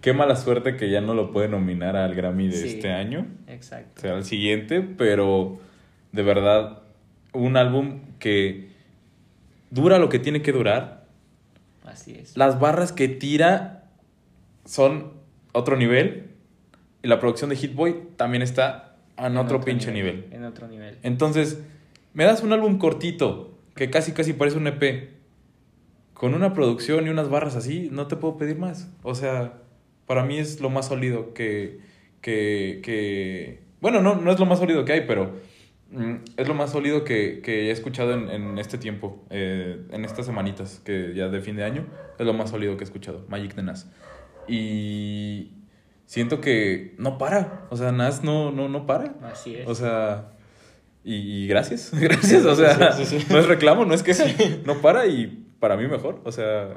Qué 0.00 0.12
mala 0.14 0.34
suerte 0.36 0.76
que 0.76 0.90
ya 0.90 1.00
no 1.00 1.14
lo 1.14 1.30
puede 1.30 1.48
nominar 1.48 1.94
al 1.96 2.14
Grammy 2.14 2.48
de 2.48 2.56
Sí. 2.56 2.68
este 2.68 2.90
año. 2.90 3.26
Exacto. 3.46 4.00
será 4.00 4.16
el 4.16 4.24
siguiente, 4.24 4.80
pero 4.80 5.58
de 6.12 6.22
verdad, 6.22 6.82
un 7.32 7.56
álbum 7.56 8.00
que 8.18 8.70
dura 9.70 9.98
lo 9.98 10.08
que 10.08 10.18
tiene 10.18 10.42
que 10.42 10.52
durar. 10.52 11.04
Así 11.84 12.14
es. 12.14 12.36
Las 12.36 12.58
barras 12.58 12.92
que 12.92 13.08
tira 13.08 13.84
son 14.64 15.12
otro 15.52 15.76
nivel. 15.76 16.30
Y 17.02 17.08
la 17.08 17.18
producción 17.18 17.50
de 17.50 17.56
Hit 17.56 17.74
Boy 17.74 18.08
también 18.16 18.42
está 18.42 18.89
en, 19.26 19.36
otro, 19.36 19.60
pinche 19.60 19.92
nivel. 19.92 20.26
En 20.30 20.44
otro 20.44 20.68
nivel. 20.68 20.98
Entonces, 21.02 21.60
me 22.14 22.24
das 22.24 22.42
un 22.42 22.52
álbum 22.52 22.78
cortito, 22.78 23.58
que 23.74 23.90
casi 23.90 24.12
casi 24.12 24.32
parece 24.32 24.56
un 24.56 24.66
EP, 24.66 25.10
con 26.14 26.34
una 26.34 26.52
producción 26.52 27.06
y 27.06 27.10
unas 27.10 27.28
barras 27.28 27.56
así, 27.56 27.88
no 27.90 28.06
te 28.06 28.16
puedo 28.16 28.36
pedir 28.36 28.58
más. 28.58 28.92
O 29.02 29.14
sea, 29.14 29.54
para 30.06 30.24
mí 30.24 30.38
es 30.38 30.60
lo 30.60 30.70
más 30.70 30.88
sólido 30.88 31.34
que... 31.34 31.80
que, 32.20 32.80
que... 32.82 33.62
Bueno, 33.80 34.02
no, 34.02 34.16
no 34.16 34.30
es 34.30 34.38
lo 34.38 34.46
más 34.46 34.58
sólido 34.58 34.84
que 34.84 34.92
hay, 34.92 35.06
pero 35.06 35.32
mm, 35.92 36.14
es 36.36 36.48
lo 36.48 36.54
más 36.54 36.70
sólido 36.70 37.04
que, 37.04 37.40
que 37.42 37.68
he 37.68 37.70
escuchado 37.70 38.12
en, 38.12 38.28
en 38.28 38.58
este 38.58 38.76
tiempo, 38.76 39.24
eh, 39.30 39.86
en 39.90 40.04
estas 40.04 40.26
semanitas, 40.26 40.82
que 40.84 41.14
ya 41.14 41.28
de 41.28 41.40
fin 41.40 41.56
de 41.56 41.64
año, 41.64 41.86
es 42.18 42.26
lo 42.26 42.34
más 42.34 42.50
sólido 42.50 42.76
que 42.76 42.84
he 42.84 42.86
escuchado, 42.86 43.24
Magic 43.28 43.54
de 43.54 43.62
Nas. 43.62 43.90
Y 44.46 45.52
siento 46.10 46.40
que 46.40 46.96
no 46.98 47.18
para, 47.18 47.68
o 47.70 47.76
sea, 47.76 47.92
Nas 47.92 48.24
no, 48.24 48.50
no, 48.50 48.68
no 48.68 48.84
para. 48.84 49.14
Así 49.22 49.54
es. 49.54 49.68
O 49.68 49.76
sea, 49.76 50.32
y, 51.04 51.14
y 51.14 51.46
gracias, 51.46 51.90
gracias, 52.00 52.44
o 52.44 52.56
sea, 52.56 52.92
Sí, 52.94 53.06
sí, 53.06 53.20
sí. 53.20 53.26
no 53.30 53.38
es 53.38 53.46
reclamo, 53.46 53.84
no 53.84 53.94
es 53.94 54.02
que 54.02 54.12
no 54.66 54.80
para 54.80 55.06
y 55.06 55.46
para 55.60 55.76
mí 55.76 55.86
mejor, 55.86 56.20
o 56.24 56.32
sea, 56.32 56.76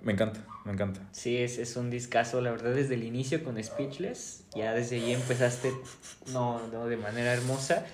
me 0.00 0.12
encanta, 0.12 0.46
me 0.64 0.72
encanta. 0.72 1.00
Sí, 1.10 1.38
es, 1.38 1.58
es 1.58 1.74
un 1.74 1.90
discazo, 1.90 2.40
la 2.40 2.52
verdad, 2.52 2.72
desde 2.72 2.94
el 2.94 3.02
inicio 3.02 3.42
con 3.42 3.60
Speechless. 3.60 4.44
Ya 4.54 4.72
desde 4.74 4.94
ahí 4.96 5.12
empezaste, 5.12 5.72
no, 6.32 6.60
no, 6.68 6.86
de 6.86 6.98
manera 6.98 7.32
hermosa. 7.32 7.84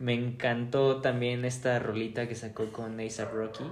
Me 0.00 0.14
encantó 0.14 1.00
también 1.00 1.44
esta 1.44 1.78
rolita 1.78 2.26
que 2.26 2.34
sacó 2.34 2.72
con 2.72 2.98
A$AP 2.98 3.32
Rocky. 3.32 3.64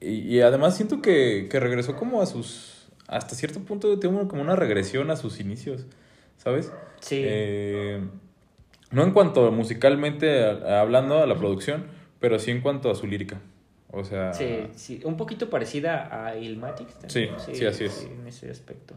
Y, 0.00 0.34
y 0.34 0.40
además 0.40 0.74
siento 0.74 1.00
que, 1.00 1.46
que 1.48 1.60
regresó 1.60 1.94
como 1.94 2.22
a 2.22 2.26
sus... 2.26 2.77
Hasta 3.08 3.34
cierto 3.34 3.60
punto 3.60 3.98
tengo 3.98 4.28
como 4.28 4.42
una 4.42 4.54
regresión 4.54 5.10
a 5.10 5.16
sus 5.16 5.40
inicios, 5.40 5.86
¿sabes? 6.36 6.72
Sí. 7.00 7.20
Eh, 7.24 8.00
no 8.92 9.02
en 9.02 9.12
cuanto 9.12 9.50
musicalmente 9.50 10.44
a- 10.44 10.80
hablando 10.80 11.22
a 11.22 11.26
la 11.26 11.34
producción, 11.36 11.86
pero 12.20 12.38
sí 12.38 12.50
en 12.50 12.60
cuanto 12.60 12.90
a 12.90 12.94
su 12.94 13.06
lírica. 13.06 13.40
O 13.90 14.04
sea... 14.04 14.34
Sí, 14.34 14.66
sí, 14.76 15.00
un 15.04 15.16
poquito 15.16 15.48
parecida 15.50 16.26
a 16.26 16.36
Ilmatic. 16.36 16.88
también. 17.00 17.34
Sí, 17.38 17.54
sí, 17.54 17.64
así 17.66 17.84
es. 17.84 18.04
en 18.04 18.26
ese 18.28 18.50
aspecto. 18.50 18.94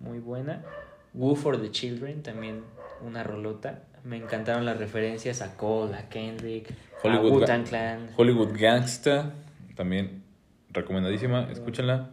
Muy 0.00 0.20
buena. 0.20 0.62
Woo 1.12 1.34
for 1.34 1.60
the 1.60 1.70
Children, 1.70 2.22
también 2.22 2.62
una 3.04 3.22
rolota. 3.24 3.82
Me 4.04 4.16
encantaron 4.16 4.64
las 4.64 4.78
referencias 4.78 5.42
a 5.42 5.56
Cole, 5.56 5.96
a 5.96 6.08
Kendrick, 6.08 6.68
Hollywood 7.02 7.30
a 7.32 7.34
Wu-Tang 7.36 7.64
Clan. 7.64 8.10
Hollywood 8.16 8.50
Gangsta, 8.56 9.32
también 9.74 10.22
recomendadísima, 10.70 11.48
escúchenla. 11.50 12.10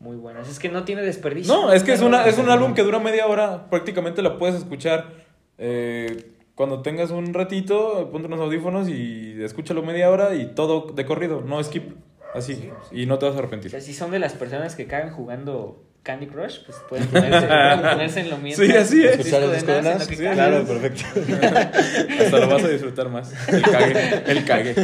Muy 0.00 0.16
buenas. 0.16 0.48
Es 0.48 0.58
que 0.58 0.68
no 0.68 0.84
tiene 0.84 1.02
desperdicio. 1.02 1.52
No, 1.52 1.72
es 1.72 1.82
que 1.82 1.92
es, 1.92 2.02
una, 2.02 2.26
es 2.26 2.38
un 2.38 2.48
álbum 2.50 2.74
que 2.74 2.82
dura 2.82 2.98
media 3.00 3.26
hora, 3.26 3.68
prácticamente 3.68 4.22
la 4.22 4.38
puedes 4.38 4.54
escuchar 4.54 5.12
eh, 5.58 6.32
cuando 6.54 6.82
tengas 6.82 7.10
un 7.10 7.34
ratito, 7.34 8.08
ponte 8.12 8.26
unos 8.28 8.40
audífonos 8.40 8.88
y 8.88 9.42
escúchalo 9.42 9.82
media 9.82 10.10
hora 10.10 10.34
y 10.34 10.54
todo 10.54 10.92
de 10.92 11.04
corrido, 11.04 11.40
no 11.40 11.62
skip, 11.62 11.96
así, 12.34 12.70
y 12.92 13.06
no 13.06 13.18
te 13.18 13.26
vas 13.26 13.34
a 13.34 13.38
O 13.38 13.40
arrepentir. 13.40 13.70
sea, 13.72 13.80
si 13.80 13.92
son 13.92 14.10
de 14.12 14.18
las 14.20 14.34
personas 14.34 14.76
que 14.76 14.86
cagan 14.86 15.10
jugando 15.10 15.82
Candy 16.04 16.26
Crush, 16.28 16.64
pues 16.64 16.78
pueden 16.88 17.06
ponerse, 17.08 17.46
pueden 17.46 17.80
ponerse 17.80 18.20
en 18.20 18.30
lo 18.30 18.38
mientras. 18.38 18.68
Sí, 18.68 18.76
así 18.76 19.04
es. 19.04 19.18
Escuchar 19.18 19.42
el 19.42 19.52
disco 19.52 19.72
de 19.72 19.82
Nas, 19.82 20.06
Sí, 20.06 20.16
claro, 20.16 20.64
perfecto. 20.64 21.02
Hasta 22.24 22.38
lo 22.38 22.48
vas 22.48 22.64
a 22.64 22.68
disfrutar 22.68 23.08
más. 23.08 23.32
El 23.48 23.62
cague, 23.62 24.22
el 24.26 24.44
cague. 24.44 24.74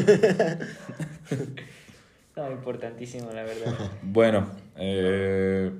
No, 2.36 2.50
importantísimo, 2.50 3.30
la 3.32 3.44
verdad. 3.44 3.74
Bueno, 4.02 4.48
eh, 4.76 5.70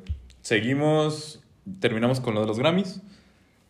seguimos, 0.43 1.43
terminamos 1.81 2.21
con 2.21 2.35
lo 2.35 2.41
de 2.41 2.47
los 2.47 2.59
Grammys. 2.59 3.01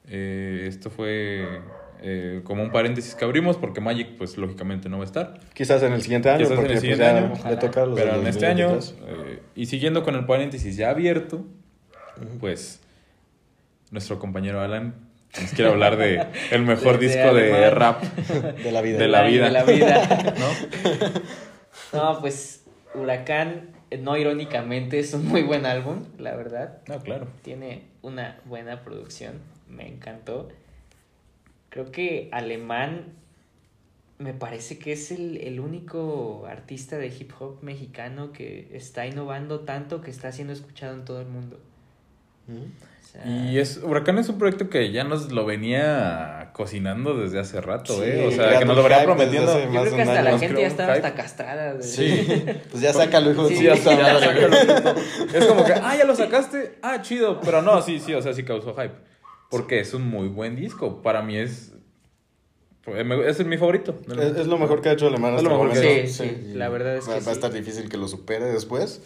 Eh, 0.08 0.66
esto 0.68 0.90
fue 0.90 1.62
eh, 2.06 2.42
como 2.44 2.62
un 2.62 2.70
paréntesis 2.70 3.14
que 3.14 3.24
abrimos 3.24 3.56
porque 3.56 3.80
Magic, 3.80 4.18
pues 4.18 4.36
lógicamente 4.36 4.88
no 4.90 4.98
va 4.98 5.04
a 5.04 5.06
estar. 5.06 5.40
Quizás 5.54 5.82
en 5.82 5.94
el 5.94 6.02
siguiente 6.02 6.28
año, 6.28 6.40
Quizás 6.40 6.52
en 6.52 6.58
el 6.58 6.60
porque 6.60 6.72
pues, 6.72 6.80
siguiente 6.80 7.04
ya 7.04 7.16
año, 7.16 7.50
le 7.50 7.56
toca 7.56 7.86
los 7.86 7.98
Pero 7.98 8.20
en 8.20 8.26
este 8.26 8.46
año, 8.46 8.74
2023. 8.74 9.36
eh, 9.36 9.42
y 9.54 9.66
siguiendo 9.66 10.02
con 10.02 10.14
el 10.14 10.26
paréntesis 10.26 10.76
ya 10.76 10.90
abierto, 10.90 11.46
pues 12.40 12.80
nuestro 13.90 14.18
compañero 14.18 14.60
Alan 14.60 14.94
nos 15.40 15.50
quiere 15.52 15.70
hablar 15.70 15.96
de 15.96 16.26
el 16.50 16.62
mejor 16.62 16.98
disco 16.98 17.32
de 17.32 17.70
rap 17.70 18.02
de 18.02 18.70
la 18.70 18.82
vida. 18.82 18.98
de 18.98 19.08
la 19.08 19.22
vida. 19.22 19.44
de 19.46 19.50
la 19.50 19.64
vida. 19.64 20.34
¿no? 20.38 21.20
No, 21.92 22.20
pues 22.20 22.64
Huracán, 22.94 23.70
no 23.98 24.16
irónicamente, 24.16 24.98
es 24.98 25.14
un 25.14 25.26
muy 25.26 25.42
buen 25.42 25.66
álbum, 25.66 26.04
la 26.18 26.34
verdad. 26.36 26.78
No, 26.88 27.00
claro. 27.00 27.28
Tiene 27.42 27.82
una 28.02 28.40
buena 28.44 28.82
producción, 28.82 29.40
me 29.68 29.88
encantó. 29.88 30.48
Creo 31.70 31.90
que 31.90 32.28
Alemán 32.32 33.14
me 34.18 34.32
parece 34.32 34.78
que 34.78 34.92
es 34.92 35.10
el, 35.10 35.38
el 35.38 35.60
único 35.60 36.46
artista 36.46 36.98
de 36.98 37.08
hip 37.08 37.32
hop 37.38 37.62
mexicano 37.62 38.32
que 38.32 38.68
está 38.72 39.06
innovando 39.06 39.60
tanto 39.60 40.00
que 40.00 40.10
está 40.10 40.30
siendo 40.32 40.52
escuchado 40.52 40.94
en 40.94 41.04
todo 41.04 41.20
el 41.20 41.26
mundo. 41.26 41.58
Sea, 43.14 43.26
Y 43.26 43.58
es 43.60 43.78
Huracán 43.82 44.18
es 44.18 44.28
un 44.28 44.38
proyecto 44.38 44.68
que 44.68 44.90
ya 44.90 45.04
nos 45.04 45.30
lo 45.30 45.46
venía 45.46 46.50
cocinando 46.52 47.16
desde 47.16 47.38
hace 47.38 47.60
rato, 47.60 47.94
Sí, 47.94 48.02
¿eh? 48.04 48.26
O 48.26 48.30
sea, 48.32 48.58
que 48.58 48.64
nos 48.64 48.76
lo 48.76 48.82
venía 48.82 49.04
prometiendo. 49.04 49.56
yo 49.60 49.70
más 49.70 49.82
creo 49.84 49.94
que 49.96 50.02
hasta 50.02 50.12
año. 50.14 50.22
la 50.24 50.30
nos 50.32 50.40
gente 50.40 50.60
ya 50.60 50.66
estaba 50.66 50.94
hype. 50.96 51.06
hasta 51.06 51.22
castrada. 51.22 51.74
de- 51.74 51.82
Sí, 51.84 52.44
pues 52.72 52.82
ya 52.82 52.92
sácalo, 52.92 53.30
hijo 53.30 53.48
de 53.48 53.54
Sí, 53.56 53.68
Sí, 53.76 53.88
madre. 53.88 54.20
sácalo. 54.20 54.56
Es 55.32 55.46
como 55.46 55.64
que, 55.64 55.72
ah, 55.74 55.94
ya 55.96 56.04
lo 56.04 56.16
sacaste. 56.16 56.78
Ah, 56.82 57.00
chido. 57.02 57.40
Pero 57.40 57.62
no, 57.62 57.80
sí, 57.82 58.00
sí, 58.00 58.12
o 58.14 58.20
sea, 58.20 58.34
sí 58.34 58.42
causó 58.42 58.74
hype. 58.74 58.94
Porque 59.48 59.78
es 59.78 59.94
un 59.94 60.08
muy 60.08 60.26
buen 60.26 60.56
disco. 60.56 61.00
Para 61.00 61.22
mí 61.22 61.36
es. 61.36 61.70
Es 62.86 63.46
mi 63.46 63.56
favorito. 63.56 63.98
Es, 64.10 64.36
es 64.40 64.46
lo 64.46 64.58
mejor 64.58 64.82
que 64.82 64.90
ha 64.90 64.92
hecho 64.92 65.06
Alemán 65.06 65.34
Es 65.34 65.38
hasta 65.38 65.48
lo 65.48 65.62
mejor 65.62 65.80
que- 65.80 66.06
Sí, 66.08 66.12
sí, 66.12 66.52
la 66.54 66.68
verdad 66.68 66.96
es 66.96 67.04
que 67.04 67.10
va, 67.12 67.16
va 67.16 67.22
sí. 67.22 67.28
a 67.30 67.32
estar 67.32 67.52
difícil 67.52 67.88
que 67.88 67.96
lo 67.96 68.08
supere 68.08 68.44
después. 68.46 69.00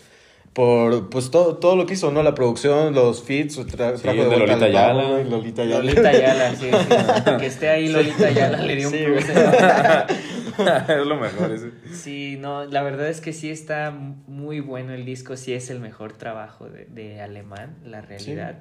Por 0.53 1.09
pues 1.11 1.31
todo, 1.31 1.57
todo 1.59 1.77
lo 1.77 1.87
que 1.87 1.95
hizo, 1.95 2.11
¿no? 2.11 2.23
La 2.23 2.35
producción, 2.35 2.95
los 2.95 3.23
feats, 3.23 3.55
tra 3.67 3.97
Sí, 3.97 4.03
trajo 4.03 4.23
el 4.23 4.31
de 4.31 4.37
Lolita 4.39 4.65
Ayala. 4.65 5.23
Lolita 5.23 5.63
Ayala. 5.63 5.85
Lolita 5.85 6.09
Ayala, 6.09 6.55
sí, 6.57 6.67
sí. 6.71 7.31
Que 7.39 7.47
esté 7.47 7.69
ahí 7.69 7.89
Lolita 7.89 8.27
Ayala 8.27 8.59
le 8.59 8.75
dio 8.77 8.89
un 8.89 8.95
Sí, 8.95 9.05
plus. 9.05 9.25
es 10.89 11.07
lo 11.07 11.17
mejor. 11.17 11.53
ese. 11.53 11.71
Sí, 11.93 12.37
no, 12.41 12.65
la 12.65 12.83
verdad 12.83 13.09
es 13.09 13.21
que 13.21 13.33
sí 13.33 13.51
está 13.51 13.91
muy 13.93 14.59
bueno 14.61 14.93
el 14.95 15.05
disco, 15.05 15.37
sí 15.37 15.53
es 15.53 15.71
el 15.71 15.79
mejor 15.81 16.15
trabajo 16.15 16.69
de, 16.69 16.87
de 16.87 17.21
Alemán, 17.21 17.77
la 17.85 18.01
realidad. 18.01 18.59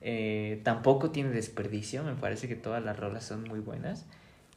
Eh, 0.00 0.60
tampoco 0.64 1.10
tiene 1.10 1.30
desperdicio, 1.30 2.02
me 2.04 2.14
parece 2.14 2.46
que 2.48 2.54
todas 2.56 2.84
las 2.84 2.96
rolas 2.98 3.24
son 3.24 3.44
muy 3.44 3.58
buenas. 3.60 4.06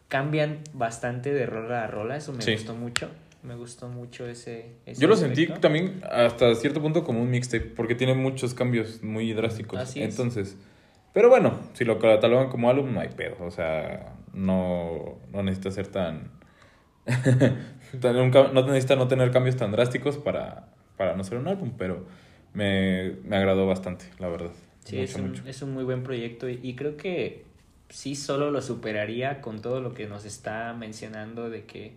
Cambian 0.07 0.59
bastante 0.73 1.34
de 1.34 1.45
rola 1.47 1.84
a 1.84 1.88
rola, 1.88 2.15
eso 2.17 2.32
me 2.34 2.41
Sí. 2.43 2.53
gustó 2.53 2.76
mucho. 2.76 3.09
Me 3.46 3.56
gustó 3.56 3.88
mucho 3.88 4.28
ese. 4.28 4.78
ese 4.86 5.02
Yo 5.02 5.08
lo 5.08 5.16
sentí 5.16 5.48
también 5.48 6.02
hasta 6.10 6.56
cierto 6.56 6.82
punto 6.82 7.04
como 7.04 7.22
un 7.22 7.30
mixtape. 7.30 7.66
Porque 7.66 7.96
tiene 7.96 8.14
muchos 8.14 8.54
cambios 8.54 9.04
muy 9.04 9.34
drásticos. 9.34 9.80
Así 9.80 10.02
es. 10.02 10.10
Entonces. 10.10 10.58
Pero 11.14 11.30
bueno, 11.30 11.60
si 11.74 11.86
lo 11.86 12.00
catalogan 12.00 12.50
como 12.50 12.70
álbum, 12.70 12.93
no 12.93 13.00
hay 13.00 13.10
pedo. 13.10 13.38
O 13.39 13.52
sea, 13.52 14.16
no, 14.34 15.20
no 15.32 15.43
necesita 15.43 15.72
ser 15.72 15.88
tan. 15.88 16.32
no 18.02 18.66
necesita 18.68 18.96
no 18.96 19.08
tener 19.08 19.32
cambios 19.32 19.56
tan 19.56 19.72
drásticos 19.72 20.18
para, 20.18 20.70
para 20.98 21.16
no 21.16 21.24
ser 21.24 21.38
un 21.38 21.48
álbum. 21.48 21.72
Pero 21.78 22.06
me, 22.54 23.12
me 23.24 23.38
agradó 23.38 23.68
bastante, 23.68 24.06
la 24.20 24.28
verdad. 24.28 24.52
Sí, 24.84 24.98
mucho, 24.98 25.04
es, 25.04 25.16
un, 25.16 25.28
mucho. 25.30 25.43
es 25.46 25.62
un 25.62 25.74
muy 25.74 25.84
buen 25.84 26.04
proyecto 26.04 26.50
y, 26.50 26.60
y 26.62 26.76
creo 26.76 26.96
que 26.96 27.43
sí 27.89 28.16
solo 28.16 28.52
lo 28.52 28.62
superaría 28.62 29.41
con 29.41 29.62
todo 29.62 29.82
lo 29.82 29.93
que 29.93 30.08
nos 30.08 30.26
está 30.26 30.74
mencionando 30.74 31.50
de 31.50 31.66
que 31.66 31.93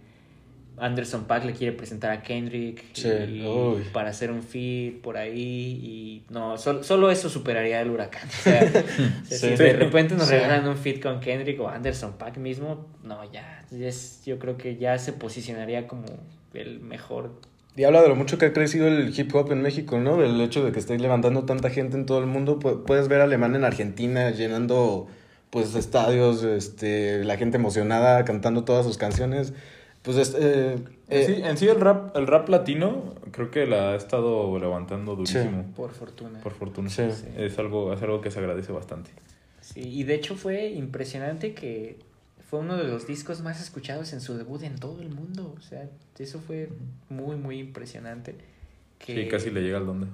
Anderson 0.81 1.25
Paak 1.25 1.45
le 1.45 1.53
quiere 1.53 1.73
presentar 1.77 2.11
a 2.11 2.23
Kendrick 2.23 2.85
Sí, 2.93 3.09
y 3.09 3.47
uy. 3.47 3.83
para 3.93 4.11
hacer 4.11 4.31
un 4.31 4.43
feed 4.43 5.01
por 5.03 5.17
ahí 5.17 5.41
y 5.83 6.23
no, 6.31 6.57
sol- 6.59 6.85
solo 6.85 7.11
eso 7.11 7.29
superaría 7.29 7.81
el 7.81 7.91
huracán. 7.91 8.29
O 8.29 8.43
sea, 8.43 8.85
Sí. 9.25 9.37
si 9.39 9.49
de 9.57 9.73
repente 9.75 10.15
nos 10.15 10.27
Sí. 10.29 10.35
regalan 10.35 10.67
un 10.69 10.77
feed 10.77 11.01
con 11.03 11.21
Kendrick 11.21 11.61
o 11.61 11.69
Anderson 11.69 12.13
Paak 12.19 12.39
mismo, 12.39 12.87
no, 13.03 13.31
ya, 13.33 13.65
es- 13.73 14.23
yo 14.25 14.39
creo 14.39 14.57
que 14.57 14.77
ya 14.77 14.99
se 14.99 15.13
posicionaría 15.13 15.87
como 15.87 16.05
el 16.55 16.81
mejor 16.81 17.33
Y 17.77 17.85
habla 17.85 18.03
de 18.03 18.09
lo 18.09 18.17
mucho 18.17 18.39
que 18.39 18.47
ha 18.47 18.53
crecido 18.53 18.89
el 18.89 19.13
hip 19.17 19.33
hop 19.37 19.53
en 19.53 19.63
México, 19.63 20.01
¿no? 20.01 20.21
El 20.23 20.41
hecho 20.41 20.65
de 20.65 20.73
que 20.73 20.81
esté 20.81 20.99
levantando 20.99 21.45
tanta 21.45 21.71
gente 21.71 21.97
en 21.97 22.07
todo 22.07 22.19
el 22.19 22.27
mundo. 22.27 22.59
Pu- 22.59 22.85
Puedes 22.85 23.07
ver 23.07 23.21
a 23.21 23.25
Alemán 23.25 23.55
en 23.55 23.65
Argentina 23.65 24.31
llenando 24.31 25.07
pues 25.51 25.75
estadios, 25.77 26.43
este, 26.43 27.25
la 27.25 27.37
gente 27.37 27.57
emocionada 27.57 28.25
cantando 28.25 28.65
todas 28.65 28.85
sus 28.85 28.99
canciones. 28.99 29.55
Pues 30.03 30.17
este, 30.17 30.75
eh, 31.09 31.25
Sí, 31.27 31.43
en 31.45 31.57
sí 31.59 31.69
el 31.69 31.81
rap, 31.81 32.17
el 32.17 32.27
rap 32.27 32.49
latino 32.49 33.15
creo 33.33 33.51
que 33.51 33.67
la 33.67 33.91
ha 33.91 33.95
estado 33.97 34.59
levantando 34.59 35.17
durísimo. 35.17 35.65
por 35.77 35.93
fortuna. 35.93 36.41
Por 36.41 36.53
fortuna. 36.53 36.89
Sí. 36.89 37.03
Es 37.37 37.59
algo, 37.59 37.93
es 37.93 38.01
algo 38.03 38.21
que 38.21 38.31
se 38.31 38.39
agradece 38.39 38.73
bastante. 38.73 39.11
Sí, 39.61 39.81
y 39.81 40.05
de 40.05 40.15
hecho 40.15 40.35
fue 40.37 40.69
impresionante 40.71 41.53
que 41.53 41.99
fue 42.49 42.61
uno 42.61 42.77
de 42.79 42.85
los 42.85 43.07
discos 43.07 43.43
más 43.43 43.61
escuchados 43.61 44.13
en 44.15 44.21
su 44.23 44.35
debut 44.39 44.63
en 44.63 44.77
todo 44.79 45.03
el 45.03 45.11
mundo. 45.11 45.55
O 45.59 45.61
sea, 45.61 45.89
eso 46.19 46.41
fue 46.41 46.71
muy, 47.11 47.37
muy 47.37 47.59
impresionante. 47.59 48.37
Que 48.99 49.25
Sí, 49.25 49.29
casi 49.29 49.51
le 49.51 49.61
llega 49.63 49.79
al 49.79 49.87
donde. 49.87 50.07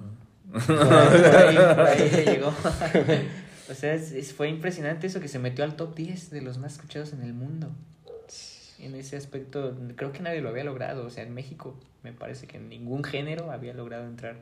Por 0.51 0.61
ahí, 0.61 0.77
por 0.77 1.35
ahí- 1.35 1.55
por 1.75 1.85
ahí 1.85 2.09
le 2.11 2.25
llegó. 2.33 2.47
o 3.69 3.73
sea, 3.73 3.93
es- 3.93 4.11
es- 4.11 4.33
fue 4.33 4.49
impresionante 4.49 5.07
eso 5.07 5.19
que 5.21 5.27
se 5.29 5.39
metió 5.39 5.63
al 5.63 5.75
top 5.75 5.95
10 5.95 6.29
de 6.31 6.41
los 6.41 6.57
más 6.57 6.73
escuchados 6.73 7.13
en 7.13 7.21
el 7.21 7.33
mundo. 7.33 7.69
En 8.79 8.95
ese 8.95 9.15
aspecto, 9.15 9.75
creo 9.95 10.11
que 10.11 10.19
nadie 10.19 10.41
lo 10.41 10.49
había 10.49 10.63
logrado. 10.63 11.05
O 11.05 11.09
sea, 11.09 11.23
en 11.23 11.33
México 11.33 11.75
me 12.03 12.11
parece 12.11 12.47
que 12.47 12.59
ningún 12.59 13.03
género 13.03 13.51
había 13.51 13.73
logrado 13.73 14.05
entrar 14.05 14.37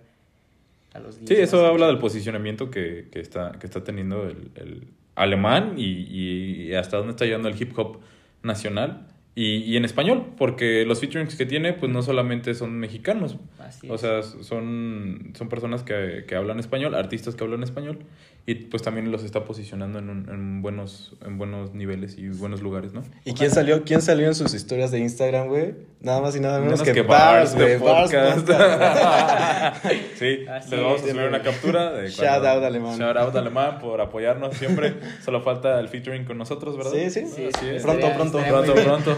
a 0.94 1.00
los 1.00 1.20
10. 1.20 1.30
Sí, 1.30 1.36
eso 1.36 1.66
habla 1.66 1.88
del 1.88 2.00
posicionamiento 2.00 2.72
que, 2.72 3.08
que 3.12 3.20
está, 3.20 3.54
que 3.60 3.68
está 3.68 3.84
teniendo 3.84 4.28
el, 4.28 4.52
el 4.56 4.88
alemán 5.16 5.76
y, 5.78 5.84
y 5.86 6.74
hasta 6.74 6.98
dónde 6.98 7.12
está 7.12 7.26
llegando 7.26 7.48
el 7.48 7.62
hip 7.62 7.78
hop 7.78 8.00
nacional 8.42 9.08
y, 9.36 9.58
y 9.58 9.78
en 9.78 9.86
español, 9.86 10.34
porque 10.38 10.86
los 10.86 11.00
featurings 11.00 11.36
que 11.36 11.46
tiene, 11.46 11.74
pues 11.74 11.92
no 11.92 12.04
solamente 12.04 12.54
son 12.54 12.78
mexicanos. 12.78 13.38
Así 13.64 13.90
O 13.90 13.98
sea, 13.98 14.22
son, 14.24 15.34
son 15.38 15.50
personas 15.50 15.84
que, 15.84 16.26
que 16.28 16.36
hablan 16.36 16.60
español, 16.60 16.96
artistas 16.96 17.36
que 17.36 17.44
hablan 17.44 17.64
español, 17.64 18.00
y 18.46 18.56
pues 18.56 18.84
también 18.84 19.10
los 19.12 19.24
está 19.24 19.46
posicionando 19.46 20.00
en, 20.00 20.10
un- 20.10 20.30
en 20.30 20.62
buenos, 20.62 21.16
en 21.26 21.38
buenos 21.38 21.74
niveles 21.74 22.18
y 22.18 22.28
buenos 22.30 22.62
lugares, 22.62 22.94
¿no? 22.94 23.02
¿Y 23.24 23.34
quién 23.34 23.52
salió, 23.52 23.84
quién 23.86 24.02
salió 24.02 24.28
en 24.28 24.36
sus 24.36 24.54
historias 24.54 24.92
de 24.92 25.00
Instagram, 25.00 25.48
güey? 25.48 25.76
Nada 26.02 26.20
más 26.20 26.36
y 26.36 26.42
nada 26.42 26.60
menos, 26.60 26.82
Menos 26.82 26.86
que, 26.86 26.94
que 26.94 27.02
Bars, 27.08 27.56
güey. 27.56 27.78
Bars 27.78 28.12
podcast. 28.12 28.46
Podcast. 28.46 29.86
sí, 30.20 30.46
Así 30.50 30.72
les 30.72 30.82
vamos 30.84 31.02
a 31.02 31.08
subir 31.08 31.24
una 31.24 31.42
captura. 31.42 31.92
De 31.94 32.10
Shout 32.10 32.28
cuando- 32.28 32.50
out, 32.50 32.64
Alemán. 32.66 33.00
Shout 33.00 33.16
out 33.18 33.36
alemán 33.36 33.80
por 33.80 34.02
apoyarnos 34.02 34.56
siempre. 34.58 34.96
Solo 35.24 35.42
falta 35.42 35.80
el 35.80 35.88
featuring 35.88 36.26
con 36.26 36.38
nosotros, 36.38 36.76
¿verdad? 36.76 36.92
Sí, 36.94 37.10
sí. 37.10 37.26
Sí, 37.34 37.48
Así 37.54 37.70
es. 37.70 37.84
Pronto, 37.84 38.12
pronto. 38.14 38.40
Pronto, 38.46 38.74
pronto. 38.76 39.18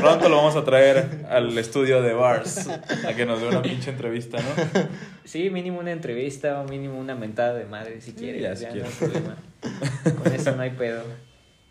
Pronto 0.00 0.28
lo 0.28 0.36
vamos 0.36 0.54
a 0.54 0.64
traer 0.64 1.26
al 1.28 1.56
estudio 1.58 2.02
de 2.02 2.12
Bars 2.12 2.68
a 2.68 3.14
que 3.14 3.26
nos 3.26 3.40
dé 3.40 3.48
una 3.48 3.62
pinche 3.62 3.79
entrevista, 3.88 4.36
¿no? 4.38 4.80
Sí, 5.24 5.48
mínimo 5.48 5.78
una 5.80 5.92
entrevista 5.92 6.60
o 6.60 6.64
mínimo 6.68 6.98
una 6.98 7.14
mentada 7.14 7.54
de 7.54 7.64
madre 7.64 8.00
si 8.02 8.12
quieres. 8.12 8.42
ya, 8.42 8.48
Ya, 8.50 8.56
si 8.56 8.64
no 8.66 8.72
quieres. 8.72 8.90
hay 9.02 9.08
problema. 9.08 9.36
Con 10.22 10.32
eso 10.34 10.56
no 10.56 10.62
hay 10.62 10.70
pedo. 10.70 11.04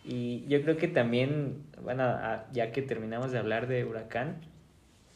Y 0.06 0.46
yo 0.48 0.62
creo 0.64 0.78
que 0.78 0.88
también, 0.88 1.64
bueno, 1.84 2.18
ya 2.54 2.72
que 2.72 2.82
terminamos 2.82 3.32
de 3.32 3.38
hablar 3.38 3.68
de 3.68 3.86
Huracán, 3.86 4.38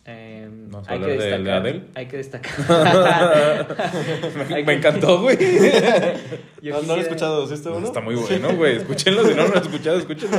eh, 0.05 0.49
¿Vamos 0.69 0.87
a 0.89 0.91
hay, 0.91 0.99
que 0.99 1.05
de- 1.05 1.17
de 1.17 1.23
destacar, 1.29 1.53
Adele? 1.61 1.81
hay 1.95 2.05
que 2.07 2.17
destacar. 2.17 2.51
Me, 4.49 4.55
Hay 4.55 4.63
me 4.65 4.73
encantó, 4.73 5.21
güey. 5.21 5.37
No, 5.37 5.43
no 5.43 5.51
lo 5.51 6.77
he 6.77 6.81
quisiera- 6.81 7.01
escuchado, 7.01 7.47
¿sí 7.47 7.53
está 7.53 7.69
bueno? 7.69 7.87
Está 7.87 8.01
muy 8.01 8.15
bueno, 8.15 8.53
güey. 8.55 8.75
Escúchenlo, 8.77 9.23
si 9.25 9.33
no 9.33 9.47
lo 9.47 9.55
han 9.55 9.61
escuchado, 9.63 9.97
escúchenlo. 9.99 10.37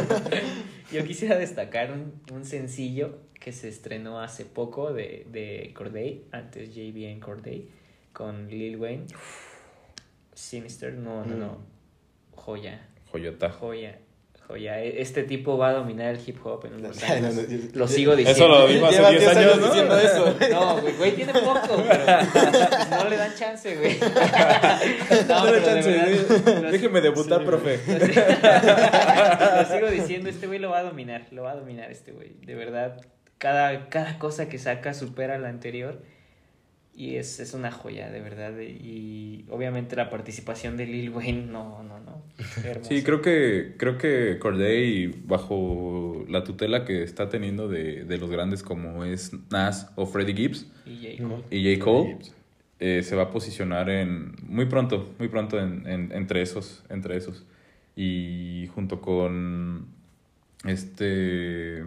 Yo 0.95 1.05
quisiera 1.05 1.37
destacar 1.37 1.91
un, 1.91 2.23
un 2.33 2.45
sencillo 2.45 3.19
que 3.41 3.51
se 3.51 3.69
estrenó 3.69 4.21
hace 4.21 4.45
poco 4.45 4.93
de, 4.93 5.27
de 5.29 5.73
Corday, 5.75 6.29
antes 6.31 6.73
JBN 6.73 7.19
Corday, 7.19 7.69
con 8.13 8.47
Lil 8.47 8.77
Wayne. 8.77 9.07
Sinister, 10.35 10.95
no, 10.95 11.25
no, 11.25 11.35
no. 11.35 11.59
Joya, 12.37 12.87
Joyota. 13.11 13.51
joya, 13.51 13.99
joya. 14.47 14.81
E- 14.83 15.01
Este 15.03 15.23
tipo 15.23 15.57
va 15.59 15.71
a 15.71 15.73
dominar 15.73 16.15
el 16.15 16.21
hip 16.27 16.39
hop 16.45 16.65
en 16.67 16.75
unos 16.81 17.01
no, 17.03 17.07
años. 17.15 17.35
no, 17.35 17.43
Lo 17.75 17.89
sigo 17.89 18.15
diciendo. 18.17 18.45
Eso 18.45 18.49
lo 18.49 18.67
dijo 18.69 18.87
hace 18.87 18.97
Lleva 18.97 19.11
10 19.11 19.21
10 19.23 19.37
años, 19.37 19.53
años 19.53 19.61
¿no? 19.61 19.67
diciendo 19.67 19.99
eso. 19.99 20.37
No, 20.53 20.81
güey, 20.81 20.95
güey 20.97 21.13
tiene 21.13 21.33
poco, 21.33 21.61
pero 21.89 22.05
pues, 22.33 22.91
no 22.91 23.09
le 23.09 23.17
dan 23.17 23.35
chance, 23.35 23.77
güey. 23.77 23.99
No, 23.99 25.43
pero 25.45 25.53
de 25.53 25.63
chance, 25.65 25.91
verdad, 25.91 26.71
Déjeme 26.71 27.01
debutar, 27.01 27.41
Sí, 27.41 27.45
profe. 27.47 27.79
Lo 27.89 29.65
sigo 29.75 29.91
diciendo, 29.91 30.29
este 30.31 30.47
güey 30.47 30.59
lo 30.59 30.71
va 30.71 30.79
a 30.79 30.83
dominar, 30.83 31.27
lo 31.31 31.43
va 31.43 31.53
a 31.53 31.57
dominar 31.57 31.91
este 31.91 32.13
güey. 32.13 32.35
De 32.45 32.55
verdad, 32.55 33.01
cada, 33.39 33.89
cada 33.89 34.19
cosa 34.19 34.49
que 34.49 34.59
saca 34.59 34.95
supera 34.95 35.39
la 35.39 35.49
anterior. 35.49 36.03
Y 36.97 37.17
es, 37.17 37.41
es 37.41 37.55
una 37.55 37.73
joya, 37.73 38.09
de 38.11 38.21
verdad. 38.21 38.53
Y 38.61 39.45
obviamente 39.51 39.97
la 39.97 40.11
participación 40.11 40.77
de 40.77 40.87
Lil 40.87 41.11
Wayne, 41.11 41.47
no, 41.47 41.83
no, 41.83 41.99
no. 41.99 42.23
Sí, 42.83 43.03
creo 43.03 43.21
que, 43.21 43.75
creo 43.77 43.99
que 43.99 44.39
Corday, 44.39 45.09
bajo 45.27 46.25
la 46.29 46.45
tutela 46.45 46.85
que 46.85 47.03
está 47.03 47.29
teniendo 47.29 47.67
de, 47.69 48.05
de 48.05 48.19
los 48.19 48.31
grandes 48.31 48.63
como 48.63 49.05
es 49.05 49.33
Nas 49.51 49.91
o 49.97 50.07
Freddie 50.07 50.35
Gibbs 50.37 50.71
Y 50.87 51.17
J. 51.19 51.29
Cole. 51.29 51.45
y 51.51 51.75
J. 51.79 51.85
Cole, 51.85 52.19
eh, 52.81 53.03
se 53.03 53.17
va 53.17 53.25
a 53.25 53.31
posicionar 53.31 53.91
en 53.91 54.35
muy 54.47 54.67
pronto, 54.67 55.15
muy 55.19 55.29
pronto 55.29 55.59
en, 55.59 55.87
en- 55.89 56.13
entre 56.13 56.43
esos, 56.43 56.85
entre 56.91 57.17
esos. 57.17 57.45
Y 57.97 58.69
junto 58.75 59.01
con 59.01 59.87
este 60.65 61.85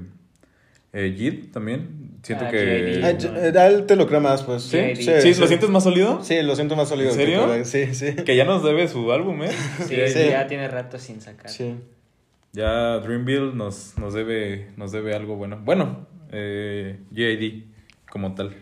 eh, 0.99 1.13
Jid 1.17 1.51
también, 1.51 2.17
siento 2.23 2.45
Ah, 2.45 2.49
que... 2.51 3.01
Ah, 3.03 3.11
yo- 3.17 3.35
eh, 3.35 3.53
a 3.57 3.67
él 3.67 3.85
te 3.85 3.95
lo 3.95 4.07
creo 4.07 4.19
más, 4.21 4.43
pues. 4.43 4.63
¿Sí? 4.63 4.79
Sí, 4.95 5.03
¿Sí? 5.33 5.39
¿Lo 5.39 5.47
sientes 5.47 5.69
más 5.69 5.83
sólido? 5.83 6.23
Sí, 6.23 6.41
lo 6.41 6.55
siento 6.55 6.75
más 6.75 6.89
sólido. 6.89 7.11
¿En 7.11 7.17
que 7.17 7.23
serio? 7.25 7.39
Corday. 7.41 7.65
Sí, 7.65 7.93
sí. 7.93 8.15
Que 8.25 8.35
ya 8.35 8.45
nos 8.45 8.63
debe 8.63 8.87
su 8.87 9.11
álbum, 9.11 9.43
¿eh? 9.43 9.51
Sí, 9.87 9.95
Sí. 10.07 10.29
ya 10.29 10.47
tiene 10.47 10.67
rato 10.67 10.97
sin 10.97 11.21
sacar. 11.21 11.49
Sí. 11.49 11.75
Ya 12.53 12.97
Dreamville 12.99 13.53
nos, 13.53 13.97
nos, 13.97 14.13
debe, 14.13 14.69
nos 14.77 14.91
debe 14.91 15.13
algo 15.13 15.35
bueno. 15.35 15.59
Bueno, 15.63 16.07
eh, 16.31 16.97
JID 17.13 17.63
como 18.09 18.33
tal. 18.33 18.55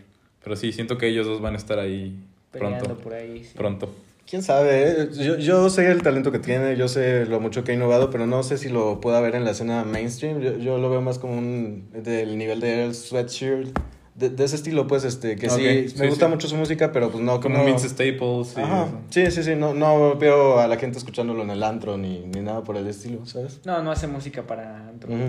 Pero 0.43 0.55
sí, 0.55 0.71
siento 0.73 0.97
que 0.97 1.07
ellos 1.07 1.25
dos 1.25 1.41
van 1.41 1.53
a 1.53 1.57
estar 1.57 1.79
ahí 1.79 2.17
Peleando 2.51 2.83
pronto. 2.85 3.01
por 3.03 3.13
ahí. 3.13 3.43
sí. 3.43 3.53
Pronto. 3.55 3.93
¿Quién 4.27 4.41
sabe? 4.41 4.89
eh? 5.03 5.09
Yo, 5.13 5.37
yo 5.37 5.69
sé 5.69 5.89
el 5.91 6.01
talento 6.01 6.31
que 6.31 6.39
tiene, 6.39 6.75
yo 6.75 6.87
sé 6.87 7.25
lo 7.25 7.39
mucho 7.39 7.63
que 7.63 7.71
ha 7.71 7.75
innovado, 7.75 8.09
pero 8.09 8.25
no 8.25 8.41
sé 8.43 8.57
si 8.57 8.69
lo 8.69 8.99
pueda 8.99 9.21
ver 9.21 9.35
en 9.35 9.43
la 9.45 9.51
escena 9.51 9.83
mainstream. 9.83 10.39
Yo, 10.41 10.57
yo 10.57 10.77
lo 10.79 10.89
veo 10.89 11.01
más 11.01 11.19
como 11.19 11.37
un 11.37 11.89
del 11.93 12.37
nivel 12.37 12.59
de 12.59 12.81
Earl 12.81 12.95
Sweatshirt, 12.95 13.77
de, 14.15 14.29
de 14.29 14.43
ese 14.45 14.55
estilo, 14.55 14.87
pues, 14.87 15.03
este, 15.03 15.35
que 15.35 15.49
sí, 15.49 15.89
sí, 15.89 15.99
me 15.99 16.07
gusta 16.07 16.25
sí. 16.25 16.31
mucho 16.31 16.47
su 16.47 16.55
música, 16.55 16.91
pero 16.91 17.11
pues 17.11 17.23
no 17.23 17.39
Como 17.39 17.57
no, 17.59 17.65
Vince 17.65 17.87
Staples. 17.89 18.57
Ajá. 18.57 18.85
eso. 18.85 18.99
Sí, 19.09 19.29
sí, 19.31 19.43
sí, 19.43 19.55
no, 19.55 19.73
no 19.73 20.15
veo 20.17 20.59
a 20.59 20.67
la 20.67 20.77
gente 20.77 20.97
escuchándolo 20.97 21.43
en 21.43 21.49
el 21.51 21.61
antro 21.63 21.97
ni, 21.97 22.19
ni 22.25 22.41
nada 22.41 22.63
por 22.63 22.77
el 22.77 22.87
estilo, 22.87 23.25
¿sabes? 23.25 23.59
No, 23.65 23.83
no 23.83 23.91
hace 23.91 24.07
música 24.07 24.43
para 24.47 24.87
antro, 24.87 25.09
no, 25.11 25.25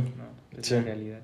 es 0.58 0.66
Sí. 0.66 0.74
la 0.74 0.82
realidad. 0.82 1.20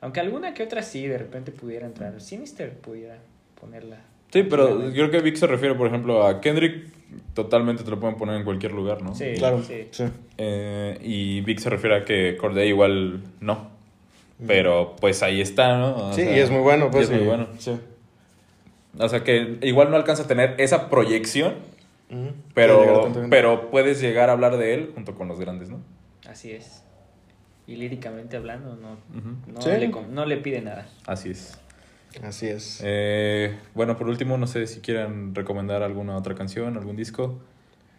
Aunque 0.00 0.18
alguna 0.18 0.52
que 0.54 0.64
otra 0.64 0.82
sí, 0.82 1.06
de 1.06 1.16
repente 1.18 1.52
pudiera 1.52 1.86
entrar. 1.86 2.20
Sinister 2.20 2.72
pudiera 2.76 3.18
ponerla. 3.60 3.98
Sí, 4.32 4.42
pero 4.44 4.84
yo 4.88 4.92
creo 4.92 5.10
que 5.10 5.20
Vic 5.20 5.36
se 5.36 5.46
refiere, 5.46 5.74
por 5.74 5.86
ejemplo, 5.86 6.26
a 6.26 6.40
Kendrick. 6.40 6.90
Totalmente 7.34 7.84
te 7.84 7.90
lo 7.90 8.00
pueden 8.00 8.16
poner 8.16 8.36
en 8.36 8.44
cualquier 8.44 8.72
lugar, 8.72 9.02
¿no? 9.02 9.14
Sí. 9.14 9.34
Claro, 9.36 9.62
sí. 9.62 9.86
sí. 9.90 10.04
Eh, 10.38 10.98
y 11.02 11.40
Vic 11.42 11.58
se 11.58 11.68
refiere 11.70 11.96
a 11.96 12.04
que 12.04 12.36
Corday 12.38 12.68
igual 12.68 13.22
no. 13.40 13.70
Pero 14.46 14.96
pues 15.00 15.22
ahí 15.22 15.40
está, 15.40 15.76
¿no? 15.78 16.08
O 16.08 16.12
Sí, 16.14 16.22
sea, 16.22 16.36
y 16.36 16.40
es 16.40 16.50
muy 16.50 16.60
bueno, 16.60 16.90
pues. 16.90 17.08
y 17.08 17.12
es 17.12 17.18
muy 17.18 17.26
bueno. 17.28 17.46
Sí. 17.58 17.72
O 18.98 19.08
sea 19.08 19.22
que 19.22 19.58
igual 19.62 19.90
no 19.90 19.96
alcanza 19.96 20.24
a 20.24 20.26
tener 20.26 20.54
esa 20.58 20.90
proyección, 20.90 21.54
pero, 22.54 23.10
pero 23.30 23.70
puedes 23.70 24.00
llegar 24.00 24.28
a 24.30 24.32
hablar 24.32 24.56
de 24.56 24.74
él 24.74 24.90
junto 24.94 25.14
con 25.14 25.28
los 25.28 25.38
grandes, 25.38 25.68
¿no? 25.70 25.80
Así 26.28 26.50
es. 26.50 26.82
Y 27.66 27.76
líricamente 27.76 28.36
hablando, 28.36 28.76
no, 28.76 28.96
no, 29.52 29.62
Sí. 29.62 29.70
le, 29.78 29.88
no 29.88 30.26
le 30.26 30.36
pide 30.38 30.60
nada. 30.60 30.88
Así 31.06 31.30
es. 31.30 31.58
Así 32.22 32.46
es. 32.46 32.80
Eh, 32.84 33.58
bueno, 33.74 33.96
por 33.96 34.08
último, 34.08 34.36
no 34.38 34.46
sé 34.46 34.66
si 34.66 34.80
quieren 34.80 35.34
recomendar 35.34 35.82
alguna 35.82 36.16
otra 36.16 36.34
canción, 36.34 36.76
algún 36.76 36.96
disco 36.96 37.40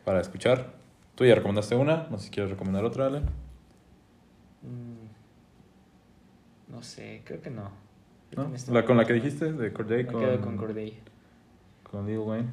para 0.05 0.22
escuchar. 0.22 0.74
Tú 1.16 1.26
ya 1.26 1.36
recomendaste 1.36 1.76
una, 1.76 2.07
no 2.09 2.18
sé 2.18 2.26
si 2.26 2.32
quieres 2.32 2.51
recomendar 2.51 2.86
otra, 2.86 3.07
Ale. 3.07 3.20
Mm, 4.61 5.07
No 6.72 6.82
sé, 6.84 7.22
creo 7.26 7.41
que 7.41 7.49
no. 7.49 7.72
¿No? 8.36 8.53
Este 8.55 8.72
La 8.72 8.84
con 8.86 8.97
la 8.97 9.05
que 9.05 9.14
dijiste, 9.14 9.51
de 9.53 9.72
Corday 9.74 10.03
Me 10.05 10.11
con, 10.11 10.22
quedo 10.22 10.41
con 10.41 10.57
Corday. 10.57 10.99
con 11.84 12.07
Lil 12.07 12.18
Wayne. 12.20 12.49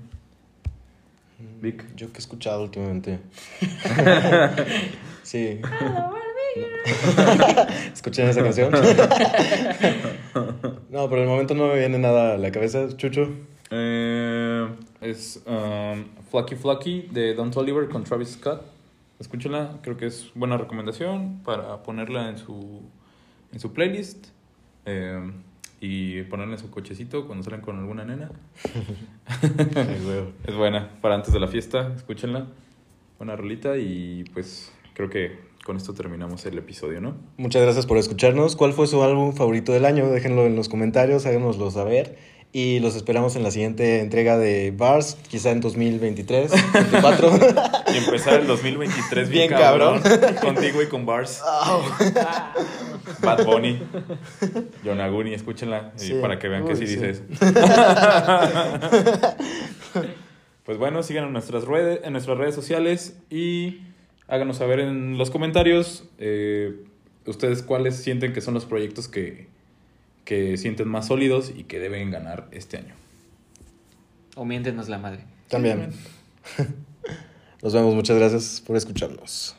Vic. 1.63 1.85
Yo 1.97 2.09
que 2.13 2.17
he 2.17 2.21
escuchado 2.21 2.63
últimamente. 2.65 3.19
sí. 5.23 5.61
¿Escuché 7.95 8.29
esa 8.29 8.43
canción? 8.43 8.73
No, 10.91 11.09
por 11.09 11.19
el 11.19 11.29
momento 11.29 11.55
no 11.55 11.69
me 11.69 11.79
viene 11.79 11.99
nada 11.99 12.35
a 12.35 12.39
la 12.39 12.51
cabeza, 12.51 12.89
Chucho. 12.97 13.31
Eh, 13.71 14.69
es 15.01 15.43
um, 15.47 16.05
Flucky 16.31 16.57
Flucky 16.57 17.03
de 17.13 17.35
Don 17.35 17.51
Toliver 17.51 17.89
con 17.89 18.05
Travis 18.05 18.31
Scott. 18.31 18.63
Escúchenla, 19.21 19.79
creo 19.83 19.97
que 19.97 20.07
es 20.07 20.31
buena 20.35 20.57
recomendación 20.57 21.43
para 21.45 21.83
ponerla 21.83 22.29
en 22.29 22.39
su, 22.39 22.83
en 23.53 23.61
su 23.61 23.73
playlist 23.73 24.29
eh, 24.87 25.31
y 25.81 26.23
ponerla 26.23 26.55
en 26.55 26.61
su 26.61 26.71
cochecito 26.71 27.27
cuando 27.27 27.45
salen 27.45 27.61
con 27.61 27.79
alguna 27.79 28.05
nena. 28.05 28.31
es 30.47 30.55
buena, 30.55 30.91
para 31.01 31.15
antes 31.15 31.33
de 31.33 31.39
la 31.39 31.49
fiesta, 31.49 31.93
escúchenla. 31.95 32.47
Buena 33.19 33.37
rolita 33.37 33.77
y 33.77 34.25
pues 34.33 34.73
creo 34.95 35.11
que 35.11 35.50
con 35.71 35.77
esto 35.77 35.95
terminamos 35.95 36.45
el 36.47 36.59
episodio, 36.59 37.01
¿no? 37.01 37.15
Muchas 37.37 37.63
gracias 37.63 37.87
por 37.87 37.97
escucharnos. 37.97 38.57
¿Cuál 38.57 38.73
fue 38.73 38.89
su 38.89 39.05
álbum 39.05 39.35
favorito 39.35 39.71
del 39.71 39.85
año? 39.85 40.11
Déjenlo 40.11 40.45
en 40.45 40.57
los 40.57 40.69
comentarios, 40.69 41.27
háganoslo 41.27 41.71
saber. 41.71 42.19
Y 42.53 42.81
los 42.81 42.97
esperamos 42.97 43.37
en 43.37 43.45
la 43.45 43.53
siguiente 43.53 44.01
entrega 44.01 44.37
de 44.37 44.73
Bars, 44.77 45.17
quizá 45.29 45.53
en 45.53 45.61
2023, 45.61 46.51
2024. 46.51 47.31
Y 47.95 47.99
empezar 47.99 48.41
el 48.41 48.49
2023 48.49 49.29
bien, 49.29 49.49
Bien 49.49 49.61
cabrón, 49.61 50.01
contigo 50.41 50.83
y 50.83 50.89
con 50.89 51.07
Bars. 51.07 51.41
Bad 53.23 53.45
Bunny, 53.45 53.81
Yonaguni, 54.85 55.35
escúchenla 55.35 55.93
y 55.99 56.01
Sí. 56.01 56.15
para 56.21 56.41
que 56.41 56.49
vean 56.49 56.65
que 56.67 56.73
Uy, 56.73 56.79
sí, 56.79 56.87
sí. 56.89 56.97
dice 56.97 57.11
eso. 57.11 57.23
pues 60.65 60.79
bueno, 60.79 61.05
sigan 61.05 61.27
en 61.27 61.33
nuestras 61.33 61.65
redes, 61.65 62.01
en 62.03 62.13
nuestras 62.13 62.39
redes 62.39 62.57
sociales 62.57 63.17
y 63.31 63.83
háganos 64.31 64.57
saber 64.57 64.81
en 64.81 65.19
los 65.19 65.31
comentarios 65.31 66.05
eh, 66.19 66.85
ustedes 67.27 67.63
cuáles 67.63 67.97
sienten 67.97 68.33
que 68.33 68.41
son 68.41 68.55
los 68.55 68.65
proyectos 68.65 69.09
que, 69.09 69.49
que 70.25 70.57
sienten 70.57 70.89
más 70.89 71.09
sólidos 71.09 71.53
y 71.55 71.65
que 71.65 71.79
deben 71.79 72.11
ganar 72.11 72.49
este 72.53 72.79
año. 72.79 72.95
O 74.37 74.45
miéntenos 74.45 74.89
la 74.89 74.99
madre. 74.99 75.25
También. 75.49 75.91
Nos 77.63 77.75
vemos, 77.75 77.95
muchas 77.95 78.17
gracias 78.17 78.63
por 78.67 78.77
escucharnos. 78.77 79.57